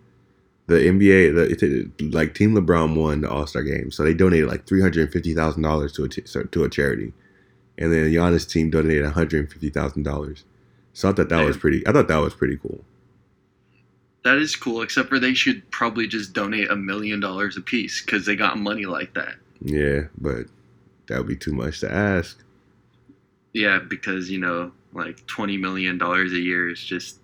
the 0.66 0.74
NBA, 0.74 1.58
the 1.58 2.08
like 2.10 2.34
Team 2.34 2.54
LeBron 2.54 2.94
won 2.94 3.22
the 3.22 3.30
All 3.30 3.46
Star 3.46 3.62
game, 3.62 3.90
so 3.90 4.02
they 4.02 4.12
donated 4.12 4.48
like 4.48 4.66
three 4.66 4.82
hundred 4.82 5.10
fifty 5.10 5.34
thousand 5.34 5.62
dollars 5.62 5.92
to 5.94 6.04
a 6.04 6.08
t- 6.10 6.22
to 6.22 6.64
a 6.64 6.68
charity, 6.68 7.14
and 7.78 7.90
then 7.90 8.10
Giannis' 8.12 8.48
team 8.48 8.68
donated 8.68 9.04
one 9.04 9.12
hundred 9.14 9.50
fifty 9.50 9.70
thousand 9.70 10.02
dollars. 10.02 10.44
So 10.92 11.08
I 11.08 11.12
thought 11.12 11.30
that 11.30 11.44
was 11.44 11.56
pretty. 11.56 11.86
I 11.86 11.92
thought 11.92 12.08
that 12.08 12.18
was 12.18 12.34
pretty 12.34 12.58
cool. 12.58 12.84
that 14.24 14.36
is 14.36 14.54
cool, 14.56 14.82
except 14.82 15.08
for 15.08 15.18
they 15.18 15.32
should 15.34 15.70
probably 15.70 16.06
just 16.06 16.34
donate 16.34 16.70
a 16.70 16.76
million 16.76 17.18
dollars 17.18 17.56
a 17.56 17.62
piece 17.62 18.02
because 18.04 18.26
they 18.26 18.36
got 18.36 18.58
money 18.58 18.84
like 18.84 19.14
that. 19.14 19.36
Yeah, 19.62 20.02
but 20.18 20.48
that 21.06 21.16
would 21.16 21.28
be 21.28 21.36
too 21.36 21.52
much 21.54 21.80
to 21.80 21.90
ask. 21.90 22.43
Yeah, 23.54 23.78
because 23.78 24.28
you 24.30 24.38
know, 24.38 24.72
like 24.92 25.24
twenty 25.26 25.56
million 25.56 25.96
dollars 25.96 26.32
a 26.32 26.38
year 26.38 26.68
is 26.68 26.82
just 26.82 27.20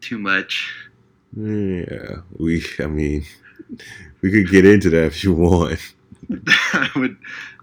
too 0.00 0.18
much. 0.18 0.70
Yeah, 1.34 2.16
we. 2.36 2.64
I 2.80 2.86
mean, 2.86 3.24
we 4.20 4.32
could 4.32 4.50
get 4.50 4.66
into 4.66 4.90
that 4.90 5.06
if 5.06 5.24
you 5.24 5.32
want. 5.32 5.78
I 6.72 6.90
would, 6.96 7.16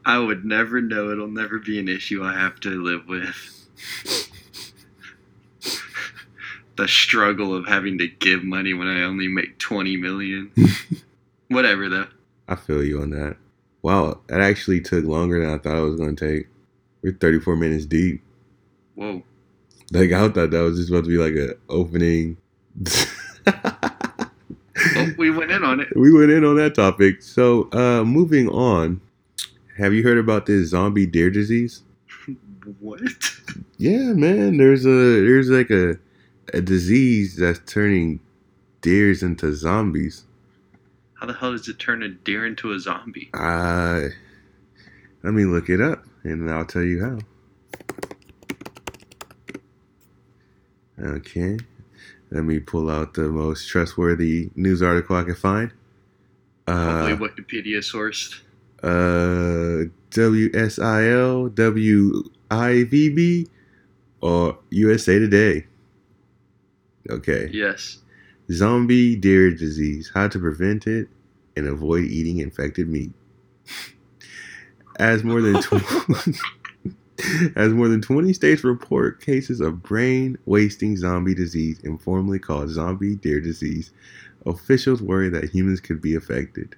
I 0.05 0.17
would 0.17 0.45
never 0.45 0.81
know. 0.81 1.11
It'll 1.11 1.27
never 1.27 1.59
be 1.59 1.77
an 1.77 1.89
issue 1.89 2.23
I 2.23 2.33
have 2.33 2.59
to 2.61 2.69
live 2.69 3.07
with. 3.07 3.35
the 6.77 6.88
struggle 6.88 7.55
of 7.55 7.67
having 7.67 7.97
to 7.97 8.07
give 8.07 8.43
money 8.43 8.73
when 8.73 8.88
I 8.88 9.03
only 9.03 9.27
make 9.27 9.59
twenty 9.59 9.97
million. 9.97 10.51
Whatever 11.49 11.89
though. 11.89 12.07
I 12.47 12.55
feel 12.55 12.83
you 12.83 13.01
on 13.01 13.09
that. 13.11 13.35
Wow, 13.81 14.21
that 14.27 14.39
actually 14.39 14.81
took 14.81 15.03
longer 15.03 15.41
than 15.41 15.53
I 15.53 15.57
thought 15.57 15.77
it 15.77 15.81
was 15.81 15.95
going 15.95 16.15
to 16.15 16.27
take. 16.27 16.47
We're 17.05 17.11
34 17.11 17.55
minutes 17.55 17.85
deep. 17.85 18.23
Whoa. 18.95 19.21
Like 19.91 20.11
I 20.11 20.27
thought 20.29 20.49
that 20.49 20.63
was 20.63 20.77
just 20.79 20.89
about 20.89 21.03
to 21.03 21.09
be 21.11 21.17
like 21.17 21.35
a 21.35 21.55
opening. 21.69 22.37
Well, 23.45 25.11
we 25.19 25.29
went 25.29 25.51
in 25.51 25.63
on 25.63 25.81
it. 25.81 25.95
we 25.95 26.11
went 26.11 26.31
in 26.31 26.43
on 26.43 26.55
that 26.55 26.73
topic. 26.73 27.21
So, 27.21 27.69
uh 27.73 28.03
moving 28.03 28.49
on. 28.49 29.01
Have 29.77 29.93
you 29.93 30.01
heard 30.01 30.17
about 30.17 30.47
this 30.47 30.69
zombie 30.69 31.05
deer 31.05 31.29
disease? 31.29 31.83
What? 32.79 33.01
Yeah, 33.77 34.13
man. 34.13 34.57
There's 34.57 34.87
a 34.87 34.89
there's 34.89 35.51
like 35.51 35.69
a 35.69 35.99
a 36.55 36.61
disease 36.61 37.35
that's 37.35 37.59
turning 37.71 38.19
deers 38.81 39.21
into 39.21 39.53
zombies. 39.53 40.23
How 41.13 41.27
the 41.27 41.33
hell 41.33 41.51
does 41.51 41.67
it 41.67 41.77
turn 41.77 42.01
a 42.01 42.09
deer 42.09 42.47
into 42.47 42.71
a 42.71 42.79
zombie? 42.79 43.29
Uh, 43.35 44.07
let 45.21 45.35
me 45.35 45.45
look 45.45 45.69
it 45.69 45.79
up 45.79 46.03
and 46.25 46.49
I'll 46.51 46.65
tell 46.65 46.83
you 46.83 47.01
how. 47.03 47.19
Okay. 50.99 51.57
Let 52.31 52.43
me 52.43 52.59
pull 52.59 52.89
out 52.89 53.13
the 53.13 53.30
most 53.30 53.67
trustworthy 53.69 54.49
news 54.55 54.82
article 54.82 55.15
I 55.15 55.23
can 55.23 55.36
find. 55.36 55.71
Uh, 56.67 57.15
Wikipedia 57.19 57.78
sourced. 57.80 58.41
uh, 58.82 59.86
WSIL, 60.09 61.51
WIVB, 62.49 63.47
or 64.21 64.57
USA 64.71 65.19
Today. 65.19 65.65
Okay. 67.09 67.49
Yes. 67.53 67.99
Zombie 68.51 69.15
deer 69.15 69.51
disease, 69.51 70.11
how 70.13 70.28
to 70.28 70.39
prevent 70.39 70.88
it 70.88 71.07
and 71.55 71.67
avoid 71.67 72.05
eating 72.05 72.39
infected 72.39 72.89
meat. 72.89 73.11
As 74.97 75.23
more 75.23 75.41
than 75.41 75.61
tw- 75.61 76.37
as 77.55 77.73
more 77.73 77.87
than 77.87 78.01
20 78.01 78.33
states 78.33 78.63
report 78.63 79.21
cases 79.21 79.61
of 79.61 79.83
brain 79.83 80.37
wasting 80.45 80.97
zombie 80.97 81.35
disease, 81.35 81.79
informally 81.83 82.39
called 82.39 82.69
zombie 82.69 83.15
deer 83.15 83.39
disease, 83.41 83.91
officials 84.45 85.01
worry 85.01 85.29
that 85.29 85.49
humans 85.51 85.81
could 85.81 86.01
be 86.01 86.15
affected. 86.15 86.75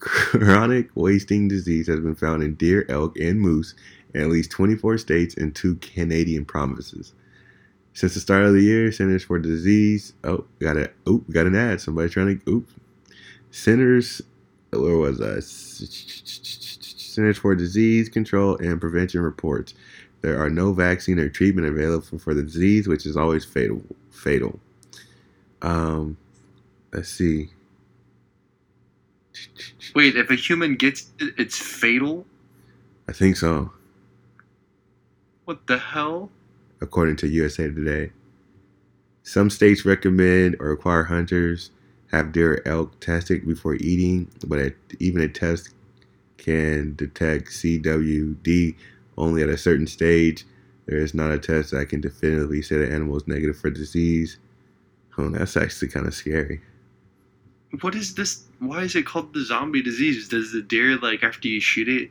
Chronic 0.00 0.90
wasting 0.94 1.48
disease 1.48 1.86
has 1.88 2.00
been 2.00 2.14
found 2.14 2.42
in 2.42 2.54
deer, 2.54 2.84
elk, 2.88 3.18
and 3.18 3.40
moose 3.40 3.74
in 4.14 4.20
at 4.22 4.28
least 4.28 4.50
24 4.50 4.98
states 4.98 5.36
and 5.36 5.54
two 5.54 5.76
Canadian 5.76 6.44
provinces. 6.44 7.14
Since 7.94 8.14
the 8.14 8.20
start 8.20 8.44
of 8.44 8.52
the 8.54 8.62
year, 8.62 8.92
Centers 8.92 9.24
for 9.24 9.38
Disease. 9.38 10.14
Oh, 10.24 10.44
got 10.60 10.76
it. 10.76 10.94
Oh, 11.06 11.18
got 11.30 11.46
an 11.46 11.54
ad. 11.56 11.80
Somebody 11.80 12.08
trying 12.08 12.40
to. 12.40 12.50
Oop. 12.50 12.68
Centers. 13.50 14.20
Where 14.72 14.96
was 14.96 15.20
I? 15.20 15.40
Centers 17.14 17.38
for 17.38 17.54
Disease 17.54 18.08
Control 18.08 18.56
and 18.56 18.80
Prevention 18.80 19.20
reports 19.20 19.74
there 20.24 20.40
are 20.42 20.48
no 20.48 20.72
vaccine 20.72 21.18
or 21.18 21.28
treatment 21.28 21.68
available 21.68 22.18
for 22.18 22.32
the 22.32 22.42
disease, 22.42 22.88
which 22.88 23.04
is 23.04 23.14
always 23.14 23.44
fatal. 23.44 23.82
Fatal. 24.10 24.58
Um, 25.60 26.16
let's 26.94 27.10
see. 27.10 27.50
Wait, 29.94 30.16
if 30.16 30.30
a 30.30 30.34
human 30.34 30.76
gets 30.76 31.12
it, 31.18 31.34
it's 31.36 31.58
fatal? 31.58 32.24
I 33.06 33.12
think 33.12 33.36
so. 33.36 33.70
What 35.44 35.66
the 35.66 35.76
hell? 35.76 36.30
According 36.80 37.16
to 37.16 37.28
USA 37.28 37.64
Today. 37.64 38.10
Some 39.24 39.50
states 39.50 39.84
recommend 39.84 40.56
or 40.58 40.70
require 40.70 41.04
hunters 41.04 41.70
have 42.12 42.32
deer 42.32 42.54
or 42.54 42.68
elk 42.68 42.98
tested 43.00 43.46
before 43.46 43.74
eating, 43.74 44.30
but 44.46 44.72
even 45.00 45.20
a 45.20 45.28
test 45.28 45.73
can 46.44 46.94
detect 46.96 47.48
CWD 47.48 48.74
only 49.16 49.42
at 49.42 49.48
a 49.48 49.56
certain 49.56 49.86
stage. 49.86 50.44
There 50.86 50.98
is 50.98 51.14
not 51.14 51.32
a 51.32 51.38
test 51.38 51.70
that 51.70 51.88
can 51.88 52.00
definitively 52.00 52.60
say 52.60 52.76
the 52.76 52.92
animal 52.92 53.16
is 53.16 53.26
negative 53.26 53.56
for 53.56 53.70
disease. 53.70 54.38
Oh, 55.16 55.30
that's 55.30 55.56
actually 55.56 55.88
kind 55.88 56.06
of 56.06 56.14
scary. 56.14 56.60
What 57.80 57.94
is 57.94 58.14
this? 58.14 58.44
Why 58.58 58.82
is 58.82 58.94
it 58.94 59.06
called 59.06 59.32
the 59.32 59.44
zombie 59.44 59.82
disease? 59.82 60.28
Does 60.28 60.52
the 60.52 60.62
deer, 60.62 60.96
like, 60.96 61.22
after 61.22 61.48
you 61.48 61.60
shoot 61.60 61.88
it, 61.88 62.10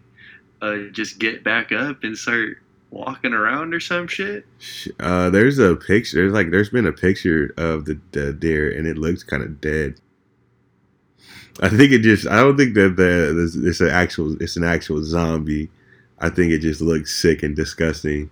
uh, 0.61 0.89
just 0.91 1.19
get 1.19 1.43
back 1.43 1.71
up 1.71 2.03
and 2.03 2.17
start 2.17 2.57
walking 2.89 3.33
around 3.33 3.73
or 3.73 3.79
some 3.79 4.07
shit? 4.07 4.45
Uh, 4.99 5.29
there's 5.29 5.59
a 5.59 5.75
picture. 5.75 6.17
There's 6.17 6.33
like 6.33 6.51
there's 6.51 6.69
been 6.69 6.85
a 6.85 6.93
picture 6.93 7.53
of 7.57 7.85
the, 7.85 7.99
the 8.11 8.33
deer 8.33 8.71
and 8.71 8.87
it 8.87 8.97
looks 8.97 9.23
kind 9.23 9.43
of 9.43 9.59
dead. 9.59 9.99
I 11.61 11.69
think 11.69 11.91
it 11.91 11.99
just. 11.99 12.27
I 12.27 12.37
don't 12.41 12.57
think 12.57 12.73
that 12.75 12.95
the 12.95 13.63
it's 13.65 13.79
an 13.81 13.89
actual 13.89 14.41
it's 14.41 14.55
an 14.57 14.63
actual 14.63 15.03
zombie. 15.03 15.69
I 16.19 16.29
think 16.29 16.51
it 16.51 16.59
just 16.59 16.81
looks 16.81 17.13
sick 17.13 17.43
and 17.43 17.55
disgusting. 17.55 18.29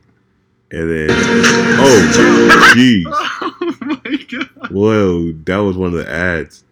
And 0.73 0.89
then, 0.89 1.07
oh, 1.11 2.73
jeez. 2.75 3.03
Oh 3.63 3.77
my 3.81 4.17
god. 4.29 4.71
Whoa, 4.71 5.31
that 5.45 5.57
was 5.57 5.75
one 5.77 5.87
of 5.93 5.93
the 6.05 6.09
ads. 6.09 6.63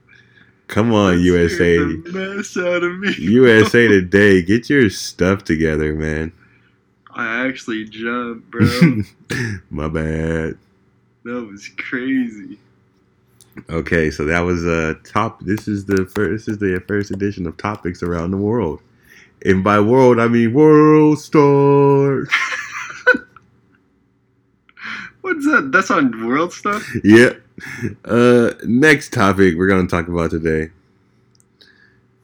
Come 0.67 0.93
on, 0.93 1.17
That 1.17 1.23
USA. 1.23 1.77
the 1.77 2.11
mess 2.37 2.55
out 2.57 2.83
of 2.83 2.99
me. 2.99 3.13
USA 3.17 3.87
Today, 3.89 4.41
get 4.41 4.69
your 4.69 4.89
stuff 4.89 5.43
together, 5.43 5.93
man. 5.93 6.31
I 7.13 7.45
actually 7.47 7.85
jumped, 7.85 8.49
bro. 8.51 8.65
My 9.69 9.87
bad. 9.89 10.57
that 11.25 11.47
was 11.51 11.67
crazy. 11.77 12.57
Okay, 13.69 14.11
so 14.11 14.25
that 14.25 14.41
was 14.41 14.65
uh 14.65 14.93
top. 15.03 15.41
This 15.41 15.67
is 15.67 15.85
the 15.85 16.05
first. 16.05 16.45
This 16.45 16.53
is 16.55 16.57
the 16.59 16.81
first 16.87 17.11
edition 17.11 17.45
of 17.47 17.57
topics 17.57 18.01
around 18.03 18.31
the 18.31 18.37
world, 18.37 18.81
and 19.45 19.63
by 19.63 19.79
world 19.79 20.19
I 20.19 20.27
mean 20.27 20.53
world 20.53 21.19
star. 21.19 22.25
What's 25.21 25.45
that? 25.45 25.71
That's 25.71 25.91
on 25.91 26.25
world 26.25 26.53
stuff? 26.53 26.83
yep. 27.03 27.41
Uh, 28.05 28.51
next 28.63 29.11
topic 29.13 29.55
we're 29.57 29.67
gonna 29.67 29.87
talk 29.87 30.07
about 30.07 30.31
today. 30.31 30.69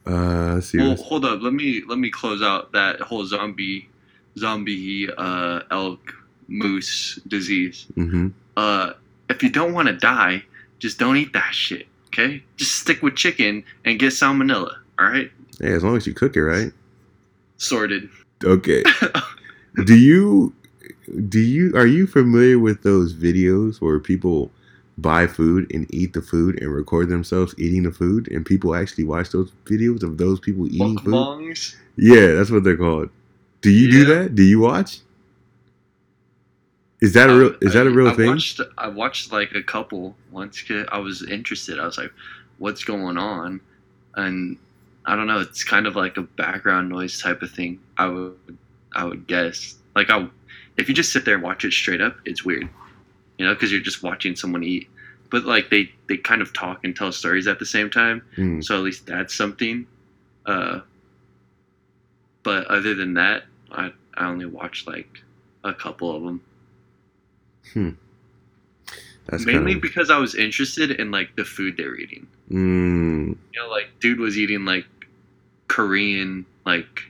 Uh, 0.06 0.54
let's 0.54 0.68
see. 0.68 0.78
Well, 0.78 0.90
what's- 0.90 1.02
hold 1.02 1.24
up. 1.24 1.42
Let 1.42 1.52
me 1.52 1.82
let 1.86 1.98
me 1.98 2.10
close 2.10 2.42
out 2.42 2.72
that 2.72 3.00
whole 3.00 3.24
zombie 3.26 3.88
zombie 4.38 5.08
uh 5.16 5.60
elk 5.70 6.14
moose 6.48 7.16
disease. 7.28 7.86
Mhm. 7.96 8.32
Uh 8.56 8.92
if 9.28 9.42
you 9.42 9.50
don't 9.50 9.72
want 9.74 9.88
to 9.88 9.94
die, 9.94 10.44
just 10.78 10.98
don't 10.98 11.16
eat 11.16 11.32
that 11.32 11.54
shit, 11.54 11.86
okay? 12.08 12.42
Just 12.56 12.76
stick 12.76 13.02
with 13.02 13.16
chicken 13.16 13.64
and 13.84 13.98
get 13.98 14.12
salmonella, 14.12 14.76
all 14.98 15.06
right? 15.06 15.30
Hey, 15.60 15.72
as 15.72 15.82
long 15.82 15.96
as 15.96 16.06
you 16.06 16.14
cook 16.14 16.36
it 16.36 16.42
right. 16.42 16.72
Sorted. 17.56 18.08
Okay. 18.44 18.82
do 19.84 19.96
you 19.96 20.52
do 21.28 21.40
you 21.40 21.74
are 21.74 21.86
you 21.86 22.06
familiar 22.06 22.58
with 22.58 22.82
those 22.82 23.14
videos 23.14 23.80
where 23.80 23.98
people 23.98 24.50
buy 24.98 25.26
food 25.26 25.70
and 25.72 25.86
eat 25.94 26.12
the 26.12 26.22
food 26.22 26.60
and 26.60 26.72
record 26.72 27.08
themselves 27.08 27.54
eating 27.58 27.82
the 27.82 27.92
food 27.92 28.28
and 28.30 28.44
people 28.44 28.74
actually 28.74 29.04
watch 29.04 29.30
those 29.30 29.50
videos 29.64 30.02
of 30.02 30.18
those 30.18 30.40
people 30.40 30.66
eating 30.66 30.98
food? 30.98 31.14
Mukbangs. 31.14 31.76
Yeah, 31.96 32.34
that's 32.34 32.50
what 32.50 32.64
they're 32.64 32.76
called. 32.76 33.08
Do 33.62 33.70
you 33.70 33.90
do 33.90 34.04
that? 34.06 34.34
Do 34.34 34.42
you 34.42 34.60
watch? 34.60 35.00
Is 37.00 37.12
that 37.12 37.28
a 37.28 37.36
real 37.36 37.54
is 37.60 37.74
that 37.74 37.86
a 37.86 37.90
real 37.90 38.08
I 38.08 38.14
thing? 38.14 38.28
Watched, 38.28 38.60
I 38.78 38.88
watched 38.88 39.32
like 39.32 39.52
a 39.52 39.62
couple 39.62 40.16
once. 40.30 40.64
I 40.88 40.98
was 40.98 41.22
interested. 41.28 41.78
I 41.78 41.84
was 41.84 41.98
like, 41.98 42.12
"What's 42.58 42.84
going 42.84 43.18
on?" 43.18 43.60
And 44.14 44.56
I 45.04 45.14
don't 45.14 45.26
know. 45.26 45.40
It's 45.40 45.62
kind 45.62 45.86
of 45.86 45.94
like 45.94 46.16
a 46.16 46.22
background 46.22 46.88
noise 46.88 47.20
type 47.20 47.42
of 47.42 47.50
thing. 47.50 47.78
I 47.96 48.06
would, 48.08 48.58
I 48.94 49.04
would 49.04 49.26
guess. 49.26 49.76
Like, 49.94 50.10
I, 50.10 50.28
if 50.76 50.88
you 50.88 50.94
just 50.94 51.12
sit 51.12 51.24
there 51.24 51.34
and 51.34 51.42
watch 51.42 51.64
it 51.64 51.72
straight 51.72 52.00
up, 52.00 52.16
it's 52.24 52.44
weird. 52.44 52.68
You 53.38 53.46
know, 53.46 53.54
because 53.54 53.70
you're 53.70 53.80
just 53.80 54.02
watching 54.02 54.34
someone 54.34 54.64
eat. 54.64 54.88
But 55.30 55.44
like 55.44 55.70
they, 55.70 55.92
they 56.08 56.16
kind 56.16 56.40
of 56.40 56.52
talk 56.52 56.84
and 56.84 56.94
tell 56.94 57.12
stories 57.12 57.46
at 57.46 57.58
the 57.58 57.66
same 57.66 57.90
time. 57.90 58.22
Hmm. 58.36 58.60
So 58.60 58.76
at 58.76 58.82
least 58.82 59.06
that's 59.06 59.34
something. 59.34 59.86
Uh, 60.44 60.80
but 62.42 62.66
other 62.68 62.94
than 62.94 63.14
that, 63.14 63.44
I, 63.70 63.92
I 64.14 64.28
only 64.28 64.46
watched 64.46 64.86
like 64.86 65.22
a 65.62 65.74
couple 65.74 66.14
of 66.14 66.22
them. 66.22 66.40
That's 67.74 69.44
mainly 69.44 69.72
kind 69.72 69.76
of, 69.76 69.82
because 69.82 70.10
I 70.10 70.18
was 70.18 70.34
interested 70.34 70.92
in 70.92 71.10
like 71.10 71.34
the 71.36 71.44
food 71.44 71.76
they 71.76 71.84
were 71.84 71.96
eating. 71.96 72.26
mm, 72.50 73.28
You 73.28 73.60
know, 73.62 73.68
like 73.68 73.88
dude 74.00 74.20
was 74.20 74.38
eating 74.38 74.64
like 74.64 74.86
Korean, 75.68 76.46
like 76.64 77.02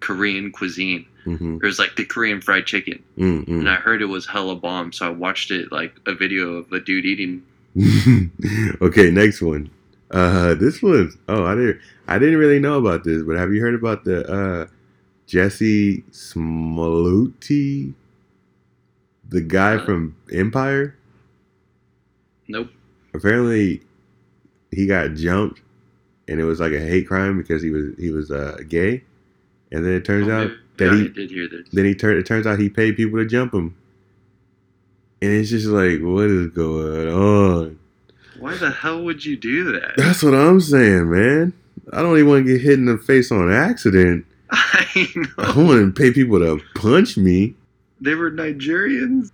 Korean 0.00 0.52
cuisine. 0.52 1.06
hmm 1.24 1.56
It 1.56 1.64
was 1.64 1.78
like 1.78 1.96
the 1.96 2.04
Korean 2.04 2.40
fried 2.40 2.66
chicken, 2.66 3.02
mm, 3.16 3.46
and 3.48 3.68
I 3.68 3.76
heard 3.76 4.02
it 4.02 4.06
was 4.06 4.26
hella 4.26 4.56
bomb. 4.56 4.92
So 4.92 5.06
I 5.06 5.10
watched 5.10 5.50
it 5.50 5.72
like 5.72 5.94
a 6.06 6.14
video 6.14 6.54
of 6.54 6.72
a 6.72 6.80
dude 6.80 7.06
eating. 7.06 7.42
okay, 8.82 9.10
next 9.10 9.40
one. 9.40 9.70
Uh, 10.10 10.52
this 10.54 10.82
one. 10.82 11.10
Oh, 11.28 11.44
I 11.44 11.54
didn't. 11.54 11.80
I 12.06 12.18
didn't 12.18 12.38
really 12.38 12.58
know 12.58 12.76
about 12.76 13.04
this, 13.04 13.22
but 13.22 13.36
have 13.36 13.54
you 13.54 13.62
heard 13.62 13.74
about 13.74 14.04
the 14.04 14.28
uh, 14.30 14.66
Jussie 15.26 16.02
Smollett, 16.10 17.94
the 19.32 19.40
guy 19.40 19.78
from 19.84 20.16
Empire? 20.32 20.96
Nope. 22.48 22.68
apparently 23.14 23.80
he 24.70 24.86
got 24.86 25.14
jumped 25.14 25.60
and 26.28 26.40
it 26.40 26.44
was 26.44 26.60
like 26.60 26.72
a 26.72 26.78
hate 26.80 27.06
crime 27.06 27.38
because 27.38 27.62
he 27.62 27.70
was 27.70 27.86
he 27.98 28.10
was 28.10 28.30
uh, 28.30 28.58
gay 28.68 29.02
and 29.70 29.84
then 29.84 29.92
it 29.92 30.04
turns 30.04 30.28
Oh, 30.28 30.32
out 30.44 30.50
that 30.78 30.92
he 30.92 31.08
did 31.08 31.30
hear 31.30 31.48
this. 31.48 31.68
then 31.72 31.84
he 31.84 31.94
turned 31.94 32.18
it 32.18 32.26
turns 32.26 32.46
out 32.46 32.58
he 32.58 32.68
paid 32.68 32.96
people 32.96 33.18
to 33.18 33.26
jump 33.26 33.54
him 33.54 33.74
and 35.22 35.30
it's 35.30 35.50
just 35.50 35.66
like 35.66 36.00
what 36.00 36.24
is 36.26 36.48
going 36.48 37.08
on 37.08 37.78
Why 38.38 38.54
the 38.56 38.70
hell 38.70 39.02
would 39.04 39.24
you 39.24 39.36
do 39.36 39.72
that? 39.72 39.92
that's 39.96 40.22
what 40.22 40.34
i'm 40.34 40.60
saying 40.60 41.10
man 41.10 41.52
i 41.92 42.02
don't 42.02 42.16
even 42.18 42.28
want 42.28 42.46
to 42.46 42.52
get 42.52 42.60
hit 42.62 42.74
in 42.78 42.86
the 42.86 42.98
face 42.98 43.30
on 43.30 43.50
accident 43.52 44.26
I 44.50 45.06
know. 45.14 45.26
i 45.38 45.56
want 45.56 45.94
to 45.96 46.02
pay 46.02 46.12
people 46.12 46.38
to 46.40 46.60
punch 46.74 47.16
me 47.16 47.54
They 48.02 48.14
were 48.14 48.30
Nigerians. 48.30 49.30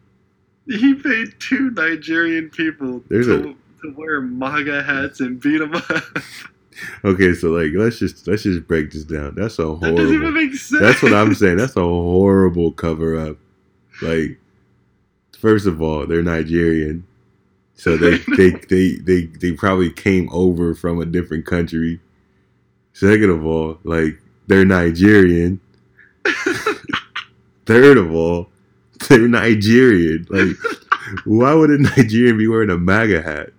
He 0.66 0.95
paid 0.95 1.35
two 1.41 1.71
Nigerian 1.71 2.51
people 2.51 3.03
There's 3.09 3.27
to, 3.27 3.57
to 3.83 3.95
wear 3.97 4.21
MAGA 4.21 4.83
hats 4.83 5.21
and 5.21 5.41
beat 5.41 5.59
them 5.59 5.75
up. 5.75 6.05
okay 7.05 7.35
so 7.35 7.49
like 7.49 7.73
let's 7.75 7.99
just 7.99 8.29
let's 8.29 8.45
just 8.45 8.69
break 8.69 8.93
this 8.93 9.03
down 9.03 9.35
that's 9.35 9.59
a 9.59 9.64
horrible. 9.64 9.81
That 9.81 9.97
doesn't 9.97 10.14
even 10.14 10.35
make 10.35 10.55
sense. 10.55 10.81
That's 10.81 11.03
what 11.03 11.14
I'm 11.14 11.35
saying. 11.35 11.57
That's 11.57 11.77
a 11.77 11.81
horrible 11.81 12.73
cover 12.73 13.19
up. 13.19 13.39
Like, 14.03 14.39
first 15.39 15.66
of 15.66 15.83
all, 15.83 16.07
they're 16.07 16.23
Nigerian, 16.23 17.07
so 17.75 17.97
they 17.97 18.19
they, 18.37 18.51
they 18.69 18.93
they 18.97 19.27
they 19.27 19.53
probably 19.53 19.91
came 19.91 20.29
over 20.31 20.75
from 20.75 21.01
a 21.01 21.07
different 21.07 21.47
country. 21.47 22.01
Second 22.93 23.31
of 23.31 23.45
all, 23.45 23.79
like 23.85 24.21
they're 24.47 24.64
Nigerian. 24.64 25.61
Third 27.66 27.99
of 27.99 28.12
all, 28.14 28.51
they're 29.09 29.28
Nigerian. 29.28 30.26
Like, 30.30 30.57
why 31.24 31.55
would 31.55 31.70
a 31.70 31.78
Nigerian 31.78 32.38
be 32.38 32.49
wearing 32.49 32.70
a 32.70 32.78
MAGA 32.78 33.22
hat? 33.22 33.51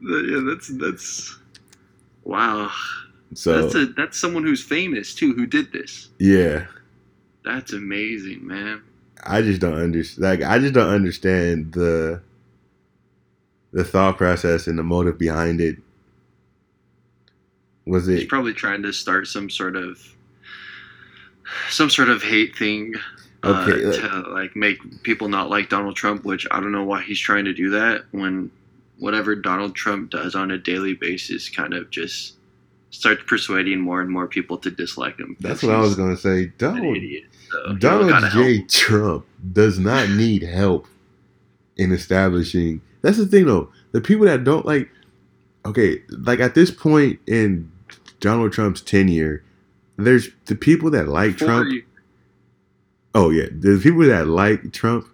yeah, 0.00 0.40
that's 0.48 0.68
that's 0.78 1.36
wow. 2.24 2.70
So 3.34 3.62
that's 3.62 3.74
a 3.74 3.86
that's 3.86 4.18
someone 4.18 4.42
who's 4.42 4.62
famous 4.62 5.14
too 5.14 5.34
who 5.34 5.46
did 5.46 5.72
this. 5.72 6.08
yeah, 6.18 6.66
That's 7.44 7.72
amazing, 7.72 8.46
man. 8.46 8.82
I 9.24 9.42
just 9.42 9.60
don't 9.60 9.74
understand. 9.78 10.22
Like, 10.40 10.48
I 10.48 10.58
just 10.58 10.74
don't 10.74 10.88
understand 10.92 11.72
the 11.72 12.22
the 13.72 13.84
thought 13.84 14.16
process 14.16 14.66
and 14.66 14.78
the 14.78 14.82
motive 14.82 15.18
behind 15.18 15.60
it. 15.60 15.76
Was 17.86 18.08
it? 18.08 18.18
He's 18.20 18.28
probably 18.28 18.54
trying 18.54 18.82
to 18.82 18.92
start 18.92 19.26
some 19.26 19.50
sort 19.50 19.76
of 19.76 20.00
some 21.70 21.90
sort 21.90 22.08
of 22.08 22.22
hate 22.22 22.56
thing. 22.56 22.94
uh, 23.44 23.64
Okay, 23.68 23.84
like- 23.84 24.00
to 24.00 24.18
like 24.30 24.56
make 24.56 24.78
people 25.04 25.28
not 25.28 25.48
like 25.48 25.68
Donald 25.68 25.94
Trump, 25.96 26.24
which 26.24 26.46
I 26.50 26.58
don't 26.60 26.72
know 26.72 26.84
why 26.84 27.02
he's 27.02 27.20
trying 27.20 27.44
to 27.44 27.52
do 27.54 27.70
that 27.70 28.04
when 28.10 28.50
whatever 28.98 29.36
Donald 29.36 29.76
Trump 29.76 30.10
does 30.10 30.34
on 30.34 30.50
a 30.50 30.58
daily 30.58 30.94
basis 30.94 31.48
kind 31.48 31.72
of 31.72 31.88
just 31.90 32.34
starts 32.90 33.22
persuading 33.28 33.78
more 33.80 34.00
and 34.00 34.10
more 34.10 34.26
people 34.26 34.58
to 34.58 34.70
dislike 34.72 35.18
him. 35.18 35.36
That's 35.40 35.62
what 35.62 35.72
I 35.74 35.78
was 35.80 35.94
gonna 35.94 36.16
say. 36.16 36.46
Donald 36.58 36.96
idiot. 36.96 37.24
So, 37.50 37.74
Donald 37.76 38.10
J. 38.32 38.56
help. 38.56 38.68
Trump 38.68 39.26
does 39.52 39.78
not 39.78 40.08
need 40.10 40.42
help 40.42 40.88
in 41.76 41.92
establishing. 41.92 42.80
That's 43.02 43.18
the 43.18 43.26
thing, 43.26 43.46
though. 43.46 43.70
The 43.92 44.00
people 44.00 44.26
that 44.26 44.42
don't 44.42 44.66
like, 44.66 44.90
okay, 45.64 46.02
like 46.10 46.40
at 46.40 46.54
this 46.56 46.70
point 46.72 47.20
in 47.26 47.70
Donald 48.20 48.52
Trump's 48.52 48.80
tenure, 48.80 49.44
there's 49.98 50.28
the 50.46 50.54
people 50.54 50.90
that 50.92 51.08
like 51.08 51.32
Before 51.38 51.48
Trump. 51.48 51.72
you- 51.72 51.82
Oh 53.14 53.30
yeah, 53.30 53.46
the 53.50 53.78
people 53.82 54.02
that 54.06 54.26
like 54.28 54.72
Trump, 54.72 55.06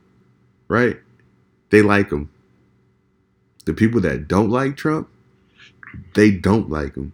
right? 0.68 0.98
They 1.70 1.80
like 1.82 2.10
him. 2.10 2.28
The 3.64 3.72
people 3.72 4.00
that 4.02 4.28
don't 4.28 4.50
like 4.50 4.76
Trump, 4.76 5.08
they 6.14 6.30
don't 6.30 6.68
like 6.68 6.96
him. 6.96 7.12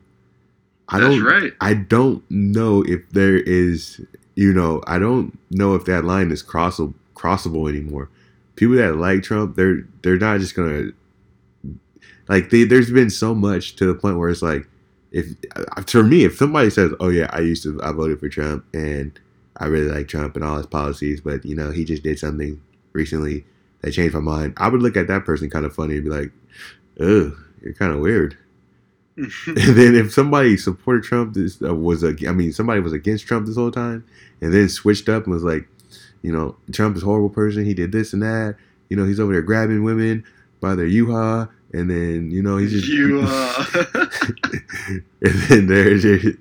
I 0.88 0.98
That's 0.98 1.14
don't. 1.14 1.24
right. 1.24 1.52
I 1.60 1.74
don't 1.74 2.28
know 2.30 2.82
if 2.82 3.08
there 3.10 3.36
is, 3.36 4.00
you 4.34 4.52
know, 4.52 4.82
I 4.88 4.98
don't 4.98 5.38
know 5.50 5.74
if 5.76 5.84
that 5.84 6.04
line 6.04 6.32
is 6.32 6.42
crossable 6.42 6.94
crossable 7.14 7.68
anymore. 7.68 8.08
People 8.56 8.76
that 8.76 8.96
like 8.96 9.22
Trump, 9.22 9.54
they're 9.54 9.86
they're 10.02 10.18
not 10.18 10.40
just 10.40 10.56
gonna 10.56 10.88
like 12.28 12.50
they, 12.50 12.64
there's 12.64 12.90
been 12.90 13.10
so 13.10 13.34
much 13.34 13.76
to 13.76 13.86
the 13.86 13.94
point 13.94 14.18
where 14.18 14.28
it's 14.30 14.42
like 14.42 14.66
if 15.12 15.26
uh, 15.56 15.82
for 15.82 16.02
me 16.02 16.24
if 16.24 16.36
somebody 16.36 16.70
says 16.70 16.92
oh 17.00 17.08
yeah 17.08 17.28
i 17.32 17.40
used 17.40 17.62
to 17.62 17.80
i 17.82 17.90
voted 17.92 18.18
for 18.20 18.28
trump 18.28 18.64
and 18.72 19.18
i 19.56 19.66
really 19.66 19.90
like 19.90 20.08
trump 20.08 20.36
and 20.36 20.44
all 20.44 20.56
his 20.56 20.66
policies 20.66 21.20
but 21.20 21.44
you 21.44 21.54
know 21.54 21.70
he 21.70 21.84
just 21.84 22.02
did 22.02 22.18
something 22.18 22.61
recently 22.92 23.44
that 23.80 23.92
changed 23.92 24.14
my 24.14 24.20
mind 24.20 24.54
i 24.56 24.68
would 24.68 24.82
look 24.82 24.96
at 24.96 25.08
that 25.08 25.24
person 25.24 25.50
kind 25.50 25.66
of 25.66 25.74
funny 25.74 25.96
and 25.96 26.04
be 26.04 26.11
like 26.11 26.32
ugh 27.00 27.36
you're 27.62 27.74
kind 27.74 27.92
of 27.92 28.00
weird 28.00 28.36
and 29.46 29.56
then 29.56 29.94
if 29.94 30.12
somebody 30.12 30.56
supported 30.56 31.02
Trump, 31.02 31.34
this 31.34 31.61
uh, 31.62 31.74
was 31.74 32.02
a, 32.02 32.14
I 32.26 32.32
mean, 32.32 32.52
somebody 32.52 32.80
was 32.80 32.92
against 32.92 33.26
Trump 33.26 33.46
this 33.46 33.56
whole 33.56 33.70
time, 33.70 34.04
and 34.40 34.54
then 34.54 34.68
switched 34.68 35.11
up 35.11 35.24
and 35.24 35.34
was 35.34 35.42
like, 35.42 35.68
you 36.22 36.32
know, 36.32 36.56
Trump 36.72 36.96
is 36.96 37.02
a 37.02 37.06
horrible 37.06 37.28
person. 37.28 37.64
He 37.64 37.74
did 37.74 37.92
this 37.92 38.12
and 38.12 38.22
that. 38.22 38.56
You 38.88 38.96
know, 38.96 39.04
he's 39.04 39.20
over 39.20 39.32
there 39.32 39.42
grabbing 39.42 39.84
women 39.84 40.24
by 40.61 40.74
their 40.74 40.86
yuha, 40.86 41.50
and 41.72 41.90
then 41.90 42.30
you 42.30 42.42
know 42.42 42.56
he 42.56 42.68
just 42.68 42.88
you, 42.88 43.20
uh... 43.24 43.64
and 45.22 45.34
then 45.48 45.66
they're 45.66 45.98
just 45.98 46.36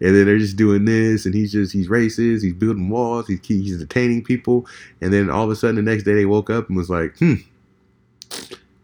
and 0.00 0.14
then 0.14 0.26
they're 0.26 0.38
just 0.38 0.56
doing 0.56 0.84
this 0.84 1.26
and 1.26 1.34
he's 1.34 1.52
just 1.52 1.72
he's 1.72 1.88
racist 1.88 2.42
he's 2.42 2.54
building 2.54 2.88
walls 2.88 3.26
he's 3.28 3.40
he's 3.46 3.78
detaining 3.78 4.22
people. 4.22 4.66
And 5.00 5.12
then 5.12 5.30
all 5.30 5.44
of 5.44 5.50
a 5.50 5.56
sudden 5.56 5.76
the 5.76 5.82
next 5.82 6.04
day 6.04 6.14
they 6.14 6.26
woke 6.26 6.50
up 6.50 6.68
and 6.68 6.76
was 6.76 6.90
like 6.90 7.16
hmm 7.18 7.34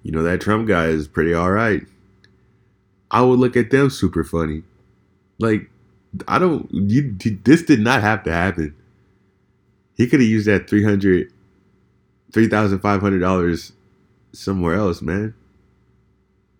you 0.02 0.10
know 0.10 0.22
that 0.22 0.40
trump 0.40 0.66
guy 0.68 0.86
is 0.86 1.08
pretty 1.08 1.34
all 1.34 1.50
right. 1.50 1.82
I 3.10 3.22
would 3.22 3.38
look 3.38 3.56
at 3.56 3.70
them 3.70 3.90
super 3.90 4.24
funny. 4.24 4.62
Like 5.38 5.68
i 6.28 6.38
don't 6.38 6.68
you 6.72 7.16
this 7.44 7.62
did 7.62 7.80
not 7.80 8.00
have 8.02 8.22
to 8.24 8.32
happen. 8.32 8.74
He 9.96 10.06
could 10.06 10.20
have 10.20 10.28
used 10.28 10.46
that 10.46 10.68
300 10.68 11.32
$3500 12.32 13.72
somewhere 14.32 14.74
else, 14.74 15.02
man. 15.02 15.34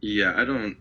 yeah, 0.00 0.34
I 0.36 0.44
don't. 0.44 0.76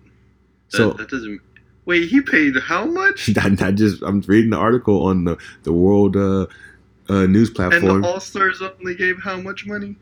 That, 0.71 0.77
So 0.77 0.91
that 0.93 1.09
doesn't. 1.09 1.41
Wait, 1.85 2.09
he 2.09 2.21
paid 2.21 2.55
how 2.59 2.85
much? 2.85 3.29
not 3.59 3.75
just 3.75 4.01
I'm 4.03 4.21
reading 4.21 4.51
the 4.51 4.57
article 4.57 5.05
on 5.05 5.23
the 5.25 5.37
the 5.63 5.73
world 5.73 6.15
uh, 6.15 6.47
uh, 7.09 7.25
news 7.25 7.49
platform. 7.49 7.95
And 7.95 8.03
the 8.03 8.07
All 8.07 8.19
Stars 8.19 8.61
only 8.61 8.95
gave 8.95 9.21
how 9.21 9.37
much 9.37 9.65
money? 9.65 9.95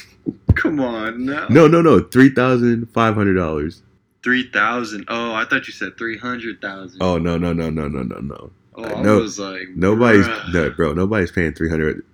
Come 0.54 0.78
on 0.80 1.24
now. 1.24 1.46
no, 1.48 1.66
no, 1.66 1.80
no, 1.82 2.00
three 2.00 2.28
thousand 2.30 2.86
five 2.92 3.14
hundred 3.14 3.34
dollars. 3.34 3.82
Three 4.22 4.48
thousand. 4.50 5.06
Oh, 5.08 5.32
I 5.34 5.44
thought 5.44 5.66
you 5.66 5.72
said 5.72 5.96
three 5.98 6.18
hundred 6.18 6.60
thousand. 6.60 7.02
Oh 7.02 7.18
no, 7.18 7.36
no, 7.38 7.52
no, 7.52 7.70
no, 7.70 7.88
no, 7.88 8.02
no, 8.02 8.18
no. 8.18 8.50
oh, 8.76 8.84
I 8.84 9.02
no, 9.02 9.18
was 9.18 9.38
like, 9.38 9.68
Nobody's 9.74 10.26
bruh. 10.26 10.52
no, 10.52 10.70
bro. 10.70 10.92
Nobody's 10.92 11.32
paying 11.32 11.54
three 11.54 11.70
hundred. 11.70 12.04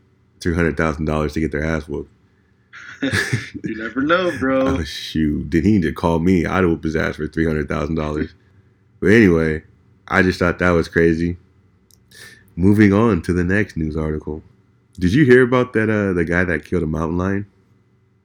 Three 0.40 0.54
hundred 0.54 0.76
thousand 0.76 1.04
dollars 1.06 1.32
to 1.32 1.40
get 1.40 1.50
their 1.50 1.64
ass 1.64 1.88
whooped. 1.88 2.12
you 3.64 3.76
never 3.76 4.02
know, 4.02 4.36
bro. 4.38 4.66
Oh 4.78 4.84
shoot! 4.84 5.48
Did 5.50 5.64
he 5.64 5.72
need 5.72 5.82
to 5.82 5.92
call 5.92 6.18
me? 6.18 6.44
I'd 6.46 6.64
whoop 6.64 6.84
his 6.84 6.96
ass 6.96 7.16
for 7.16 7.26
three 7.26 7.46
hundred 7.46 7.68
thousand 7.68 7.94
dollars. 7.96 8.34
But 9.00 9.08
anyway, 9.08 9.62
I 10.08 10.22
just 10.22 10.38
thought 10.38 10.58
that 10.58 10.70
was 10.70 10.88
crazy. 10.88 11.36
Moving 12.56 12.92
on 12.92 13.22
to 13.22 13.32
the 13.32 13.44
next 13.44 13.76
news 13.76 13.96
article. 13.96 14.42
Did 14.98 15.12
you 15.12 15.24
hear 15.24 15.42
about 15.42 15.72
that? 15.74 15.88
Uh, 15.88 16.12
the 16.12 16.24
guy 16.24 16.42
that 16.44 16.64
killed 16.64 16.82
a 16.82 16.86
mountain 16.86 17.18
lion. 17.18 17.46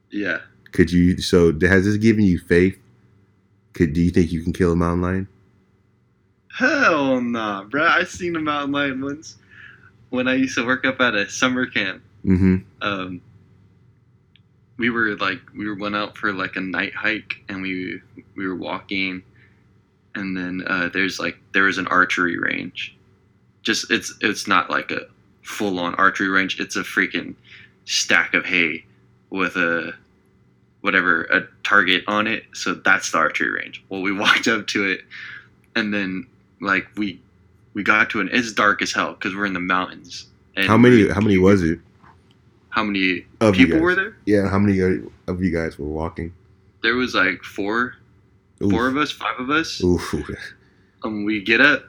yeah. 0.09 0.39
Could 0.71 0.91
you? 0.91 1.21
So 1.21 1.51
has 1.61 1.86
this 1.86 1.97
given 1.97 2.24
you 2.26 2.39
faith? 2.39 2.80
Could 3.74 3.93
do 3.93 4.01
you 4.01 4.09
think 4.09 4.32
you 4.32 4.41
can 4.41 4.53
kill 4.53 4.71
a 4.71 4.76
mountain 4.76 5.01
lion? 5.03 5.28
Hell 6.57 7.21
nah, 7.21 7.63
bro. 7.63 7.86
I 7.86 8.03
seen 8.05 8.36
a 8.36 8.39
mountain 8.39 8.71
lion 8.71 9.01
once 9.01 9.38
when 10.09 10.28
I 10.28 10.34
used 10.34 10.55
to 10.57 10.65
work 10.65 10.84
up 10.86 10.99
at 10.99 11.13
a 11.13 11.30
summer 11.30 11.65
camp. 11.67 12.01
Mm-hmm. 12.26 12.55
Um, 12.82 13.21
we 14.78 14.89
were 14.89 15.15
like 15.15 15.39
we 15.55 15.67
were 15.67 15.76
went 15.76 15.95
out 15.95 16.17
for 16.17 16.34
like 16.34 16.55
a 16.55 16.61
night 16.61 16.93
hike 16.95 17.36
and 17.49 17.61
we 17.61 18.01
we 18.36 18.47
were 18.47 18.55
walking, 18.55 19.24
and 20.15 20.36
then 20.36 20.63
uh, 20.67 20.89
there's 20.93 21.19
like 21.19 21.38
there 21.53 21.63
was 21.63 21.78
an 21.78 21.88
archery 21.88 22.38
range. 22.38 22.95
Just 23.61 23.91
it's 23.91 24.13
it's 24.21 24.47
not 24.47 24.69
like 24.69 24.91
a 24.91 25.01
full 25.41 25.80
on 25.80 25.95
archery 25.95 26.30
range. 26.30 26.59
It's 26.59 26.76
a 26.76 26.84
freaking 26.84 27.36
stack 27.86 28.34
of 28.34 28.45
hay 28.45 28.86
with 29.30 29.55
a 29.55 29.93
whatever 30.82 31.24
a 31.24 31.47
target 31.63 32.03
on 32.07 32.28
it. 32.28 32.43
So 32.53 32.74
that's 32.74 33.11
the 33.11 33.17
archery 33.17 33.51
range. 33.51 33.84
Well, 33.89 34.01
we 34.01 34.11
walked 34.17 34.47
up 34.47 34.67
to 34.67 34.86
it, 34.89 35.01
and 35.76 35.93
then 35.93 36.28
like 36.61 36.88
we 36.97 37.21
we 37.74 37.84
got 37.84 38.09
to 38.11 38.21
it. 38.21 38.30
It's 38.32 38.53
dark 38.53 38.82
as 38.82 38.91
hell 38.91 39.13
because 39.13 39.36
we're 39.36 39.45
in 39.45 39.53
the 39.53 39.59
mountains. 39.59 40.28
And 40.55 40.67
How 40.67 40.78
many? 40.78 41.09
How 41.09 41.21
many 41.21 41.38
was 41.38 41.61
it? 41.63 41.80
How 42.74 42.84
many 42.84 43.26
Of 43.39 43.53
people 43.53 43.80
were 43.80 43.93
there? 43.93 44.17
Yeah. 44.26 44.49
How 44.49 44.57
many 44.57 44.80
of 45.28 45.41
you 45.43 45.51
guys 45.51 45.78
were 45.78 45.86
walking? 45.88 46.34
There 46.82 46.95
was 46.95 47.13
like 47.13 47.43
four, 47.43 47.95
Oof. 48.63 48.71
four 48.71 48.88
of 48.88 48.97
us, 48.97 49.11
five 49.11 49.39
of 49.39 49.49
us. 49.51 49.82
Oof. 49.84 50.13
Um, 51.03 51.24
we 51.24 51.41
get 51.41 51.61
up 51.61 51.84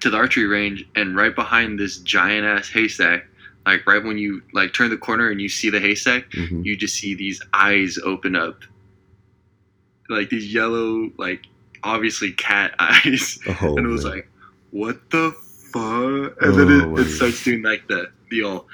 to 0.00 0.08
the 0.10 0.16
archery 0.16 0.46
range, 0.46 0.86
and 0.96 1.14
right 1.14 1.34
behind 1.34 1.78
this 1.78 1.98
giant 1.98 2.46
ass 2.46 2.68
haystack, 2.70 3.26
like 3.66 3.86
right 3.86 4.02
when 4.02 4.16
you 4.16 4.40
like 4.54 4.72
turn 4.72 4.88
the 4.90 4.96
corner 4.96 5.30
and 5.30 5.40
you 5.42 5.48
see 5.48 5.68
the 5.70 5.80
haystack, 5.80 6.30
Mhm. 6.30 6.64
you 6.64 6.74
just 6.76 6.94
see 6.94 7.14
these 7.14 7.42
eyes 7.52 7.98
open 8.02 8.34
up, 8.34 8.60
like 10.08 10.30
these 10.30 10.52
yellow, 10.54 11.10
like 11.18 11.42
obviously 11.82 12.32
cat 12.32 12.74
eyes, 12.78 13.38
Oh, 13.60 13.76
and 13.76 13.86
it 13.86 13.90
was 13.90 14.04
man. 14.04 14.14
like, 14.14 14.28
what 14.70 15.10
the 15.10 15.32
fuck? 15.72 16.42
And 16.42 16.54
then 16.58 16.80
Oh, 16.80 16.96
it, 16.96 17.06
it 17.06 17.10
starts 17.10 17.44
doing 17.44 17.62
like 17.62 17.86
the 17.88 18.10
the 18.30 18.42
all 18.42 18.66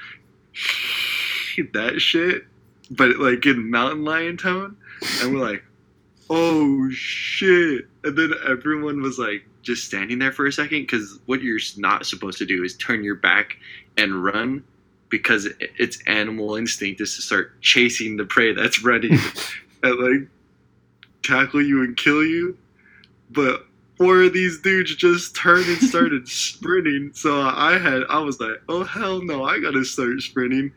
that 1.73 1.99
shit, 1.99 2.43
but 2.91 3.17
like 3.17 3.45
in 3.45 3.69
mountain 3.69 4.03
lion 4.03 4.37
tone, 4.37 4.75
and 5.21 5.33
we're 5.33 5.45
like, 5.45 5.63
oh 6.29 6.89
shit! 6.91 7.87
And 8.03 8.17
then 8.17 8.33
everyone 8.47 9.01
was 9.01 9.17
like 9.17 9.45
just 9.61 9.85
standing 9.85 10.19
there 10.19 10.31
for 10.31 10.45
a 10.45 10.51
second 10.51 10.81
because 10.81 11.19
what 11.25 11.41
you're 11.41 11.59
not 11.77 12.05
supposed 12.05 12.37
to 12.37 12.45
do 12.45 12.63
is 12.63 12.75
turn 12.77 13.03
your 13.03 13.15
back 13.15 13.57
and 13.97 14.23
run 14.23 14.63
because 15.09 15.47
its 15.77 15.99
animal 16.07 16.55
instinct 16.55 16.99
is 16.99 17.15
to 17.15 17.21
start 17.21 17.61
chasing 17.61 18.17
the 18.17 18.25
prey 18.25 18.51
that's 18.53 18.83
running 18.83 19.17
and 19.83 19.99
like 19.99 20.27
tackle 21.23 21.61
you 21.61 21.83
and 21.83 21.95
kill 21.97 22.23
you. 22.23 22.57
But 23.29 23.65
four 24.03 24.23
of 24.23 24.33
these 24.33 24.59
dudes 24.59 24.95
just 24.95 25.35
turned 25.35 25.65
and 25.65 25.77
started 25.77 26.27
sprinting. 26.27 27.11
So 27.13 27.41
I 27.41 27.77
had, 27.77 28.03
I 28.09 28.19
was 28.19 28.39
like, 28.39 28.61
oh 28.67 28.83
hell 28.83 29.21
no, 29.21 29.45
I 29.45 29.59
gotta 29.59 29.85
start 29.85 30.21
sprinting. 30.21 30.71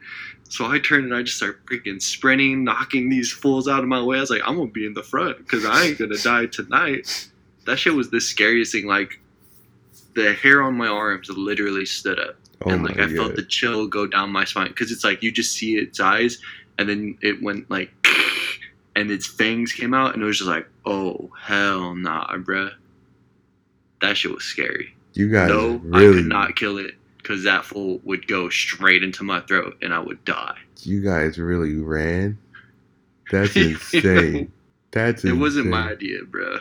So 0.49 0.67
I 0.67 0.79
turned 0.79 1.05
and 1.05 1.15
I 1.15 1.23
just 1.23 1.39
started 1.39 1.59
freaking 1.67 2.01
sprinting, 2.01 2.63
knocking 2.63 3.09
these 3.09 3.33
fools 3.33 3.67
out 3.67 3.81
of 3.81 3.89
my 3.89 4.01
way. 4.01 4.19
I 4.19 4.21
was 4.21 4.31
like, 4.31 4.43
I'm 4.45 4.57
gonna 4.57 4.71
be 4.71 4.87
in 4.87 4.95
the 4.95 5.03
front 5.03 5.39
because 5.39 5.65
I 5.65 5.85
ain't 5.85 5.99
gonna 5.99 6.19
die 6.19 6.47
tonight. 6.47 7.29
That 7.67 7.79
shit 7.79 7.95
was 7.95 8.11
the 8.11 8.21
scariest 8.21 8.73
thing. 8.73 8.87
Like, 8.87 9.19
the 10.15 10.33
hair 10.33 10.63
on 10.63 10.77
my 10.77 10.87
arms 10.87 11.29
literally 11.29 11.85
stood 11.85 12.19
up 12.19 12.37
oh 12.65 12.71
and 12.71 12.85
like 12.85 12.99
I 12.99 13.09
felt 13.09 13.37
the 13.37 13.43
chill 13.43 13.87
go 13.87 14.07
down 14.07 14.31
my 14.31 14.45
spine 14.45 14.69
because 14.69 14.91
it's 14.91 15.05
like 15.05 15.23
you 15.23 15.31
just 15.31 15.53
see 15.53 15.77
its 15.77 16.01
eyes, 16.01 16.39
and 16.79 16.89
then 16.89 17.19
it 17.21 17.43
went 17.43 17.71
like, 17.71 17.91
and 18.97 19.11
its 19.11 19.27
fangs 19.27 19.73
came 19.73 19.93
out, 19.93 20.15
and 20.15 20.23
it 20.23 20.27
was 20.27 20.39
just 20.39 20.49
like, 20.49 20.67
oh 20.87 21.31
hell 21.39 21.95
nah, 21.95 22.33
bruh. 22.37 22.73
That 24.03 24.17
shit 24.17 24.33
was 24.33 24.45
scary. 24.45 24.95
You 25.15 25.31
guys 25.31 25.49
no, 25.49 25.81
I 25.95 26.01
really, 26.01 26.15
could 26.23 26.27
not 26.27 26.57
kill 26.57 26.79
it 26.79 26.95
because 27.19 27.43
that 27.45 27.65
fool 27.65 28.01
would 28.05 28.27
go 28.29 28.49
straight 28.49 29.03
into 29.03 29.25
my 29.25 29.41
throat, 29.41 29.77
and 29.83 29.93
I 29.95 29.99
would 29.99 30.25
die. 30.25 30.57
you 30.83 31.03
guys 31.03 31.39
really 31.39 31.77
ran. 31.77 32.39
That's 33.31 33.57
insane. 33.57 34.53
That's 34.93 35.25
insane. 35.25 35.39
It 35.39 35.41
wasn't 35.41 35.67
my 35.69 35.91
idea, 35.91 36.21
bruh. 36.23 36.61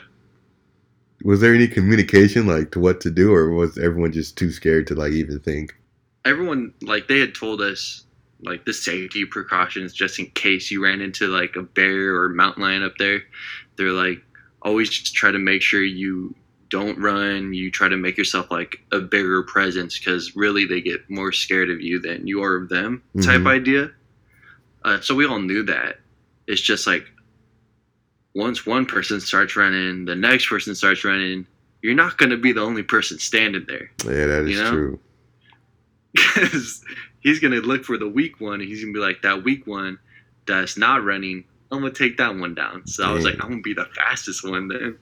Was 1.24 1.42
there 1.42 1.54
any 1.56 1.68
communication 1.68 2.48
like 2.48 2.72
to 2.72 2.80
what 2.80 3.02
to 3.02 3.12
do, 3.12 3.34
or 3.34 3.52
was 3.52 3.78
everyone 3.78 4.12
just 4.12 4.38
too 4.38 4.52
scared 4.52 4.88
to 4.88 4.96
like 4.96 5.12
even 5.14 5.40
think? 5.40 5.76
everyone 6.26 6.74
like 6.82 7.08
they 7.08 7.20
had 7.20 7.36
told 7.36 7.62
us 7.62 8.04
like 8.42 8.66
the 8.66 8.74
safety 8.74 9.26
precautions 9.26 9.94
just 9.94 10.20
in 10.20 10.26
case 10.32 10.70
you 10.70 10.84
ran 10.84 11.00
into 11.00 11.28
like 11.28 11.56
a 11.56 11.62
bear 11.62 12.16
or 12.16 12.30
mountain 12.30 12.64
lion 12.64 12.84
up 12.84 12.94
there. 12.98 13.22
They're 13.78 13.92
like 13.92 14.22
always 14.62 14.90
just 14.90 15.14
try 15.16 15.32
to 15.32 15.40
make 15.40 15.62
sure 15.62 15.84
you 15.84 16.36
don't 16.76 17.00
run. 17.00 17.54
You 17.54 17.72
try 17.72 17.88
to 17.88 17.96
make 17.96 18.18
yourself 18.18 18.52
like 18.52 18.80
a 18.92 19.00
bigger 19.00 19.44
presence 19.44 19.98
because 19.98 20.36
really 20.36 20.66
they 20.66 20.82
get 20.82 21.10
more 21.10 21.32
scared 21.32 21.70
of 21.70 21.80
you 21.80 22.00
than 22.02 22.28
you 22.28 22.44
are 22.44 22.56
of 22.58 22.68
them 22.68 23.02
type 23.22 23.42
Mhm. 23.42 23.48
idea. 23.48 23.92
Uh, 24.84 25.00
so 25.00 25.16
we 25.16 25.26
all 25.26 25.40
knew 25.40 25.64
that. 25.64 26.02
It's 26.48 26.60
just 26.60 26.86
like 26.86 27.06
once 28.34 28.66
one 28.66 28.86
person 28.86 29.22
starts 29.22 29.56
running, 29.56 30.04
the 30.04 30.16
next 30.16 30.50
person 30.50 30.76
starts 30.76 31.06
running. 31.06 31.48
You're 31.82 31.96
not 31.96 32.18
going 32.18 32.32
to 32.32 32.38
be 32.38 32.52
the 32.52 32.62
only 32.62 32.84
person 32.84 33.20
standing 33.20 33.66
there 33.70 33.90
Yeah, 34.04 34.28
that 34.28 34.48
is 34.50 34.60
know? 34.60 34.72
true. 34.72 35.00
because 36.14 36.84
he's 37.22 37.40
gonna 37.40 37.58
look 37.58 37.84
for 37.86 37.98
the 37.98 38.08
weak 38.08 38.40
one. 38.42 38.60
And 38.62 38.70
he's 38.70 38.82
gonna 38.82 38.94
be 38.94 39.00
like 39.00 39.22
that 39.22 39.44
weak 39.44 39.66
one 39.66 39.98
that's 40.46 40.78
not 40.78 41.04
running. 41.06 41.46
I'm 41.72 41.80
gonna 41.80 41.92
take 41.94 42.18
that 42.18 42.36
one 42.36 42.54
down. 42.54 42.86
So 42.86 43.04
I 43.06 43.12
was 43.14 43.24
like, 43.26 43.36
I'm 43.42 43.50
gonna 43.50 43.62
be 43.62 43.74
the 43.74 43.86
fastest 43.96 44.44
one 44.44 44.68
then. 44.68 44.98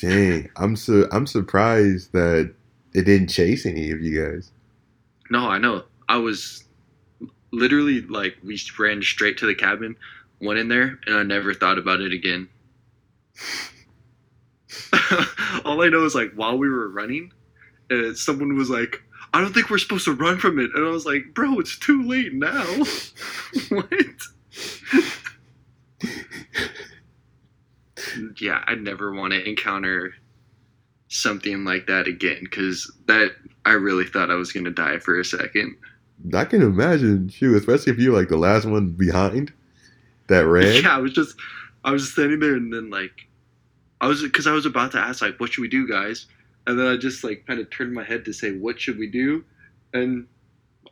Dang, 0.00 0.50
I'm 0.56 0.76
su- 0.76 1.08
I'm 1.10 1.26
surprised 1.26 2.12
that 2.12 2.54
it 2.94 3.02
didn't 3.02 3.28
chase 3.28 3.66
any 3.66 3.90
of 3.90 4.00
you 4.00 4.24
guys. 4.24 4.50
No, 5.30 5.48
I 5.48 5.58
know. 5.58 5.84
I 6.08 6.18
was 6.18 6.64
literally 7.52 8.02
like 8.02 8.36
we 8.42 8.60
ran 8.78 9.02
straight 9.02 9.38
to 9.38 9.46
the 9.46 9.54
cabin, 9.54 9.96
went 10.40 10.58
in 10.58 10.68
there, 10.68 10.98
and 11.06 11.16
I 11.16 11.22
never 11.22 11.54
thought 11.54 11.78
about 11.78 12.00
it 12.00 12.12
again. 12.12 12.48
All 15.64 15.82
I 15.82 15.88
know 15.88 16.04
is 16.04 16.14
like 16.14 16.32
while 16.34 16.56
we 16.56 16.68
were 16.68 16.88
running, 16.88 17.32
uh, 17.90 18.14
someone 18.14 18.56
was 18.56 18.70
like, 18.70 19.02
"I 19.32 19.40
don't 19.40 19.52
think 19.52 19.70
we're 19.70 19.78
supposed 19.78 20.04
to 20.04 20.12
run 20.14 20.38
from 20.38 20.58
it," 20.58 20.70
and 20.74 20.86
I 20.86 20.90
was 20.90 21.06
like, 21.06 21.34
"Bro, 21.34 21.58
it's 21.60 21.78
too 21.78 22.02
late 22.02 22.32
now." 22.32 22.64
what? 23.70 23.88
Yeah, 28.40 28.64
I'd 28.66 28.82
never 28.82 29.12
want 29.12 29.32
to 29.32 29.48
encounter 29.48 30.14
something 31.08 31.64
like 31.64 31.86
that 31.86 32.06
again 32.08 32.38
because 32.42 32.90
that 33.06 33.32
I 33.64 33.72
really 33.72 34.06
thought 34.06 34.30
I 34.30 34.34
was 34.34 34.52
gonna 34.52 34.70
die 34.70 34.98
for 34.98 35.18
a 35.18 35.24
second. 35.24 35.76
I 36.32 36.44
can 36.44 36.62
imagine, 36.62 37.28
shoot, 37.28 37.56
especially 37.56 37.92
if 37.92 37.98
you're 37.98 38.14
like 38.14 38.28
the 38.28 38.36
last 38.36 38.64
one 38.66 38.90
behind 38.90 39.52
that 40.28 40.46
ran. 40.46 40.82
Yeah, 40.82 40.96
I 40.96 40.98
was 40.98 41.12
just, 41.12 41.36
I 41.84 41.90
was 41.90 42.10
standing 42.12 42.40
there, 42.40 42.54
and 42.54 42.72
then 42.72 42.90
like, 42.90 43.28
I 44.00 44.06
was 44.06 44.22
because 44.22 44.46
I 44.46 44.52
was 44.52 44.66
about 44.66 44.92
to 44.92 44.98
ask 44.98 45.22
like, 45.22 45.38
what 45.38 45.52
should 45.52 45.62
we 45.62 45.68
do, 45.68 45.88
guys? 45.88 46.26
And 46.66 46.78
then 46.78 46.86
I 46.86 46.96
just 46.96 47.24
like 47.24 47.46
kind 47.46 47.60
of 47.60 47.70
turned 47.70 47.92
my 47.92 48.04
head 48.04 48.24
to 48.24 48.32
say, 48.32 48.52
what 48.52 48.80
should 48.80 48.98
we 48.98 49.06
do? 49.06 49.44
And 49.92 50.26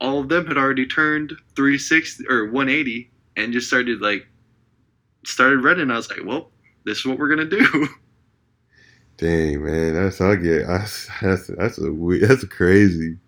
all 0.00 0.20
of 0.20 0.28
them 0.28 0.46
had 0.46 0.56
already 0.56 0.86
turned 0.86 1.32
360 1.56 2.24
or 2.28 2.46
180 2.46 3.10
and 3.36 3.52
just 3.52 3.68
started 3.68 4.00
like, 4.00 4.26
started 5.24 5.64
running. 5.64 5.90
I 5.90 5.96
was 5.96 6.10
like, 6.10 6.24
well, 6.24 6.51
this 6.84 6.98
is 6.98 7.06
what 7.06 7.18
we're 7.18 7.28
gonna 7.28 7.44
do. 7.48 7.88
Dang 9.18 9.64
man, 9.64 9.94
that's 9.94 10.20
I 10.20 10.36
get. 10.36 10.66
That's 10.66 11.08
that's 11.20 11.46
that's 11.46 11.78
a 11.78 11.92
we- 11.92 12.18
that's 12.24 12.44
crazy. 12.44 13.18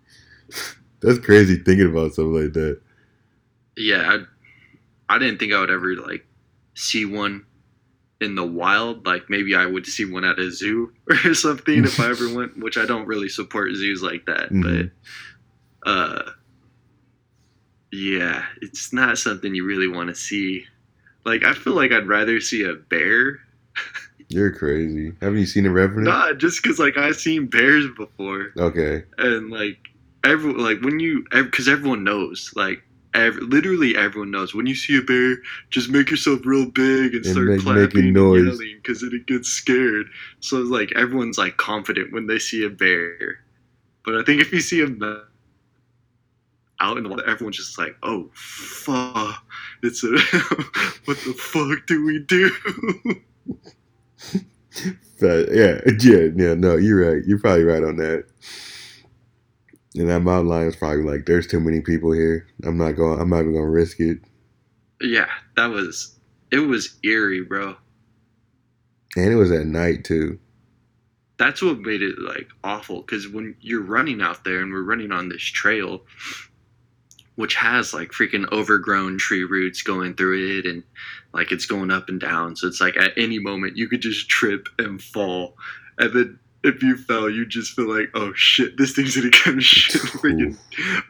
That's 1.01 1.19
crazy 1.19 1.57
thinking 1.57 1.87
about 1.89 2.13
something 2.13 2.43
like 2.43 2.53
that. 2.53 2.81
yeah, 3.77 4.17
I, 5.09 5.15
I 5.15 5.19
didn't 5.19 5.37
think 5.39 5.53
I 5.53 5.59
would 5.59 5.69
ever 5.69 5.95
like 5.95 6.25
see 6.73 7.05
one 7.05 7.45
in 8.21 8.35
the 8.35 8.45
wild. 8.45 9.05
Like 9.05 9.29
maybe 9.29 9.55
I 9.55 9.65
would 9.67 9.85
see 9.85 10.05
one 10.05 10.23
at 10.25 10.39
a 10.39 10.51
zoo 10.51 10.91
or 11.25 11.33
something 11.33 11.83
if 11.85 11.99
I 11.99 12.09
ever 12.09 12.33
went. 12.33 12.57
Which 12.57 12.77
I 12.77 12.85
don't 12.85 13.05
really 13.07 13.29
support 13.29 13.71
zoos 13.75 14.01
like 14.01 14.25
that, 14.25 14.49
Mhm. 14.49 14.91
but 15.83 15.89
uh, 15.89 16.31
yeah, 17.91 18.43
it's 18.61 18.91
not 18.91 19.17
something 19.17 19.53
you 19.53 19.65
really 19.65 19.87
want 19.87 20.09
to 20.09 20.15
see. 20.15 20.65
Like 21.25 21.43
I 21.43 21.53
feel 21.53 21.73
like 21.73 21.91
I'd 21.91 22.07
rather 22.07 22.39
see 22.39 22.63
a 22.63 22.73
bear, 22.75 23.39
You're 24.29 24.51
crazy. 24.51 25.13
Haven't 25.21 25.39
you 25.39 25.45
seen 25.45 25.65
a 25.65 25.71
revenant? 25.71 26.05
not 26.05 26.37
just 26.37 26.61
because 26.61 26.79
like 26.79 26.97
I've 26.97 27.15
seen 27.17 27.47
bears 27.47 27.85
before. 27.97 28.51
Okay. 28.57 29.03
and 29.17 29.49
like 29.51 29.77
everyone 30.23 30.63
like 30.63 30.81
when 30.81 30.99
you 30.99 31.25
because 31.31 31.67
everyone 31.67 32.03
knows 32.03 32.51
like 32.55 32.81
ev- 33.13 33.37
literally 33.37 33.95
everyone 33.95 34.31
knows 34.31 34.55
when 34.55 34.65
you 34.65 34.73
see 34.75 34.97
a 34.97 35.01
bear 35.01 35.37
just 35.69 35.89
make 35.89 36.09
yourself 36.09 36.39
real 36.45 36.65
big 36.65 37.13
and 37.13 37.23
And 37.23 37.25
start 37.25 37.47
make- 37.47 37.61
clapping 37.61 37.83
making 37.83 38.03
and 38.05 38.13
noise. 38.13 38.45
yelling 38.45 38.77
because 38.81 39.03
it 39.03 39.25
gets 39.27 39.49
scared 39.49 40.07
so 40.39 40.57
like 40.57 40.91
everyone's 40.95 41.37
like 41.37 41.57
confident 41.57 42.11
when 42.11 42.25
they 42.27 42.39
see 42.39 42.65
a 42.65 42.69
bear 42.69 43.39
but 44.03 44.15
i 44.15 44.23
think 44.23 44.41
if 44.41 44.51
you 44.51 44.59
see 44.61 44.81
a 44.81 44.87
out 46.85 46.97
in 46.97 47.03
the 47.03 47.09
wild 47.09 47.21
everyone's 47.27 47.57
just 47.57 47.77
like 47.77 47.95
oh 48.03 48.29
fuck 48.33 49.43
it's 49.83 50.03
a 50.03 50.07
what 51.05 51.17
the 51.25 51.33
fuck 51.37 51.85
do 51.87 52.05
we 52.05 52.19
do 52.19 52.51
But 55.19 55.49
yeah, 55.53 55.79
yeah, 56.01 56.27
yeah. 56.35 56.53
No, 56.55 56.75
you're 56.75 57.09
right. 57.13 57.23
You're 57.25 57.39
probably 57.39 57.63
right 57.63 57.83
on 57.83 57.95
that. 57.97 58.25
And 59.95 60.09
that 60.09 60.21
mountain 60.21 60.49
lion 60.49 60.65
was 60.65 60.75
probably 60.75 61.03
like, 61.03 61.25
"There's 61.25 61.47
too 61.47 61.59
many 61.61 61.81
people 61.81 62.11
here. 62.11 62.47
I'm 62.65 62.77
not 62.77 62.93
going. 62.93 63.19
I'm 63.21 63.29
not 63.29 63.41
even 63.41 63.53
going 63.53 63.65
to 63.65 63.69
risk 63.69 63.99
it." 63.99 64.19
yeah 65.01 65.27
that 65.57 65.67
was 65.67 66.17
it 66.51 66.59
was 66.59 66.95
eerie 67.03 67.43
bro 67.43 67.75
And 69.17 69.31
it 69.31 69.35
was 69.35 69.51
at 69.51 69.65
night 69.67 70.05
too. 70.05 70.39
that's 71.37 71.61
what 71.61 71.79
made 71.81 72.01
it 72.01 72.19
like 72.19 72.47
awful 72.63 73.01
because 73.01 73.27
when 73.27 73.55
you're 73.61 73.83
running 73.83 74.21
out 74.21 74.43
there 74.45 74.61
and 74.61 74.71
we're 74.71 74.83
running 74.83 75.11
on 75.11 75.29
this 75.29 75.43
trail 75.43 76.01
which 77.35 77.55
has 77.55 77.93
like 77.93 78.11
freaking 78.11 78.49
overgrown 78.51 79.17
tree 79.17 79.43
roots 79.43 79.81
going 79.81 80.15
through 80.15 80.59
it 80.59 80.65
and 80.65 80.83
like 81.33 81.51
it's 81.51 81.65
going 81.65 81.91
up 81.91 82.09
and 82.09 82.19
down. 82.19 82.55
So 82.55 82.67
it's 82.67 82.81
like 82.81 82.97
at 82.97 83.11
any 83.17 83.39
moment 83.39 83.77
you 83.77 83.87
could 83.87 84.01
just 84.01 84.29
trip 84.29 84.67
and 84.79 85.01
fall. 85.01 85.55
And 85.97 86.13
then 86.13 86.39
if 86.63 86.81
you 86.81 86.97
fell 86.97 87.29
you 87.29 87.45
just 87.45 87.73
feel 87.73 87.87
like 87.87 88.09
oh 88.15 88.33
shit 88.33 88.75
this 88.77 88.93
thing's 88.93 89.15
gonna 89.15 89.29
come 89.31 89.59
shit. 89.59 90.01
Freaking 90.01 90.57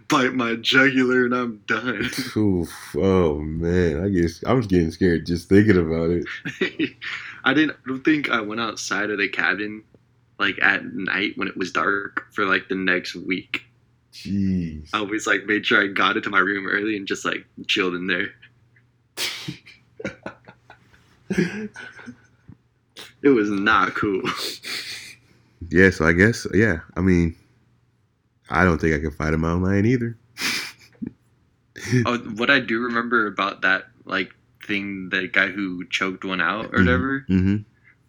bite 0.10 0.34
my 0.34 0.56
jugular 0.56 1.26
and 1.26 1.34
i'm 1.34 1.62
done. 1.68 2.10
Oof. 2.36 2.96
Oh 2.98 3.40
man, 3.40 4.04
I 4.04 4.10
guess 4.10 4.44
I'm 4.46 4.62
getting 4.62 4.92
scared 4.92 5.26
just 5.26 5.48
thinking 5.48 5.78
about 5.78 6.10
it. 6.10 6.26
i 7.46 7.54
didn't 7.54 7.78
I 7.86 7.88
don't 7.88 8.04
think 8.04 8.30
i 8.30 8.42
went 8.42 8.60
outside 8.60 9.12
of 9.12 9.20
the 9.20 9.30
cabin 9.30 9.84
like 10.40 10.62
at 10.62 10.84
night 10.86 11.34
when 11.38 11.48
it 11.48 11.56
was 11.56 11.72
dark 11.72 12.26
for 12.34 12.46
like 12.46 12.68
the 12.68 12.76
next 12.76 13.16
week 13.16 13.64
Jeez. 14.16 14.90
I 14.94 15.00
always 15.00 15.28
like 15.28 15.46
made 15.46 15.66
sure 15.66 15.84
I 15.84 15.88
got 15.88 16.16
into 16.16 16.30
my 16.30 16.40
room 16.40 16.68
early 16.68 16.96
and 16.96 17.06
just 17.06 17.26
like 17.26 17.46
chilled 17.68 17.96
in 17.96 18.08
there. 18.08 18.30
It 23.22 23.30
was 23.30 23.50
not 23.50 23.96
cool. 23.96 24.22
yeah. 25.70 25.90
So 25.90 26.06
I 26.06 26.14
guess 26.14 26.46
yeah. 26.54 26.80
I 26.96 27.02
mean, 27.02 27.36
I 28.50 28.64
don't 28.64 28.80
think 28.80 28.96
I 28.96 29.00
can 29.00 29.12
fight 29.12 29.34
a 29.34 29.38
mountain 29.38 29.64
lion 29.64 29.86
either. 29.86 30.18
oh, 32.06 32.18
what 32.36 32.50
I 32.52 32.60
do 32.60 32.80
remember 32.80 33.26
about 33.26 33.62
that 33.62 33.86
like 34.06 34.30
thing, 34.66 35.10
the 35.10 35.28
guy 35.28 35.48
who 35.48 35.86
choked 35.88 36.24
one 36.24 36.40
out 36.40 36.68
or 36.68 36.80
whatever. 36.80 37.26
Mm-hmm. 37.28 37.58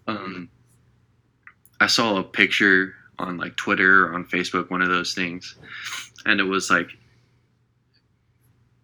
Um, 0.07 0.50
I 1.80 1.86
saw 1.86 2.18
a 2.18 2.22
picture 2.22 2.94
on 3.18 3.36
like 3.38 3.56
Twitter 3.56 4.06
or 4.06 4.14
on 4.14 4.24
Facebook, 4.24 4.70
one 4.70 4.82
of 4.82 4.88
those 4.88 5.14
things, 5.14 5.56
and 6.24 6.40
it 6.40 6.44
was 6.44 6.70
like. 6.70 6.90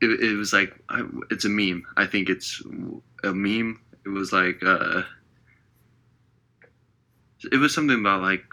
It, 0.00 0.20
it 0.20 0.36
was 0.36 0.52
like 0.52 0.74
I- 0.88 1.06
it's 1.30 1.44
a 1.44 1.48
meme. 1.48 1.84
I 1.96 2.06
think 2.06 2.28
it's 2.28 2.60
a 3.22 3.32
meme. 3.32 3.80
It 4.04 4.08
was 4.08 4.32
like 4.32 4.60
uh, 4.64 5.02
it 7.50 7.56
was 7.56 7.74
something 7.74 8.00
about 8.00 8.22
like 8.22 8.44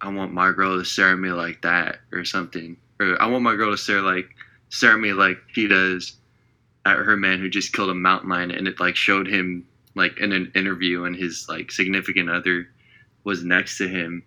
I 0.00 0.08
want 0.08 0.32
my 0.32 0.52
girl 0.52 0.78
to 0.78 0.84
stare 0.84 1.12
at 1.12 1.18
me 1.18 1.30
like 1.30 1.62
that 1.62 1.98
or 2.12 2.24
something, 2.24 2.76
or 3.00 3.20
I 3.20 3.26
want 3.26 3.42
my 3.42 3.56
girl 3.56 3.70
to 3.70 3.76
stare 3.76 4.00
like 4.02 4.28
stare 4.68 4.92
at 4.92 5.00
me 5.00 5.12
like 5.12 5.38
she 5.52 5.68
does 5.68 6.16
at 6.86 6.96
her 6.98 7.16
man 7.16 7.38
who 7.38 7.48
just 7.48 7.72
killed 7.72 7.90
a 7.90 7.94
mountain 7.94 8.30
lion, 8.30 8.50
and 8.50 8.68
it 8.68 8.80
like 8.80 8.96
showed 8.96 9.26
him 9.26 9.66
like 9.94 10.18
in 10.18 10.32
an 10.32 10.52
interview, 10.54 11.04
and 11.04 11.16
his 11.16 11.46
like 11.48 11.70
significant 11.70 12.30
other 12.30 12.68
was 13.24 13.44
next 13.44 13.78
to 13.78 13.88
him, 13.88 14.22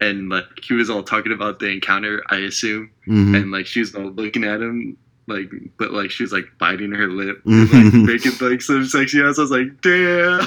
and 0.00 0.28
like 0.28 0.44
he 0.62 0.74
was 0.74 0.88
all 0.90 1.02
talking 1.02 1.32
about 1.32 1.58
the 1.58 1.66
encounter, 1.68 2.22
I 2.30 2.36
assume, 2.38 2.90
Mm-hmm. 3.06 3.34
and 3.34 3.50
like 3.50 3.66
she 3.66 3.80
was 3.80 3.94
all 3.94 4.10
looking 4.10 4.44
at 4.44 4.60
him. 4.60 4.96
Like, 5.26 5.50
but 5.78 5.92
like 5.92 6.10
she 6.10 6.22
was 6.22 6.32
like 6.32 6.46
biting 6.58 6.92
her 6.92 7.06
lip, 7.08 7.42
and, 7.44 7.60
like 7.72 7.84
Mhm. 7.92 8.06
making 8.06 8.32
like 8.50 8.62
some 8.62 8.86
sexy 8.86 9.20
ass. 9.22 9.38
I 9.38 9.42
was 9.42 9.50
like, 9.50 9.80
damn. 9.82 10.40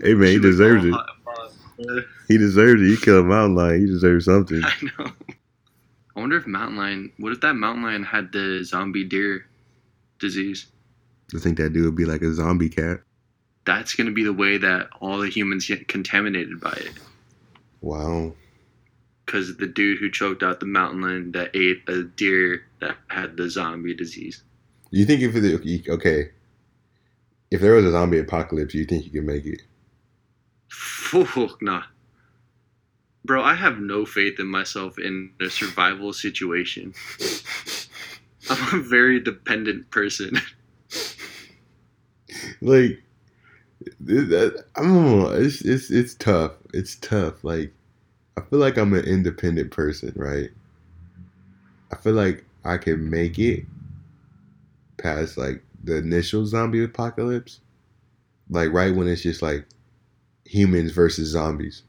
hey 0.00 0.14
man, 0.14 0.28
he 0.28 0.38
deserves 0.38 0.84
it. 0.84 0.92
hot 0.92 1.08
and 1.14 1.24
bothered. 1.24 2.04
He 2.28 2.38
deserves 2.38 2.82
it. 2.82 2.86
He 2.86 2.96
killed 2.96 3.24
a 3.24 3.28
mountain 3.28 3.54
lion. 3.56 3.80
He 3.80 3.86
deserves 3.86 4.24
something. 4.26 4.62
I 4.64 4.72
know. 4.98 5.10
I 6.16 6.20
wonder 6.20 6.36
if 6.36 6.46
mountain 6.46 6.76
lion. 6.76 7.12
What 7.18 7.32
if 7.32 7.40
that 7.40 7.54
mountain 7.54 7.82
lion 7.84 8.04
had 8.04 8.32
the 8.32 8.62
zombie 8.64 9.04
deer 9.04 9.46
disease? 10.20 10.66
I 11.34 11.38
think 11.38 11.56
that 11.58 11.72
dude 11.72 11.84
would 11.86 11.96
be 11.96 12.04
like 12.04 12.22
a 12.22 12.32
zombie 12.32 12.68
cat. 12.68 13.00
That's 13.64 13.94
gonna 13.94 14.10
be 14.12 14.24
the 14.24 14.32
way 14.32 14.58
that 14.58 14.88
all 15.00 15.18
the 15.18 15.28
humans 15.28 15.66
get 15.66 15.88
contaminated 15.88 16.60
by 16.60 16.72
it. 16.72 16.92
Wow. 17.80 18.32
because 19.26 19.56
the 19.56 19.66
dude 19.66 19.98
who 19.98 20.10
choked 20.10 20.42
out 20.42 20.60
the 20.60 20.66
mountain 20.66 21.02
lion 21.02 21.32
that 21.32 21.54
ate 21.54 21.82
a 21.88 22.02
deer 22.04 22.64
that 22.80 22.96
had 23.08 23.36
the 23.36 23.48
zombie 23.48 23.94
disease. 23.94 24.42
You 24.90 25.04
think 25.04 25.22
if 25.22 25.34
it, 25.34 25.88
okay, 25.88 26.30
if 27.50 27.60
there 27.60 27.74
was 27.74 27.84
a 27.84 27.90
zombie 27.90 28.18
apocalypse, 28.18 28.74
you 28.74 28.84
think 28.84 29.04
you 29.04 29.10
could 29.10 29.24
make 29.24 29.44
it? 29.46 29.62
Fuck 30.68 31.62
nah. 31.62 31.82
Bro, 33.24 33.42
I 33.42 33.54
have 33.54 33.78
no 33.78 34.04
faith 34.04 34.38
in 34.38 34.46
myself 34.46 34.98
in 34.98 35.30
a 35.40 35.48
survival 35.48 36.12
situation. 36.12 36.94
I'm 38.50 38.80
a 38.80 38.82
very 38.82 39.20
dependent 39.20 39.90
person. 39.90 40.38
like 42.60 43.02
that, 44.00 44.64
I 44.76 44.82
don't 44.82 45.18
know. 45.18 45.28
It's 45.28 45.60
it's 45.62 45.90
it's 45.90 46.14
tough. 46.14 46.52
It's 46.72 46.96
tough. 46.96 47.44
Like 47.44 47.72
I 48.36 48.40
feel 48.42 48.58
like 48.58 48.76
I'm 48.76 48.92
an 48.94 49.04
independent 49.04 49.70
person, 49.70 50.12
right? 50.16 50.50
I 51.92 51.96
feel 51.96 52.14
like 52.14 52.44
I 52.64 52.78
can 52.78 53.08
make 53.08 53.38
it 53.38 53.64
past 54.96 55.36
like 55.36 55.62
the 55.82 55.96
initial 55.96 56.46
zombie 56.46 56.82
apocalypse, 56.82 57.60
like 58.50 58.72
right 58.72 58.94
when 58.94 59.06
it's 59.06 59.22
just 59.22 59.42
like 59.42 59.66
humans 60.44 60.92
versus 60.92 61.28
zombies. 61.28 61.82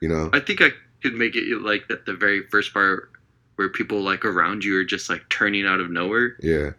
You 0.00 0.08
know? 0.08 0.30
I 0.32 0.40
think 0.40 0.60
I 0.60 0.70
could 1.02 1.14
make 1.14 1.36
it 1.36 1.60
like 1.60 1.84
at 1.90 2.06
the 2.06 2.14
very 2.14 2.42
first 2.48 2.72
part 2.72 3.10
where 3.56 3.68
people 3.68 4.00
like 4.00 4.24
around 4.24 4.64
you 4.64 4.78
are 4.78 4.84
just 4.84 5.10
like 5.10 5.28
turning 5.28 5.66
out 5.66 5.80
of 5.80 5.90
nowhere. 5.90 6.36
Yeah. 6.40 6.70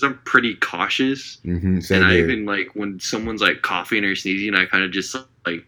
Because 0.00 0.10
I'm 0.12 0.18
pretty 0.24 0.54
cautious. 0.56 1.38
hmm 1.44 1.80
Same 1.80 2.02
and 2.02 2.06
I 2.10 2.14
here. 2.14 2.24
even 2.30 2.44
like 2.46 2.68
when 2.74 3.00
someone's 3.00 3.40
like 3.42 3.62
coughing 3.62 4.04
or 4.04 4.14
sneezing, 4.14 4.54
I 4.54 4.66
kind 4.66 4.84
of 4.84 4.90
just 4.92 5.16
like 5.46 5.66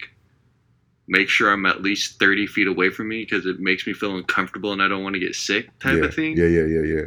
make 1.08 1.28
sure 1.28 1.52
I'm 1.52 1.66
at 1.66 1.82
least 1.82 2.18
30 2.20 2.46
feet 2.46 2.68
away 2.68 2.90
from 2.90 3.08
me 3.08 3.22
because 3.28 3.44
it 3.46 3.58
makes 3.58 3.86
me 3.86 3.92
feel 3.92 4.16
uncomfortable 4.16 4.72
and 4.72 4.80
I 4.80 4.86
don't 4.88 5.02
want 5.02 5.14
to 5.14 5.20
get 5.20 5.34
sick 5.34 5.76
type 5.80 5.98
yeah. 5.98 6.04
of 6.04 6.14
thing. 6.14 6.36
Yeah, 6.36 6.46
yeah, 6.46 6.66
yeah, 6.66 6.82
yeah. 6.82 7.04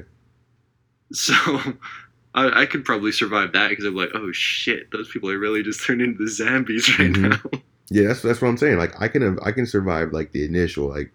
So 1.13 1.33
I, 2.35 2.61
I 2.61 2.65
could 2.65 2.83
probably 2.83 3.11
survive 3.11 3.53
that 3.53 3.69
because 3.69 3.85
I'm 3.85 3.95
like, 3.95 4.09
oh 4.13 4.31
shit, 4.31 4.91
those 4.91 5.07
people 5.09 5.29
are 5.29 5.37
really 5.37 5.63
just 5.63 5.85
turning 5.85 6.07
into 6.11 6.27
zombies 6.27 6.87
right 6.99 7.11
Mhm. 7.11 7.29
now. 7.53 7.59
Yeah, 7.89 8.07
that's 8.07 8.21
that's 8.23 8.41
what 8.41 8.47
I'm 8.47 8.57
saying. 8.57 8.77
Like 8.77 8.99
I 8.99 9.07
can 9.07 9.37
I 9.43 9.51
can 9.51 9.65
survive 9.67 10.13
like 10.13 10.31
the 10.31 10.45
initial 10.45 10.87
like 10.89 11.11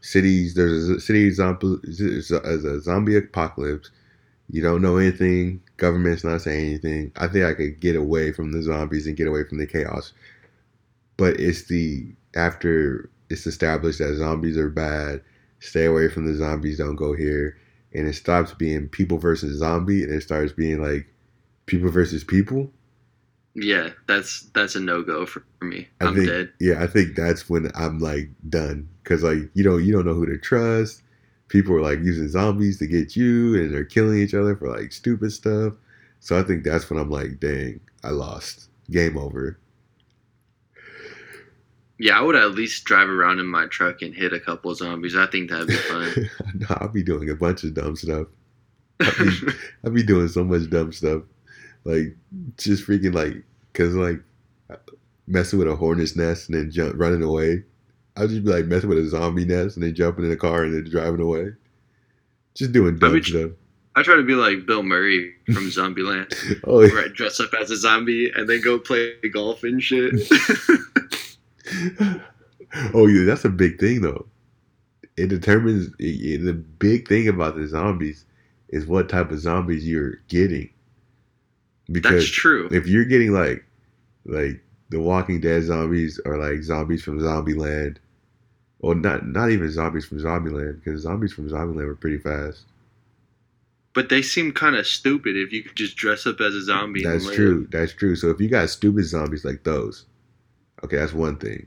cities. 0.00 0.54
There's 0.54 0.88
a 0.88 1.00
city 1.00 1.30
zombie 1.32 1.76
as 1.88 2.30
a 2.30 2.80
zombie 2.80 3.16
apocalypse. 3.16 3.90
You 4.50 4.62
don't 4.62 4.82
know 4.82 4.96
anything. 4.96 5.62
Government's 5.76 6.24
not 6.24 6.42
saying 6.42 6.66
anything. 6.66 7.12
I 7.16 7.28
think 7.28 7.44
I 7.44 7.54
could 7.54 7.80
get 7.80 7.96
away 7.96 8.32
from 8.32 8.52
the 8.52 8.62
zombies 8.62 9.06
and 9.06 9.16
get 9.16 9.28
away 9.28 9.44
from 9.44 9.58
the 9.58 9.66
chaos. 9.66 10.12
But 11.16 11.38
it's 11.38 11.68
the 11.68 12.12
after 12.34 13.10
it's 13.28 13.46
established 13.46 13.98
that 13.98 14.16
zombies 14.16 14.56
are 14.56 14.68
bad. 14.70 15.22
Stay 15.60 15.84
away 15.84 16.08
from 16.08 16.26
the 16.26 16.34
zombies. 16.34 16.78
Don't 16.78 16.96
go 16.96 17.14
here. 17.14 17.56
And 17.94 18.08
it 18.08 18.14
stops 18.14 18.54
being 18.54 18.88
people 18.88 19.18
versus 19.18 19.58
zombie, 19.58 20.02
and 20.04 20.12
it 20.12 20.22
starts 20.22 20.52
being 20.52 20.82
like 20.82 21.06
people 21.66 21.90
versus 21.90 22.24
people. 22.24 22.70
Yeah, 23.54 23.90
that's 24.06 24.48
that's 24.54 24.76
a 24.76 24.80
no 24.80 25.02
go 25.02 25.26
for, 25.26 25.44
me. 25.60 25.88
I 26.00 26.06
I'm 26.06 26.14
think, 26.14 26.28
dead. 26.28 26.52
Yeah, 26.60 26.82
I 26.82 26.86
think 26.86 27.16
that's 27.16 27.50
when 27.50 27.70
I'm 27.74 27.98
like 27.98 28.30
done 28.48 28.88
because 29.02 29.22
like 29.22 29.50
you 29.54 29.64
don't 29.64 29.84
you 29.84 29.92
don't 29.92 30.06
know 30.06 30.14
who 30.14 30.26
to 30.26 30.38
trust. 30.38 31.02
People 31.50 31.74
are 31.74 31.82
like 31.82 31.98
using 31.98 32.28
zombies 32.28 32.78
to 32.78 32.86
get 32.86 33.14
you, 33.14 33.56
and 33.56 33.74
they're 33.74 33.84
killing 33.84 34.18
each 34.18 34.34
other 34.34 34.56
for 34.56 34.68
like 34.68 34.92
stupid 34.92 35.32
stuff. 35.32 35.74
So 36.20 36.38
I 36.38 36.42
think 36.42 36.64
that's 36.64 36.88
when 36.88 36.98
I'm 36.98 37.10
like, 37.10 37.40
dang, 37.40 37.80
I 38.02 38.10
lost. 38.10 38.68
Game 38.90 39.18
over. 39.18 39.58
Yeah, 41.98 42.18
I 42.18 42.22
would 42.22 42.36
at 42.36 42.52
least 42.52 42.84
drive 42.84 43.10
around 43.10 43.40
in 43.40 43.46
my 43.46 43.66
truck 43.66 44.00
and 44.00 44.14
hit 44.14 44.32
a 44.32 44.40
couple 44.40 44.74
zombies. 44.74 45.14
I 45.14 45.26
think 45.26 45.50
that'd 45.50 45.68
be 45.68 45.74
fun. 45.74 46.30
no, 46.54 46.66
I'll 46.70 46.88
be 46.88 47.02
doing 47.02 47.28
a 47.28 47.34
bunch 47.34 47.62
of 47.62 47.74
dumb 47.74 47.94
stuff. 47.94 48.26
I'll 49.00 49.26
be, 49.26 49.32
I'll 49.84 49.90
be 49.90 50.02
doing 50.02 50.28
so 50.28 50.42
much 50.42 50.70
dumb 50.70 50.92
stuff, 50.92 51.22
like 51.84 52.16
just 52.56 52.86
freaking 52.86 53.14
like, 53.14 53.44
cause 53.74 53.94
like 53.94 54.22
messing 55.26 55.58
with 55.58 55.68
a 55.68 55.76
hornet's 55.76 56.16
nest 56.16 56.48
and 56.48 56.58
then 56.58 56.70
jump 56.70 56.94
running 56.96 57.22
away. 57.22 57.64
I'll 58.16 58.28
just 58.28 58.44
be 58.44 58.50
like 58.50 58.66
messing 58.66 58.88
with 58.88 58.98
a 58.98 59.08
zombie 59.08 59.44
nest 59.44 59.76
and 59.76 59.84
then 59.84 59.94
jumping 59.94 60.24
in 60.24 60.30
the 60.30 60.36
car 60.36 60.64
and 60.64 60.74
then 60.74 60.90
driving 60.90 61.20
away. 61.20 61.52
Just 62.54 62.72
doing 62.72 62.98
dumb 62.98 63.14
mean, 63.14 63.22
stuff. 63.22 63.50
I 63.96 64.02
try 64.02 64.16
to 64.16 64.22
be 64.22 64.34
like 64.34 64.66
Bill 64.66 64.82
Murray 64.82 65.32
from 65.46 65.54
Zombieland, 65.70 66.32
Oh, 66.64 66.78
where 66.78 67.04
I 67.04 67.08
dress 67.08 67.40
up 67.40 67.50
as 67.60 67.70
a 67.70 67.76
zombie 67.76 68.30
and 68.34 68.48
then 68.48 68.60
go 68.62 68.78
play 68.78 69.12
golf 69.32 69.62
and 69.64 69.82
shit. 69.82 70.14
oh 72.94 73.06
yeah, 73.06 73.24
that's 73.24 73.44
a 73.44 73.50
big 73.50 73.78
thing 73.78 74.00
though. 74.02 74.26
It 75.16 75.28
determines 75.28 75.92
it, 75.98 76.44
the 76.44 76.54
big 76.54 77.08
thing 77.08 77.28
about 77.28 77.56
the 77.56 77.66
zombies 77.66 78.24
is 78.68 78.86
what 78.86 79.08
type 79.08 79.30
of 79.30 79.40
zombies 79.40 79.86
you're 79.86 80.16
getting. 80.28 80.70
Because 81.90 82.12
That's 82.12 82.28
true. 82.28 82.68
if 82.70 82.86
you're 82.86 83.04
getting 83.04 83.32
like 83.32 83.64
like 84.24 84.62
the 84.90 85.00
Walking 85.00 85.40
Dead 85.40 85.62
zombies 85.62 86.20
are 86.26 86.36
like 86.36 86.62
zombies 86.62 87.02
from 87.02 87.20
Zombieland, 87.20 87.96
or 88.80 88.94
not 88.94 89.26
not 89.26 89.50
even 89.50 89.70
zombies 89.70 90.04
from 90.04 90.18
Zombieland 90.18 90.82
because 90.84 91.02
zombies 91.02 91.32
from 91.32 91.48
Zombieland 91.48 91.86
were 91.86 91.94
pretty 91.94 92.18
fast. 92.18 92.64
But 93.92 94.08
they 94.08 94.22
seem 94.22 94.52
kind 94.52 94.76
of 94.76 94.86
stupid 94.86 95.36
if 95.36 95.52
you 95.52 95.62
could 95.62 95.76
just 95.76 95.96
dress 95.96 96.26
up 96.26 96.40
as 96.40 96.54
a 96.54 96.62
zombie. 96.62 97.02
That's 97.02 97.28
true. 97.30 97.66
That's 97.70 97.92
true. 97.92 98.14
So 98.14 98.30
if 98.30 98.40
you 98.40 98.48
got 98.48 98.70
stupid 98.70 99.04
zombies 99.04 99.44
like 99.44 99.64
those, 99.64 100.06
okay, 100.84 100.96
that's 100.96 101.12
one 101.12 101.36
thing. 101.38 101.66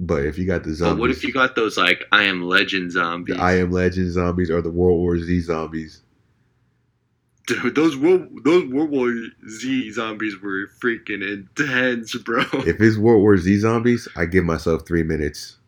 But 0.00 0.24
if 0.24 0.38
you 0.38 0.46
got 0.46 0.64
the 0.64 0.70
But 0.70 0.76
zombies, 0.76 1.00
what 1.00 1.10
if 1.10 1.22
you 1.24 1.32
got 1.32 1.54
those 1.54 1.76
like 1.76 2.04
I 2.12 2.24
Am 2.24 2.42
Legend 2.42 2.92
zombies? 2.92 3.36
the 3.36 3.42
I 3.42 3.56
Am 3.56 3.70
Legend 3.70 4.10
zombies 4.10 4.50
or 4.50 4.60
the 4.62 4.70
World 4.70 4.98
War 4.98 5.18
Z 5.18 5.40
zombies? 5.40 6.00
Dude, 7.46 7.74
those 7.74 7.96
World 7.96 8.28
those 8.44 8.64
World 8.72 8.90
War 8.90 9.12
Z 9.48 9.90
zombies 9.92 10.40
were 10.40 10.66
freaking 10.82 11.22
intense, 11.22 12.14
bro. 12.16 12.42
If 12.66 12.80
it's 12.80 12.96
World 12.96 13.20
War 13.22 13.36
Z 13.36 13.58
zombies, 13.58 14.08
I 14.16 14.24
give 14.26 14.44
myself 14.44 14.86
three 14.86 15.02
minutes. 15.02 15.58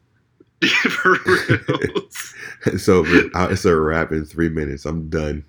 For 0.88 1.18
reals. 1.26 2.34
so 2.82 3.04
it's 3.06 3.64
a 3.66 3.76
wrap 3.76 4.10
in 4.12 4.24
three 4.24 4.48
minutes. 4.48 4.86
I'm 4.86 5.10
done. 5.10 5.44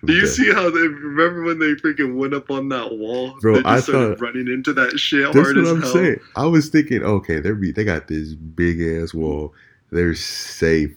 I'm 0.00 0.06
Do 0.06 0.14
you 0.14 0.22
done. 0.22 0.30
see 0.30 0.50
how 0.50 0.70
they 0.70 0.80
remember 0.88 1.42
when 1.42 1.58
they 1.58 1.74
freaking 1.74 2.16
went 2.16 2.32
up 2.32 2.50
on 2.50 2.70
that 2.70 2.96
wall? 2.96 3.36
Bro, 3.42 3.56
they 3.56 3.64
I 3.64 3.80
started 3.80 4.16
thought- 4.18 4.20
running 4.24 4.48
into 4.48 4.72
that 4.72 4.98
shit 4.98 5.24
That's 5.34 5.36
hard 5.36 5.56
what 5.56 5.64
as 5.66 5.70
I'm 5.70 5.82
hell. 5.82 5.92
saying. 5.92 6.20
I 6.36 6.46
was 6.46 6.70
thinking, 6.70 7.02
okay, 7.02 7.40
they're 7.40 7.54
they 7.54 7.84
got 7.84 8.08
this 8.08 8.32
big 8.34 8.80
ass 8.80 9.12
wall. 9.12 9.52
They're 9.90 10.14
safe. 10.14 10.96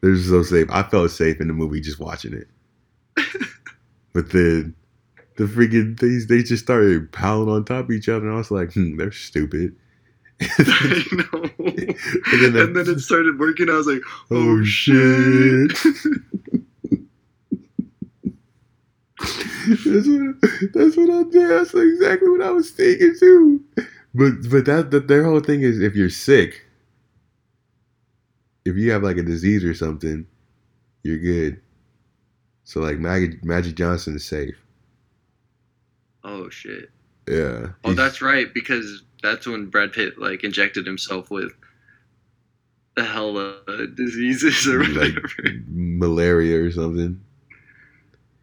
They're 0.00 0.16
so 0.16 0.42
safe. 0.42 0.66
I 0.70 0.82
felt 0.82 1.12
safe 1.12 1.40
in 1.40 1.46
the 1.46 1.54
movie 1.54 1.80
just 1.80 2.00
watching 2.00 2.32
it. 2.34 2.48
But 4.12 4.30
then 4.30 4.74
the 5.36 5.44
freaking 5.44 5.98
things 5.98 6.26
they 6.26 6.42
just 6.42 6.64
started 6.64 7.12
piling 7.12 7.48
on 7.48 7.64
top 7.64 7.86
of 7.86 7.90
each 7.92 8.08
other, 8.08 8.26
and 8.26 8.34
I 8.34 8.38
was 8.38 8.50
like, 8.50 8.72
hmm, 8.72 8.96
they're 8.96 9.12
stupid. 9.12 9.76
I 10.40 11.04
know. 11.12 11.42
and, 11.58 12.54
then 12.54 12.72
then, 12.72 12.88
it 12.88 13.00
started 13.00 13.38
working. 13.38 13.68
I 13.70 13.74
was 13.74 13.86
like, 13.86 14.02
Oh, 14.30 14.60
oh, 14.60 14.64
shit. 14.64 15.72
that's 19.84 20.06
what 20.08 20.72
that's 20.72 20.96
what 20.96 21.10
I 21.10 21.22
did. 21.30 21.50
That's 21.50 21.74
exactly 21.74 22.28
what 22.30 22.42
I 22.42 22.50
was 22.50 22.70
thinking 22.70 23.14
too. 23.18 23.64
But 24.14 24.32
but 24.50 24.64
that, 24.66 24.90
that 24.92 25.08
their 25.08 25.24
whole 25.24 25.40
thing 25.40 25.62
is 25.62 25.80
if 25.80 25.94
you're 25.94 26.10
sick, 26.10 26.64
if 28.64 28.76
you 28.76 28.90
have 28.92 29.02
like 29.02 29.16
a 29.16 29.22
disease 29.22 29.64
or 29.64 29.74
something, 29.74 30.26
you're 31.02 31.18
good. 31.18 31.60
So 32.68 32.80
like 32.80 32.98
Magic 32.98 33.42
Magic 33.42 33.76
Johnson 33.76 34.14
is 34.16 34.26
safe. 34.26 34.54
oh 36.22 36.50
shit. 36.50 36.90
Yeah. 37.26 37.68
Oh, 37.82 37.94
that's 37.94 38.20
right, 38.20 38.52
because 38.52 39.04
that's 39.22 39.46
when 39.46 39.70
Brad 39.70 39.94
Pitt 39.94 40.18
like 40.18 40.44
injected 40.44 40.86
himself 40.86 41.30
with 41.30 41.50
the 42.94 43.04
hell 43.04 43.38
of 43.38 43.96
diseases 43.96 44.68
or 44.68 44.84
like 44.84 45.14
whatever, 45.14 45.62
malaria 45.66 46.62
or 46.62 46.70
something. 46.70 47.18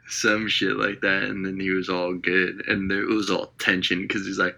some 0.07 0.47
shit 0.47 0.75
like 0.75 1.01
that, 1.01 1.25
and 1.25 1.45
then 1.45 1.59
he 1.59 1.69
was 1.69 1.87
all 1.87 2.15
good, 2.15 2.63
and 2.67 2.89
there, 2.89 3.03
it 3.03 3.13
was 3.13 3.29
all 3.29 3.53
tension 3.59 4.01
because 4.07 4.25
he's 4.25 4.39
like, 4.39 4.57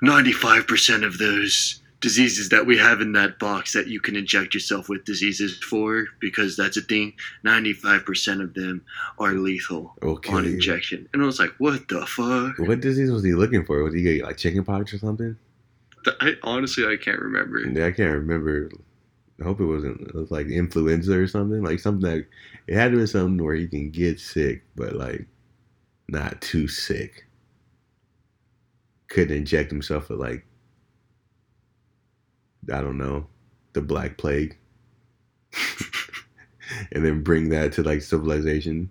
ninety 0.00 0.32
five 0.32 0.66
percent 0.66 1.04
of 1.04 1.18
those 1.18 1.80
diseases 2.02 2.50
that 2.50 2.66
we 2.66 2.76
have 2.76 3.00
in 3.00 3.12
that 3.12 3.38
box 3.38 3.72
that 3.72 3.86
you 3.86 4.00
can 4.00 4.16
inject 4.16 4.52
yourself 4.52 4.88
with 4.90 5.04
diseases 5.06 5.56
for, 5.62 6.06
because 6.20 6.56
that's 6.56 6.76
a 6.76 6.82
thing. 6.82 7.14
Ninety 7.44 7.72
five 7.72 8.04
percent 8.04 8.42
of 8.42 8.52
them 8.52 8.84
are 9.18 9.32
lethal 9.32 9.94
Okay. 10.02 10.32
on 10.32 10.44
injection, 10.44 11.08
and 11.14 11.22
I 11.22 11.24
was 11.26 11.38
like, 11.38 11.52
what 11.58 11.88
the 11.88 12.04
fuck? 12.06 12.58
What 12.58 12.80
disease 12.80 13.10
was 13.10 13.24
he 13.24 13.32
looking 13.32 13.64
for? 13.64 13.82
Was 13.82 13.94
he 13.94 14.02
getting 14.02 14.22
like 14.24 14.36
chickenpox 14.36 14.92
or 14.92 14.98
something? 14.98 15.36
I 16.20 16.34
honestly 16.42 16.84
I 16.84 16.96
can't 16.96 17.20
remember. 17.20 17.60
Yeah, 17.60 17.86
I 17.86 17.92
can't 17.92 18.12
remember. 18.12 18.70
I 19.40 19.44
hope 19.44 19.60
it 19.60 19.64
wasn't 19.66 20.00
it 20.02 20.14
was 20.14 20.30
like 20.30 20.48
influenza 20.48 21.16
or 21.16 21.26
something. 21.26 21.62
Like 21.62 21.78
something 21.78 22.08
that 22.10 22.26
it 22.66 22.74
had 22.74 22.92
to 22.92 22.98
be 22.98 23.06
something 23.06 23.42
where 23.42 23.54
he 23.54 23.66
can 23.68 23.90
get 23.90 24.20
sick, 24.20 24.62
but 24.76 24.94
like 24.94 25.26
not 26.08 26.40
too 26.40 26.68
sick. 26.68 27.26
Couldn't 29.08 29.36
inject 29.36 29.70
himself 29.70 30.08
with 30.08 30.18
like 30.18 30.44
I 32.72 32.80
don't 32.80 32.98
know, 32.98 33.26
the 33.72 33.80
Black 33.80 34.18
Plague, 34.18 34.56
and 36.92 37.04
then 37.04 37.22
bring 37.22 37.48
that 37.50 37.72
to 37.74 37.82
like 37.82 38.02
civilization. 38.02 38.90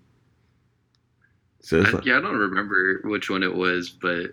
So 1.61 1.81
I, 1.81 1.89
like, 1.89 2.05
yeah, 2.05 2.17
I 2.17 2.21
don't 2.21 2.37
remember 2.37 3.01
which 3.03 3.29
one 3.29 3.43
it 3.43 3.55
was, 3.55 3.89
but 3.89 4.31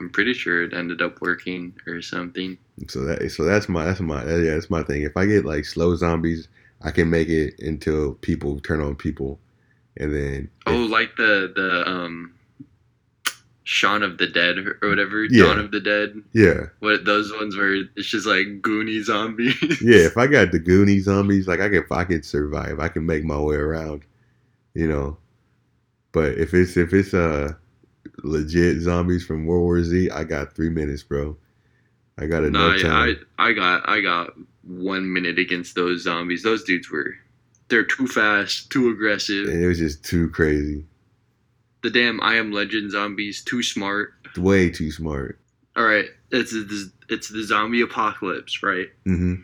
I'm 0.00 0.10
pretty 0.10 0.34
sure 0.34 0.62
it 0.64 0.72
ended 0.72 1.02
up 1.02 1.20
working 1.20 1.74
or 1.86 2.00
something. 2.02 2.58
so 2.88 3.00
that 3.04 3.30
so 3.30 3.44
that's 3.44 3.68
my 3.68 3.84
that's 3.84 4.00
my 4.00 4.24
yeah 4.24 4.54
that's 4.54 4.70
my 4.70 4.82
thing. 4.82 5.02
If 5.02 5.16
I 5.16 5.26
get 5.26 5.44
like 5.44 5.64
slow 5.64 5.94
zombies, 5.96 6.48
I 6.82 6.90
can 6.90 7.10
make 7.10 7.28
it 7.28 7.54
until 7.58 8.14
people 8.14 8.60
turn 8.60 8.80
on 8.80 8.94
people, 8.96 9.38
and 9.96 10.14
then 10.14 10.50
Oh, 10.66 10.76
like 10.76 11.16
the 11.16 11.52
the 11.54 11.88
um, 11.88 12.34
Shaun 13.72 14.02
of 14.02 14.18
the 14.18 14.26
Dead 14.26 14.58
or 14.58 14.88
whatever, 14.88 15.24
Yeah. 15.24 15.44
Dawn 15.44 15.58
of 15.58 15.70
the 15.70 15.80
Dead. 15.80 16.14
yeah 16.34 16.66
What 16.80 17.04
those 17.06 17.32
ones 17.32 17.56
where 17.56 17.74
it's 17.96 18.06
just 18.08 18.26
like 18.26 18.60
Goonie 18.60 19.02
zombies. 19.02 19.56
yeah. 19.82 20.04
If 20.06 20.16
I 20.18 20.26
got 20.26 20.52
the 20.52 20.58
Goonies 20.58 21.04
zombies, 21.04 21.48
like 21.48 21.60
I 21.60 21.68
can 21.70 21.84
I 21.90 22.04
can 22.04 22.22
survive. 22.22 22.78
I 22.80 22.88
can 22.88 23.06
make 23.06 23.24
my 23.24 23.38
way 23.38 23.56
around, 23.56 24.02
you 24.74 24.86
know. 24.86 25.16
But 26.12 26.36
if 26.38 26.52
it's 26.54 26.76
if 26.76 26.92
it's 26.92 27.14
uh 27.14 27.52
legit 28.22 28.80
zombies 28.82 29.24
from 29.24 29.46
World 29.46 29.62
War 29.62 29.82
Z, 29.82 30.10
I 30.10 30.24
got 30.24 30.54
three 30.54 30.70
minutes, 30.70 31.02
bro. 31.02 31.36
I 32.18 32.26
got 32.26 32.44
enough 32.44 32.74
I 32.74 32.82
time. 32.82 33.26
I 33.38 33.52
got 33.52 33.88
I 33.88 34.00
got 34.02 34.34
one 34.64 35.10
minute 35.12 35.38
against 35.38 35.74
those 35.74 36.02
zombies. 36.02 36.42
Those 36.42 36.62
dudes 36.64 36.90
were 36.90 37.14
they're 37.68 37.84
too 37.84 38.06
fast, 38.06 38.68
too 38.70 38.90
aggressive. 38.90 39.48
and 39.48 39.62
it 39.64 39.66
was 39.66 39.78
just 39.78 40.04
too 40.04 40.28
crazy. 40.28 40.84
The 41.82 41.90
damn 41.90 42.20
I 42.22 42.36
am 42.36 42.52
Legend 42.52 42.90
zombies, 42.92 43.42
too 43.42 43.62
smart. 43.62 44.14
Way 44.36 44.70
too 44.70 44.90
smart. 44.92 45.38
All 45.76 45.84
right, 45.84 46.06
it's 46.30 46.52
it's, 46.52 46.90
it's 47.08 47.28
the 47.28 47.42
zombie 47.42 47.80
apocalypse, 47.80 48.62
right? 48.62 48.88
hmm 49.04 49.36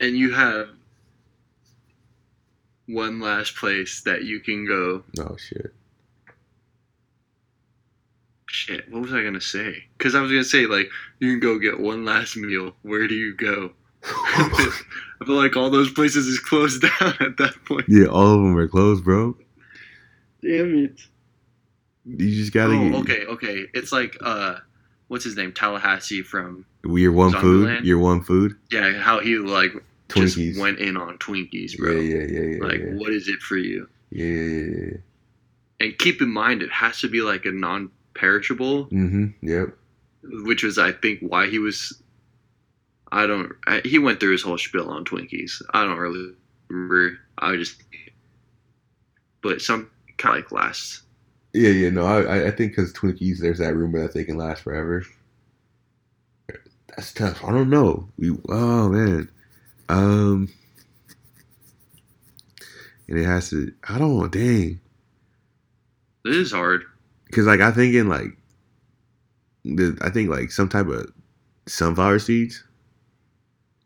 And 0.00 0.16
you 0.16 0.32
have 0.32 0.68
one 2.86 3.20
last 3.20 3.56
place 3.56 4.02
that 4.02 4.24
you 4.24 4.40
can 4.40 4.66
go. 4.66 5.02
Oh 5.18 5.36
shit. 5.36 5.74
Shit, 8.46 8.90
what 8.92 9.02
was 9.02 9.12
I 9.12 9.22
gonna 9.24 9.40
say? 9.40 9.84
Because 9.98 10.14
I 10.14 10.20
was 10.20 10.30
gonna 10.30 10.44
say 10.44 10.66
like 10.66 10.88
you 11.18 11.30
can 11.32 11.40
go 11.40 11.58
get 11.58 11.80
one 11.80 12.04
last 12.04 12.36
meal. 12.36 12.74
Where 12.82 13.08
do 13.08 13.14
you 13.14 13.34
go? 13.34 13.72
I 14.04 14.70
feel 15.26 15.34
like 15.36 15.56
all 15.56 15.70
those 15.70 15.90
places 15.92 16.26
is 16.26 16.38
closed 16.38 16.82
down 17.00 17.14
at 17.20 17.36
that 17.38 17.54
point. 17.64 17.86
yeah, 17.88 18.06
all 18.06 18.34
of 18.34 18.40
them 18.42 18.56
are 18.56 18.68
closed, 18.68 19.02
bro. 19.04 19.36
Damn 20.44 20.84
it. 20.84 21.00
You 22.06 22.30
just 22.30 22.52
gotta 22.52 22.74
Oh, 22.74 23.00
okay, 23.00 23.24
okay. 23.26 23.64
It's 23.72 23.90
like 23.92 24.16
uh, 24.20 24.56
what's 25.08 25.24
his 25.24 25.36
name? 25.36 25.52
Tallahassee 25.52 26.22
from 26.22 26.66
Your 26.84 27.12
one 27.12 27.32
food. 27.32 27.84
Your 27.84 27.98
one 27.98 28.22
food. 28.22 28.56
yeah. 28.70 28.92
How 29.00 29.20
he 29.20 29.36
like 29.38 29.72
Twinkies. 30.10 30.34
just 30.36 30.60
went 30.60 30.78
in 30.80 30.96
on 30.98 31.16
Twinkies, 31.18 31.72
yeah, 31.72 31.76
bro. 31.78 31.92
yeah, 31.92 32.24
yeah, 32.28 32.40
yeah. 32.56 32.62
like, 32.64 32.80
yeah. 32.80 32.92
what 32.94 33.10
is 33.12 33.26
it 33.28 33.40
for 33.40 33.56
you? 33.56 33.88
Yeah, 34.10 34.26
yeah, 34.26 34.76
yeah. 34.90 34.96
And 35.80 35.98
keep 35.98 36.20
in 36.20 36.30
mind, 36.30 36.62
it 36.62 36.70
has 36.70 37.00
to 37.00 37.08
be 37.08 37.22
like 37.22 37.46
a 37.46 37.50
non-perishable, 37.50 38.86
Mm-hmm. 38.86 39.26
Yep. 39.42 39.76
which 40.44 40.62
was, 40.62 40.78
I 40.78 40.92
think, 40.92 41.20
why 41.20 41.48
he 41.48 41.58
was. 41.58 42.00
I 43.10 43.26
don't. 43.26 43.52
I, 43.66 43.80
he 43.84 43.98
went 43.98 44.20
through 44.20 44.32
his 44.32 44.42
whole 44.42 44.58
spiel 44.58 44.90
on 44.90 45.04
Twinkies. 45.06 45.62
I 45.72 45.84
don't 45.84 45.96
really 45.98 46.32
remember. 46.68 47.18
I 47.38 47.56
just. 47.56 47.82
But 49.42 49.60
some 49.62 49.90
kind 50.18 50.36
of 50.38 50.44
like 50.44 50.52
lasts. 50.52 51.02
Yeah, 51.52 51.70
yeah. 51.70 51.90
No, 51.90 52.04
I, 52.06 52.46
I- 52.46 52.50
think 52.50 52.72
because 52.72 52.92
Twinkies, 52.92 53.38
there's 53.38 53.58
that 53.58 53.74
rumor 53.76 54.00
that 54.02 54.12
they 54.14 54.24
can 54.24 54.36
last 54.36 54.62
forever. 54.62 55.04
That's 56.88 57.12
tough. 57.12 57.42
I 57.44 57.50
don't 57.52 57.70
know. 57.70 58.08
We. 58.18 58.36
Oh 58.48 58.88
man. 58.88 59.30
Um. 59.88 60.48
And 63.08 63.18
it 63.18 63.24
has 63.24 63.50
to. 63.50 63.72
I 63.88 63.98
don't 63.98 64.18
know. 64.18 64.28
Dang. 64.28 64.80
is 66.24 66.52
hard. 66.52 66.84
Because 67.26 67.46
like 67.46 67.60
I 67.60 67.70
think 67.70 67.94
in 67.94 68.08
like. 68.08 68.36
The, 69.64 69.96
I 70.02 70.10
think 70.10 70.28
like 70.28 70.50
some 70.50 70.68
type 70.68 70.86
of 70.88 71.10
sunflower 71.66 72.18
seeds. 72.18 72.62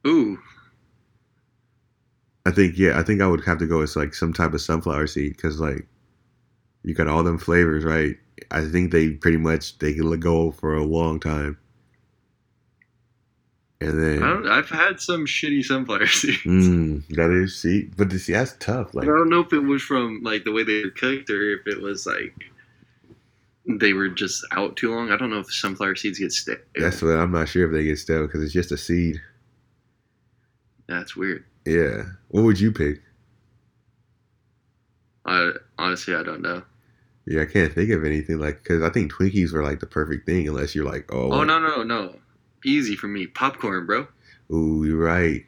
Ooh, 0.06 0.38
I 2.46 2.50
think 2.50 2.78
yeah, 2.78 2.98
I 2.98 3.02
think 3.02 3.20
I 3.20 3.26
would 3.26 3.44
have 3.44 3.58
to 3.58 3.66
go 3.66 3.78
with 3.80 3.94
like 3.94 4.14
some 4.14 4.32
type 4.32 4.54
of 4.54 4.60
sunflower 4.60 5.06
seed 5.06 5.36
because 5.36 5.60
like 5.60 5.86
you 6.82 6.94
got 6.94 7.08
all 7.08 7.22
them 7.22 7.38
flavors, 7.38 7.84
right? 7.84 8.16
I 8.50 8.64
think 8.64 8.92
they 8.92 9.10
pretty 9.10 9.36
much 9.36 9.78
they 9.78 9.94
can 9.94 10.08
let 10.08 10.20
go 10.20 10.52
for 10.52 10.74
a 10.74 10.84
long 10.84 11.20
time. 11.20 11.58
And 13.80 14.02
then 14.02 14.22
I 14.22 14.28
don't, 14.28 14.48
I've 14.48 14.68
had 14.68 15.00
some 15.00 15.24
shitty 15.24 15.64
sunflower 15.64 16.06
seeds. 16.06 16.38
mm, 16.44 17.06
that 17.10 17.30
is 17.30 17.60
see, 17.60 17.90
but 17.96 18.10
see 18.12 18.32
that's 18.32 18.56
tough. 18.58 18.92
Like 18.92 19.04
I 19.04 19.06
don't 19.06 19.28
know 19.28 19.40
if 19.40 19.52
it 19.52 19.60
was 19.60 19.82
from 19.82 20.20
like 20.24 20.44
the 20.44 20.52
way 20.52 20.64
they 20.64 20.82
were 20.82 20.90
cooked 20.90 21.30
or 21.30 21.54
if 21.54 21.66
it 21.66 21.80
was 21.80 22.04
like 22.04 22.34
they 23.66 23.92
were 23.92 24.08
just 24.08 24.44
out 24.52 24.76
too 24.76 24.92
long. 24.92 25.12
I 25.12 25.16
don't 25.16 25.30
know 25.30 25.40
if 25.40 25.52
sunflower 25.52 25.94
seeds 25.94 26.18
get 26.18 26.32
stale. 26.32 26.56
that's 26.74 27.02
what 27.02 27.10
I'm 27.10 27.30
not 27.30 27.48
sure 27.48 27.66
if 27.66 27.72
they 27.72 27.84
get 27.84 27.98
stale 27.98 28.26
because 28.26 28.42
it's 28.42 28.52
just 28.52 28.72
a 28.72 28.76
seed. 28.76 29.20
That's 30.88 31.14
weird. 31.14 31.44
Yeah, 31.64 32.04
what 32.28 32.42
would 32.42 32.58
you 32.58 32.72
pick? 32.72 33.00
I 35.28 35.52
honestly 35.78 36.14
I 36.14 36.22
don't 36.22 36.42
know. 36.42 36.62
Yeah, 37.26 37.42
I 37.42 37.44
can't 37.46 37.72
think 37.72 37.90
of 37.90 38.04
anything 38.04 38.38
like 38.38 38.62
because 38.62 38.82
I 38.82 38.88
think 38.88 39.12
Twinkies 39.12 39.52
were 39.52 39.62
like 39.62 39.80
the 39.80 39.86
perfect 39.86 40.24
thing 40.26 40.48
unless 40.48 40.74
you're 40.74 40.84
like 40.86 41.12
oh, 41.12 41.30
Oh 41.32 41.44
no 41.44 41.58
no 41.58 41.82
no, 41.82 42.16
easy 42.64 42.96
for 42.96 43.06
me. 43.08 43.26
Popcorn, 43.26 43.86
bro. 43.86 44.06
ooh 44.52 44.84
you're 44.84 44.96
right. 45.04 45.44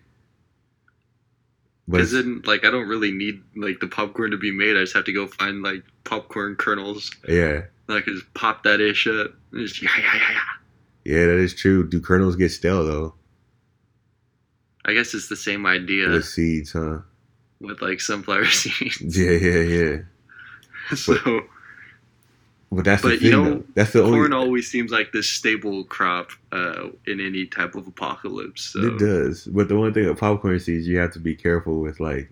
But 1.89 2.09
then 2.13 2.43
like 2.45 2.65
I 2.65 2.71
don't 2.71 2.87
really 2.87 3.11
need 3.11 3.43
like 3.57 3.81
the 3.81 3.89
popcorn 3.89 4.31
to 4.31 4.37
be 4.37 4.53
made. 4.53 4.77
I 4.77 4.81
just 4.81 4.95
have 4.95 5.07
to 5.07 5.13
go 5.13 5.27
find 5.27 5.63
like 5.63 5.83
popcorn 6.05 6.55
kernels. 6.57 7.11
yeah, 7.29 7.63
And 7.89 7.97
I 7.99 8.01
can 8.01 8.15
just 8.15 8.33
pop 8.35 8.63
that 8.65 8.81
ish 8.81 9.07
up. 9.09 9.33
Just, 9.55 9.83
yeah 9.83 9.91
yeah 9.99 10.15
yeah 10.15 10.31
yeah. 10.33 11.17
yeah, 11.17 11.27
that 11.27 11.39
is 11.39 11.55
true. 11.55 11.89
Do 11.89 12.01
kernels 12.01 12.37
get 12.37 12.51
stale 12.51 12.85
though? 12.85 13.15
I 14.85 14.93
guess 14.95 15.15
it's 15.15 15.29
the 15.29 15.37
same 15.37 15.67
idea 15.67 16.09
with 16.11 16.25
seeds, 16.27 16.73
huh? 16.73 16.99
With 17.61 17.83
like 17.83 18.01
sunflower 18.01 18.45
seeds. 18.51 19.17
Yeah, 19.17 19.33
yeah, 19.33 19.61
yeah. 19.61 19.97
so 20.97 21.43
But 22.73 22.85
that's 22.85 23.03
the 23.03 23.17
thing, 23.17 23.21
you 23.21 23.31
know, 23.31 23.45
though. 23.45 23.65
That's 23.75 23.93
the 23.93 24.03
corn 24.03 24.33
only. 24.33 24.47
always 24.47 24.71
seems 24.71 24.91
like 24.93 25.13
this 25.13 25.29
stable 25.29 25.85
crop 25.85 26.31
uh, 26.53 26.89
in 27.07 27.21
any 27.21 27.47
type 27.47 27.75
of 27.75 27.87
apocalypse. 27.87 28.63
So 28.73 28.81
It 28.81 28.99
does. 28.99 29.45
But 29.47 29.69
the 29.69 29.77
one 29.77 29.93
thing 29.93 30.07
with 30.07 30.19
popcorn 30.19 30.59
seeds, 30.61 30.87
you 30.87 30.99
have 30.99 31.13
to 31.15 31.19
be 31.19 31.35
careful 31.35 31.81
with, 31.81 31.99
like, 32.01 32.31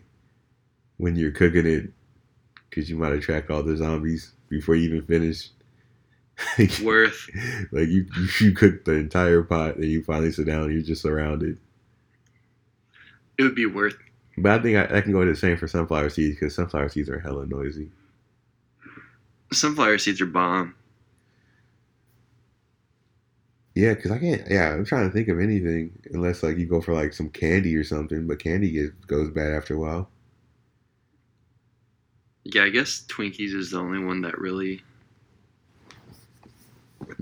when 0.98 1.16
you're 1.16 1.32
cooking 1.32 1.66
it, 1.66 1.90
because 2.70 2.88
you 2.88 2.96
might 2.96 3.12
attract 3.12 3.50
all 3.50 3.62
the 3.62 3.76
zombies 3.76 4.32
before 4.48 4.76
you 4.76 4.88
even 4.88 5.02
finish. 5.06 5.50
worth. 6.82 7.28
like 7.72 7.88
you, 7.88 8.06
you, 8.16 8.28
you 8.40 8.52
cook 8.52 8.84
the 8.84 8.92
entire 8.92 9.42
pot, 9.42 9.76
and 9.76 9.86
you 9.86 10.04
finally 10.04 10.30
sit 10.30 10.46
down, 10.46 10.64
and 10.64 10.72
you're 10.72 10.82
just 10.82 11.02
surrounded. 11.02 11.58
It 13.38 13.42
would 13.42 13.54
be 13.56 13.66
worth. 13.66 13.96
But 14.42 14.60
I 14.60 14.62
think 14.62 14.76
I, 14.76 14.98
I 14.98 15.00
can 15.00 15.12
go 15.12 15.24
to 15.24 15.30
the 15.30 15.36
same 15.36 15.56
for 15.56 15.68
sunflower 15.68 16.10
seeds 16.10 16.36
because 16.36 16.54
sunflower 16.54 16.88
seeds 16.90 17.08
are 17.08 17.20
hella 17.20 17.46
noisy. 17.46 17.90
Sunflower 19.52 19.98
seeds 19.98 20.20
are 20.20 20.26
bomb. 20.26 20.74
Yeah, 23.74 23.94
because 23.94 24.10
I 24.10 24.18
can't. 24.18 24.42
Yeah, 24.50 24.72
I'm 24.74 24.84
trying 24.84 25.08
to 25.08 25.12
think 25.12 25.28
of 25.28 25.38
anything 25.40 25.92
unless 26.12 26.42
like 26.42 26.58
you 26.58 26.66
go 26.66 26.80
for 26.80 26.94
like 26.94 27.12
some 27.12 27.30
candy 27.30 27.76
or 27.76 27.84
something. 27.84 28.26
But 28.26 28.40
candy 28.40 28.70
gets, 28.72 28.90
goes 29.06 29.30
bad 29.30 29.52
after 29.52 29.74
a 29.74 29.78
while. 29.78 30.10
Yeah, 32.44 32.64
I 32.64 32.70
guess 32.70 33.04
Twinkies 33.08 33.54
is 33.54 33.70
the 33.70 33.78
only 33.78 34.02
one 34.02 34.22
that 34.22 34.38
really 34.38 34.82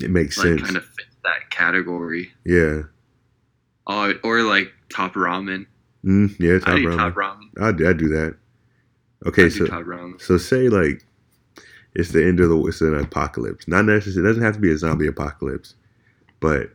It 0.00 0.10
makes 0.10 0.38
like 0.38 0.46
sense. 0.46 0.62
kind 0.62 0.76
of 0.76 0.84
fits 0.86 1.14
that 1.24 1.50
category. 1.50 2.32
Yeah. 2.44 2.82
Oh, 3.86 4.14
or 4.24 4.42
like 4.42 4.72
top 4.88 5.14
ramen. 5.14 5.66
Mm, 6.06 6.38
yeah. 6.38 6.58
Top 6.60 6.68
I 6.68 6.78
do 6.78 6.88
ramen. 6.88 7.50
I 7.60 7.72
do, 7.72 7.88
I 7.88 7.92
do 7.92 8.08
that. 8.08 8.36
Okay, 9.26 9.46
I 9.46 9.48
so 9.48 9.66
ramen. 9.66 10.20
so 10.20 10.38
say 10.38 10.68
like 10.68 11.04
it's 11.94 12.12
the 12.12 12.24
end 12.24 12.38
of 12.40 12.48
the 12.48 12.66
it's 12.66 12.80
an 12.80 12.94
apocalypse. 12.94 13.66
Not 13.66 13.86
necessarily. 13.86 14.28
It 14.28 14.30
doesn't 14.30 14.42
have 14.44 14.54
to 14.54 14.60
be 14.60 14.70
a 14.70 14.78
zombie 14.78 15.08
apocalypse, 15.08 15.74
but 16.40 16.70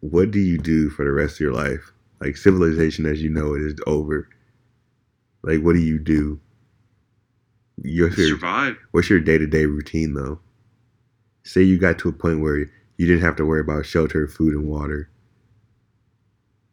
what 0.00 0.30
do 0.30 0.40
you 0.40 0.58
do 0.58 0.90
for 0.90 1.04
the 1.04 1.12
rest 1.12 1.34
of 1.34 1.40
your 1.40 1.52
life? 1.52 1.92
Like 2.20 2.36
civilization 2.36 3.06
as 3.06 3.22
you 3.22 3.30
know 3.30 3.54
it 3.54 3.62
is 3.62 3.74
over. 3.86 4.28
Like 5.42 5.60
what 5.60 5.74
do 5.74 5.80
you 5.80 5.98
do? 5.98 6.40
Your 7.82 8.10
Survive. 8.12 8.76
what's 8.90 9.10
your 9.10 9.20
day 9.20 9.38
to 9.38 9.46
day 9.46 9.66
routine 9.66 10.14
though? 10.14 10.40
Say 11.44 11.62
you 11.62 11.78
got 11.78 11.98
to 12.00 12.08
a 12.08 12.12
point 12.12 12.40
where 12.40 12.58
you 12.96 13.06
didn't 13.06 13.22
have 13.22 13.36
to 13.36 13.44
worry 13.44 13.60
about 13.60 13.86
shelter, 13.86 14.26
food, 14.28 14.54
and 14.54 14.68
water. 14.68 15.08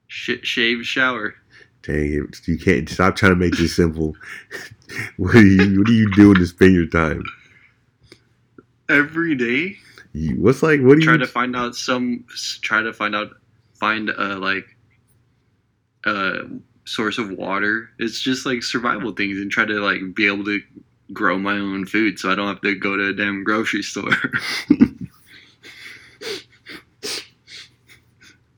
Sh- 0.08 0.42
shave, 0.44 0.86
shower. 0.86 1.36
Dang 1.84 2.14
it! 2.14 2.48
You 2.48 2.58
can't 2.60 2.90
stop 2.90 3.16
trying 3.16 3.34
to 3.34 3.38
make 3.38 3.58
this 3.58 3.76
simple. 3.76 4.16
what 5.18 5.34
do 5.34 5.46
you 5.46 5.80
What 5.80 5.88
do 5.88 5.94
you 5.94 6.12
do 6.16 6.36
to 6.36 6.46
spend 6.48 6.74
your 6.76 6.88
time? 6.88 7.24
Every 8.90 9.36
day, 9.36 9.78
You, 10.14 10.36
what's 10.42 10.64
like? 10.64 10.82
What 10.82 10.96
do 10.98 11.02
you 11.02 11.06
try 11.06 11.14
you? 11.14 11.20
to 11.20 11.28
find 11.28 11.56
out 11.56 11.76
some. 11.76 12.26
Try 12.62 12.82
to 12.84 12.94
find 12.94 13.16
out 13.16 13.30
find 13.76 14.10
a 14.10 14.38
like 14.38 14.66
a 16.06 16.44
source 16.86 17.18
of 17.18 17.32
water. 17.32 17.90
It's 18.00 18.22
just 18.22 18.46
like 18.46 18.64
survival 18.64 19.14
things 19.14 19.40
and 19.40 19.52
try 19.52 19.66
to 19.66 19.80
like 19.82 20.02
be 20.16 20.28
able 20.28 20.46
to 20.46 20.62
grow 21.14 21.40
my 21.40 21.54
own 21.54 21.86
food 21.86 22.20
so 22.20 22.32
I 22.32 22.36
don't 22.36 22.48
have 22.48 22.62
to 22.62 22.76
go 22.76 22.98
to 22.98 23.10
a 23.10 23.14
damn 23.14 23.44
grocery 23.44 23.84
store. 23.84 24.12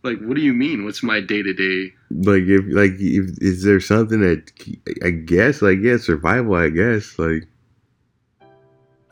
like 0.03 0.19
what 0.19 0.35
do 0.35 0.41
you 0.41 0.53
mean? 0.53 0.85
What's 0.85 1.03
my 1.03 1.21
day 1.21 1.41
to 1.41 1.53
day? 1.53 1.93
Like 2.09 2.43
if 2.43 2.65
like 2.69 2.93
if 2.99 3.37
is 3.41 3.63
there 3.63 3.79
something 3.79 4.21
that 4.21 4.51
I 5.03 5.11
guess 5.11 5.61
like 5.61 5.79
yeah 5.81 5.97
survival 5.97 6.55
I 6.55 6.69
guess 6.69 7.17
like 7.19 7.47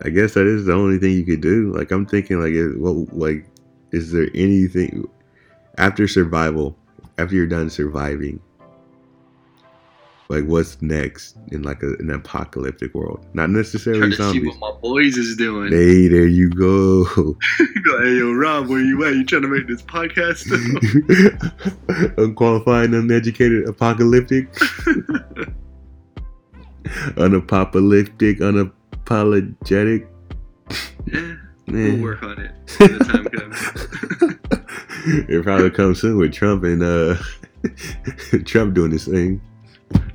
I 0.04 0.10
guess 0.10 0.34
that 0.34 0.48
is 0.48 0.66
the 0.66 0.74
only 0.74 0.98
thing 0.98 1.14
you 1.14 1.26
could 1.26 1.42
do. 1.42 1.74
Like 1.76 1.92
I'm 1.92 2.06
thinking 2.06 2.40
like 2.40 2.54
what 2.78 3.14
like 3.16 3.46
is 3.92 4.12
there 4.12 4.30
anything 4.34 5.08
after 5.78 6.08
survival 6.08 6.78
after 7.18 7.36
you're 7.36 7.48
done 7.48 7.70
surviving 7.70 8.40
like 10.30 10.46
what's 10.46 10.80
next 10.82 11.38
in 11.52 11.64
like 11.64 11.82
a, 11.82 11.94
an 11.96 12.12
apocalyptic 12.12 12.94
world 12.94 13.26
not 13.34 13.50
necessarily 13.50 14.02
Trying 14.02 14.12
to 14.12 14.18
see 14.18 14.24
zombies 14.46 14.56
what 14.60 14.76
my 14.76 14.80
boys 14.82 15.18
is 15.18 15.36
doing. 15.36 15.72
hey 15.72 16.08
there 16.08 16.28
you 16.28 16.52
go 16.52 17.04
Go, 17.04 17.36
hey 18.04 18.18
yo 18.18 18.32
Rob, 18.34 18.68
where 18.68 18.80
you 18.80 19.04
at? 19.06 19.16
You 19.16 19.26
trying 19.26 19.42
to 19.42 19.48
make 19.48 19.66
this 19.68 19.82
podcast? 19.82 20.46
unqualified 22.20 22.92
uneducated 22.92 23.68
apocalyptic 23.68 24.48
unapocalyptic 27.18 28.38
unapologetic 28.40 30.08
yeah, 31.12 31.36
Man. 31.66 31.94
we'll 31.94 32.04
work 32.04 32.22
on 32.22 32.40
it 32.40 32.52
when 32.78 32.98
the 33.00 33.06
time 33.06 33.26
comes. 33.26 33.58
it 35.28 35.44
probably 35.44 35.72
comes 35.72 36.00
soon 36.02 36.18
with 36.18 36.34
Trump 36.34 36.64
and 36.66 36.84
uh 36.84 37.16
Trump 38.46 38.76
doing 38.76 38.92
this 38.92 39.06
thing. 39.06 39.42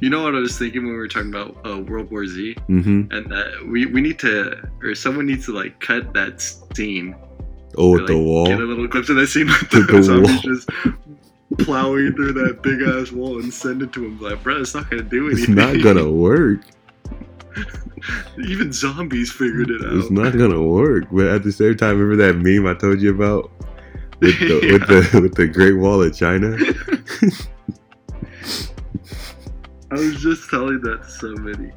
You 0.01 0.11
know 0.11 0.23
what 0.23 0.35
I 0.35 0.39
was 0.39 0.59
thinking 0.59 0.83
when 0.85 0.93
we 0.93 0.99
were 0.99 1.09
talking 1.09 1.31
about 1.31 1.57
uh, 1.67 1.79
World 1.81 2.11
War 2.11 2.27
Z, 2.27 2.57
Mm-hmm. 2.69 3.13
and 3.13 3.31
that 3.31 3.67
we 3.67 3.87
we 3.87 4.01
need 4.01 4.19
to, 4.21 4.69
or 4.83 4.95
someone 4.95 5.27
needs 5.27 5.47
to 5.47 5.53
like 5.53 5.81
cut 5.81 6.13
that 6.15 6.41
scene. 6.75 7.15
Oh, 7.77 7.91
or, 7.91 7.99
with 7.99 8.07
the 8.09 8.15
like, 8.15 8.25
wall. 8.27 8.47
Get 8.47 8.61
a 8.61 8.65
little 8.65 8.87
clip 8.89 9.09
of 9.09 9.17
that 9.17 9.27
scene 9.29 9.47
with 9.47 9.71
the, 9.71 9.81
the 9.81 10.03
zombies 10.03 10.45
wall. 10.45 10.55
just 10.55 10.69
plowing 11.67 12.13
through 12.15 12.33
that 12.35 12.63
big 12.63 12.83
ass 12.83 13.11
wall 13.13 13.41
and 13.41 13.53
send 13.53 13.83
it 13.83 13.93
to 13.95 14.05
him. 14.05 14.21
Like, 14.21 14.43
bro, 14.43 14.61
it's 14.61 14.75
not 14.75 14.91
gonna 14.91 15.03
do 15.03 15.27
anything. 15.31 15.43
It's 15.45 15.49
not 15.49 15.83
gonna 15.83 16.11
work. 16.11 16.61
Even 18.47 18.73
zombies 18.73 19.33
figured 19.33 19.71
it 19.71 19.81
out. 19.85 19.95
It's 19.95 20.11
not 20.11 20.37
gonna 20.37 20.63
work. 20.63 21.05
But 21.11 21.27
at 21.29 21.43
the 21.43 21.53
same 21.53 21.77
time, 21.77 21.99
remember 21.99 22.27
that 22.27 22.37
meme 22.39 22.67
I 22.67 22.75
told 22.79 23.01
you 23.01 23.11
about 23.15 23.51
with 24.21 24.39
the 24.39 24.61
with 24.73 24.87
the 24.89 25.21
with 25.21 25.35
the 25.35 25.47
Great 25.49 25.73
Wall 25.75 26.03
of 26.03 26.15
China? 26.15 26.57
I 29.95 29.99
was 29.99 30.21
just 30.21 30.51
telling 30.51 30.81
that 30.81 31.03
to 31.05 31.09
somebody. 31.09 31.71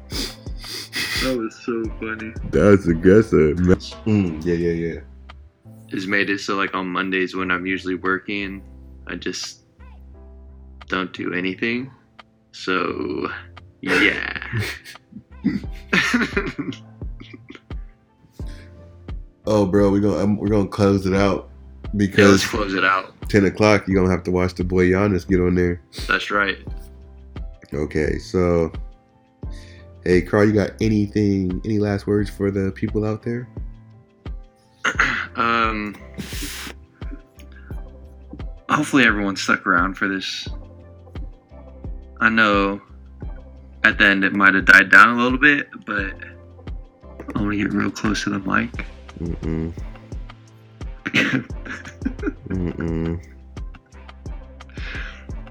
That 1.22 1.38
was 1.38 1.54
so 1.64 1.84
funny. 2.00 2.32
That's 2.50 2.88
aggressive. 2.88 3.58
Mm, 3.58 4.44
yeah, 4.44 4.54
yeah, 4.54 4.72
yeah. 4.72 5.00
Has 5.92 6.08
made 6.08 6.28
it 6.28 6.40
so 6.40 6.56
like 6.56 6.74
on 6.74 6.88
Mondays 6.88 7.36
when 7.36 7.52
I'm 7.52 7.64
usually 7.64 7.94
working, 7.94 8.60
I 9.06 9.14
just 9.14 9.60
don't 10.88 11.12
do 11.12 11.32
anything. 11.32 11.92
So 12.50 13.28
yeah. 13.82 14.62
Oh, 19.50 19.64
bro, 19.64 19.90
we're 19.90 20.00
gonna 20.00 20.22
um, 20.22 20.36
we're 20.36 20.48
gonna 20.48 20.68
close 20.68 21.06
it 21.06 21.14
out 21.14 21.48
yeah, 21.84 21.90
because 21.96 22.32
let's 22.32 22.46
close 22.48 22.74
it 22.74 22.84
out. 22.84 23.14
ten 23.30 23.46
o'clock 23.46 23.88
you're 23.88 23.98
gonna 23.98 24.14
have 24.14 24.22
to 24.24 24.30
watch 24.30 24.54
the 24.54 24.62
boy 24.62 24.90
Giannis 24.90 25.26
get 25.26 25.40
on 25.40 25.54
there. 25.54 25.80
That's 26.06 26.30
right. 26.30 26.58
Okay, 27.72 28.18
so 28.18 28.72
hey, 30.04 30.22
Carl, 30.22 30.46
you 30.46 30.52
got 30.52 30.70
anything? 30.80 31.60
Any 31.64 31.78
last 31.78 32.06
words 32.06 32.30
for 32.30 32.50
the 32.50 32.72
people 32.72 33.04
out 33.04 33.22
there? 33.22 33.48
Um, 35.36 35.94
hopefully 38.68 39.04
everyone 39.04 39.36
stuck 39.36 39.68
around 39.68 39.94
for 39.94 40.08
this. 40.08 40.48
I 42.20 42.28
know 42.28 42.80
at 43.84 43.98
the 43.98 44.04
end 44.04 44.24
it 44.24 44.32
might 44.32 44.54
have 44.54 44.64
died 44.64 44.90
down 44.90 45.16
a 45.16 45.22
little 45.22 45.38
bit, 45.38 45.68
but 45.86 46.12
I 47.36 47.40
want 47.40 47.52
to 47.52 47.56
get 47.56 47.72
real 47.72 47.90
close 47.90 48.24
to 48.24 48.30
the 48.30 48.40
mic. 48.40 48.84
Mm-mm. 49.20 49.72
Mm-mm. 52.48 53.22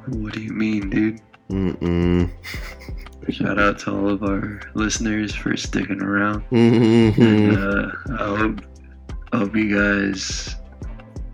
what 0.07 0.33
do 0.33 0.41
you 0.41 0.51
mean, 0.51 0.89
dude? 0.89 1.21
Mm-mm. 1.49 2.29
Shout 3.29 3.59
out 3.59 3.79
to 3.79 3.91
all 3.91 4.09
of 4.09 4.23
our 4.23 4.61
listeners 4.73 5.35
for 5.35 5.55
sticking 5.57 6.01
around. 6.01 6.43
Mm-mm. 6.49 7.17
And, 7.17 7.57
uh, 7.57 8.23
I 8.23 8.37
hope, 8.37 8.61
I 9.33 9.37
hope 9.37 9.55
you 9.55 9.75
guys 9.75 10.55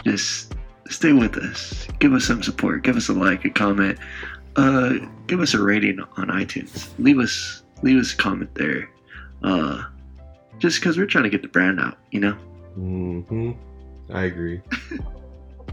just 0.03 0.53
stay 0.89 1.14
with 1.14 1.38
us. 1.38 1.88
Give 1.99 2.14
us 2.14 2.26
some 2.26 2.41
support. 2.41 2.84
Give 2.84 2.97
us 2.97 3.09
a 3.09 3.14
like, 3.14 3.45
a 3.45 3.49
comment. 3.49 3.99
Uh, 4.55 4.93
give 5.28 5.39
us 5.39 5.53
a 5.53 5.61
rating 5.61 5.99
on 6.18 6.28
iTunes. 6.28 6.89
Leave 6.99 7.20
us 7.20 7.64
leave 7.84 7.99
us 7.99 8.14
a 8.14 8.18
comment 8.18 8.53
there. 8.55 8.89
Uh, 9.43 9.84
just 10.57 10.80
because 10.80 10.97
we're 10.97 11.05
trying 11.05 11.26
to 11.26 11.30
get 11.30 11.41
the 11.41 11.47
brand 11.47 11.80
out, 11.80 11.97
you 12.11 12.20
know. 12.20 12.34
hmm 12.76 13.51
I 14.11 14.24
agree. 14.24 14.61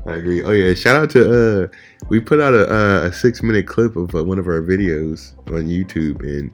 I 0.06 0.14
agree. 0.14 0.42
Oh 0.42 0.52
yeah, 0.52 0.72
shout 0.74 0.96
out 0.96 1.10
to 1.10 1.64
uh, 1.64 1.68
we 2.08 2.20
put 2.20 2.40
out 2.40 2.54
a, 2.54 2.72
uh, 2.72 3.08
a 3.08 3.12
six 3.12 3.42
minute 3.42 3.66
clip 3.66 3.96
of 3.96 4.14
uh, 4.14 4.24
one 4.24 4.38
of 4.38 4.46
our 4.46 4.62
videos 4.62 5.36
on 5.48 5.66
YouTube, 5.66 6.20
and 6.20 6.50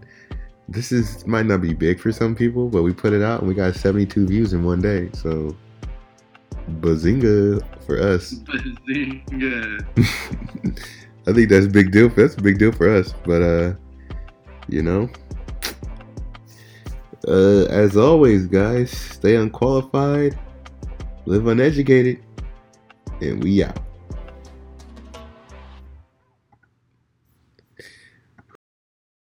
this 0.69 0.91
is 0.91 1.27
might 1.27 1.47
not 1.47 1.61
be 1.61 1.73
big 1.73 2.01
for 2.01 2.11
some 2.11 2.35
people, 2.35 2.69
but 2.69 2.83
we 2.83 2.93
put 2.93 3.13
it 3.13 3.23
out 3.23 3.41
and 3.41 3.49
we 3.49 3.55
got 3.55 3.75
seventy 3.77 4.07
two 4.07 4.27
views 4.27 4.53
in 4.53 4.65
one 4.65 4.81
day. 4.81 5.11
So, 5.13 5.57
bazinga 6.81 7.63
for 7.87 8.01
us. 8.01 8.35
yeah. 8.89 9.79
I 11.29 11.33
think 11.33 11.49
that's 11.49 11.67
a 11.67 11.71
big 11.71 11.93
deal. 11.93 12.09
That's 12.09 12.35
a 12.35 12.43
big 12.43 12.59
deal 12.59 12.73
for 12.73 12.93
us. 12.93 13.15
But 13.25 13.43
uh, 13.43 13.75
you 14.69 14.83
know, 14.83 15.09
uh, 17.29 17.65
as 17.67 17.97
always, 17.97 18.47
guys, 18.47 18.91
stay 18.91 19.37
unqualified, 19.37 20.37
live 21.27 21.47
uneducated, 21.47 22.26
and 23.21 23.43
we 23.43 23.63
out. 23.63 23.86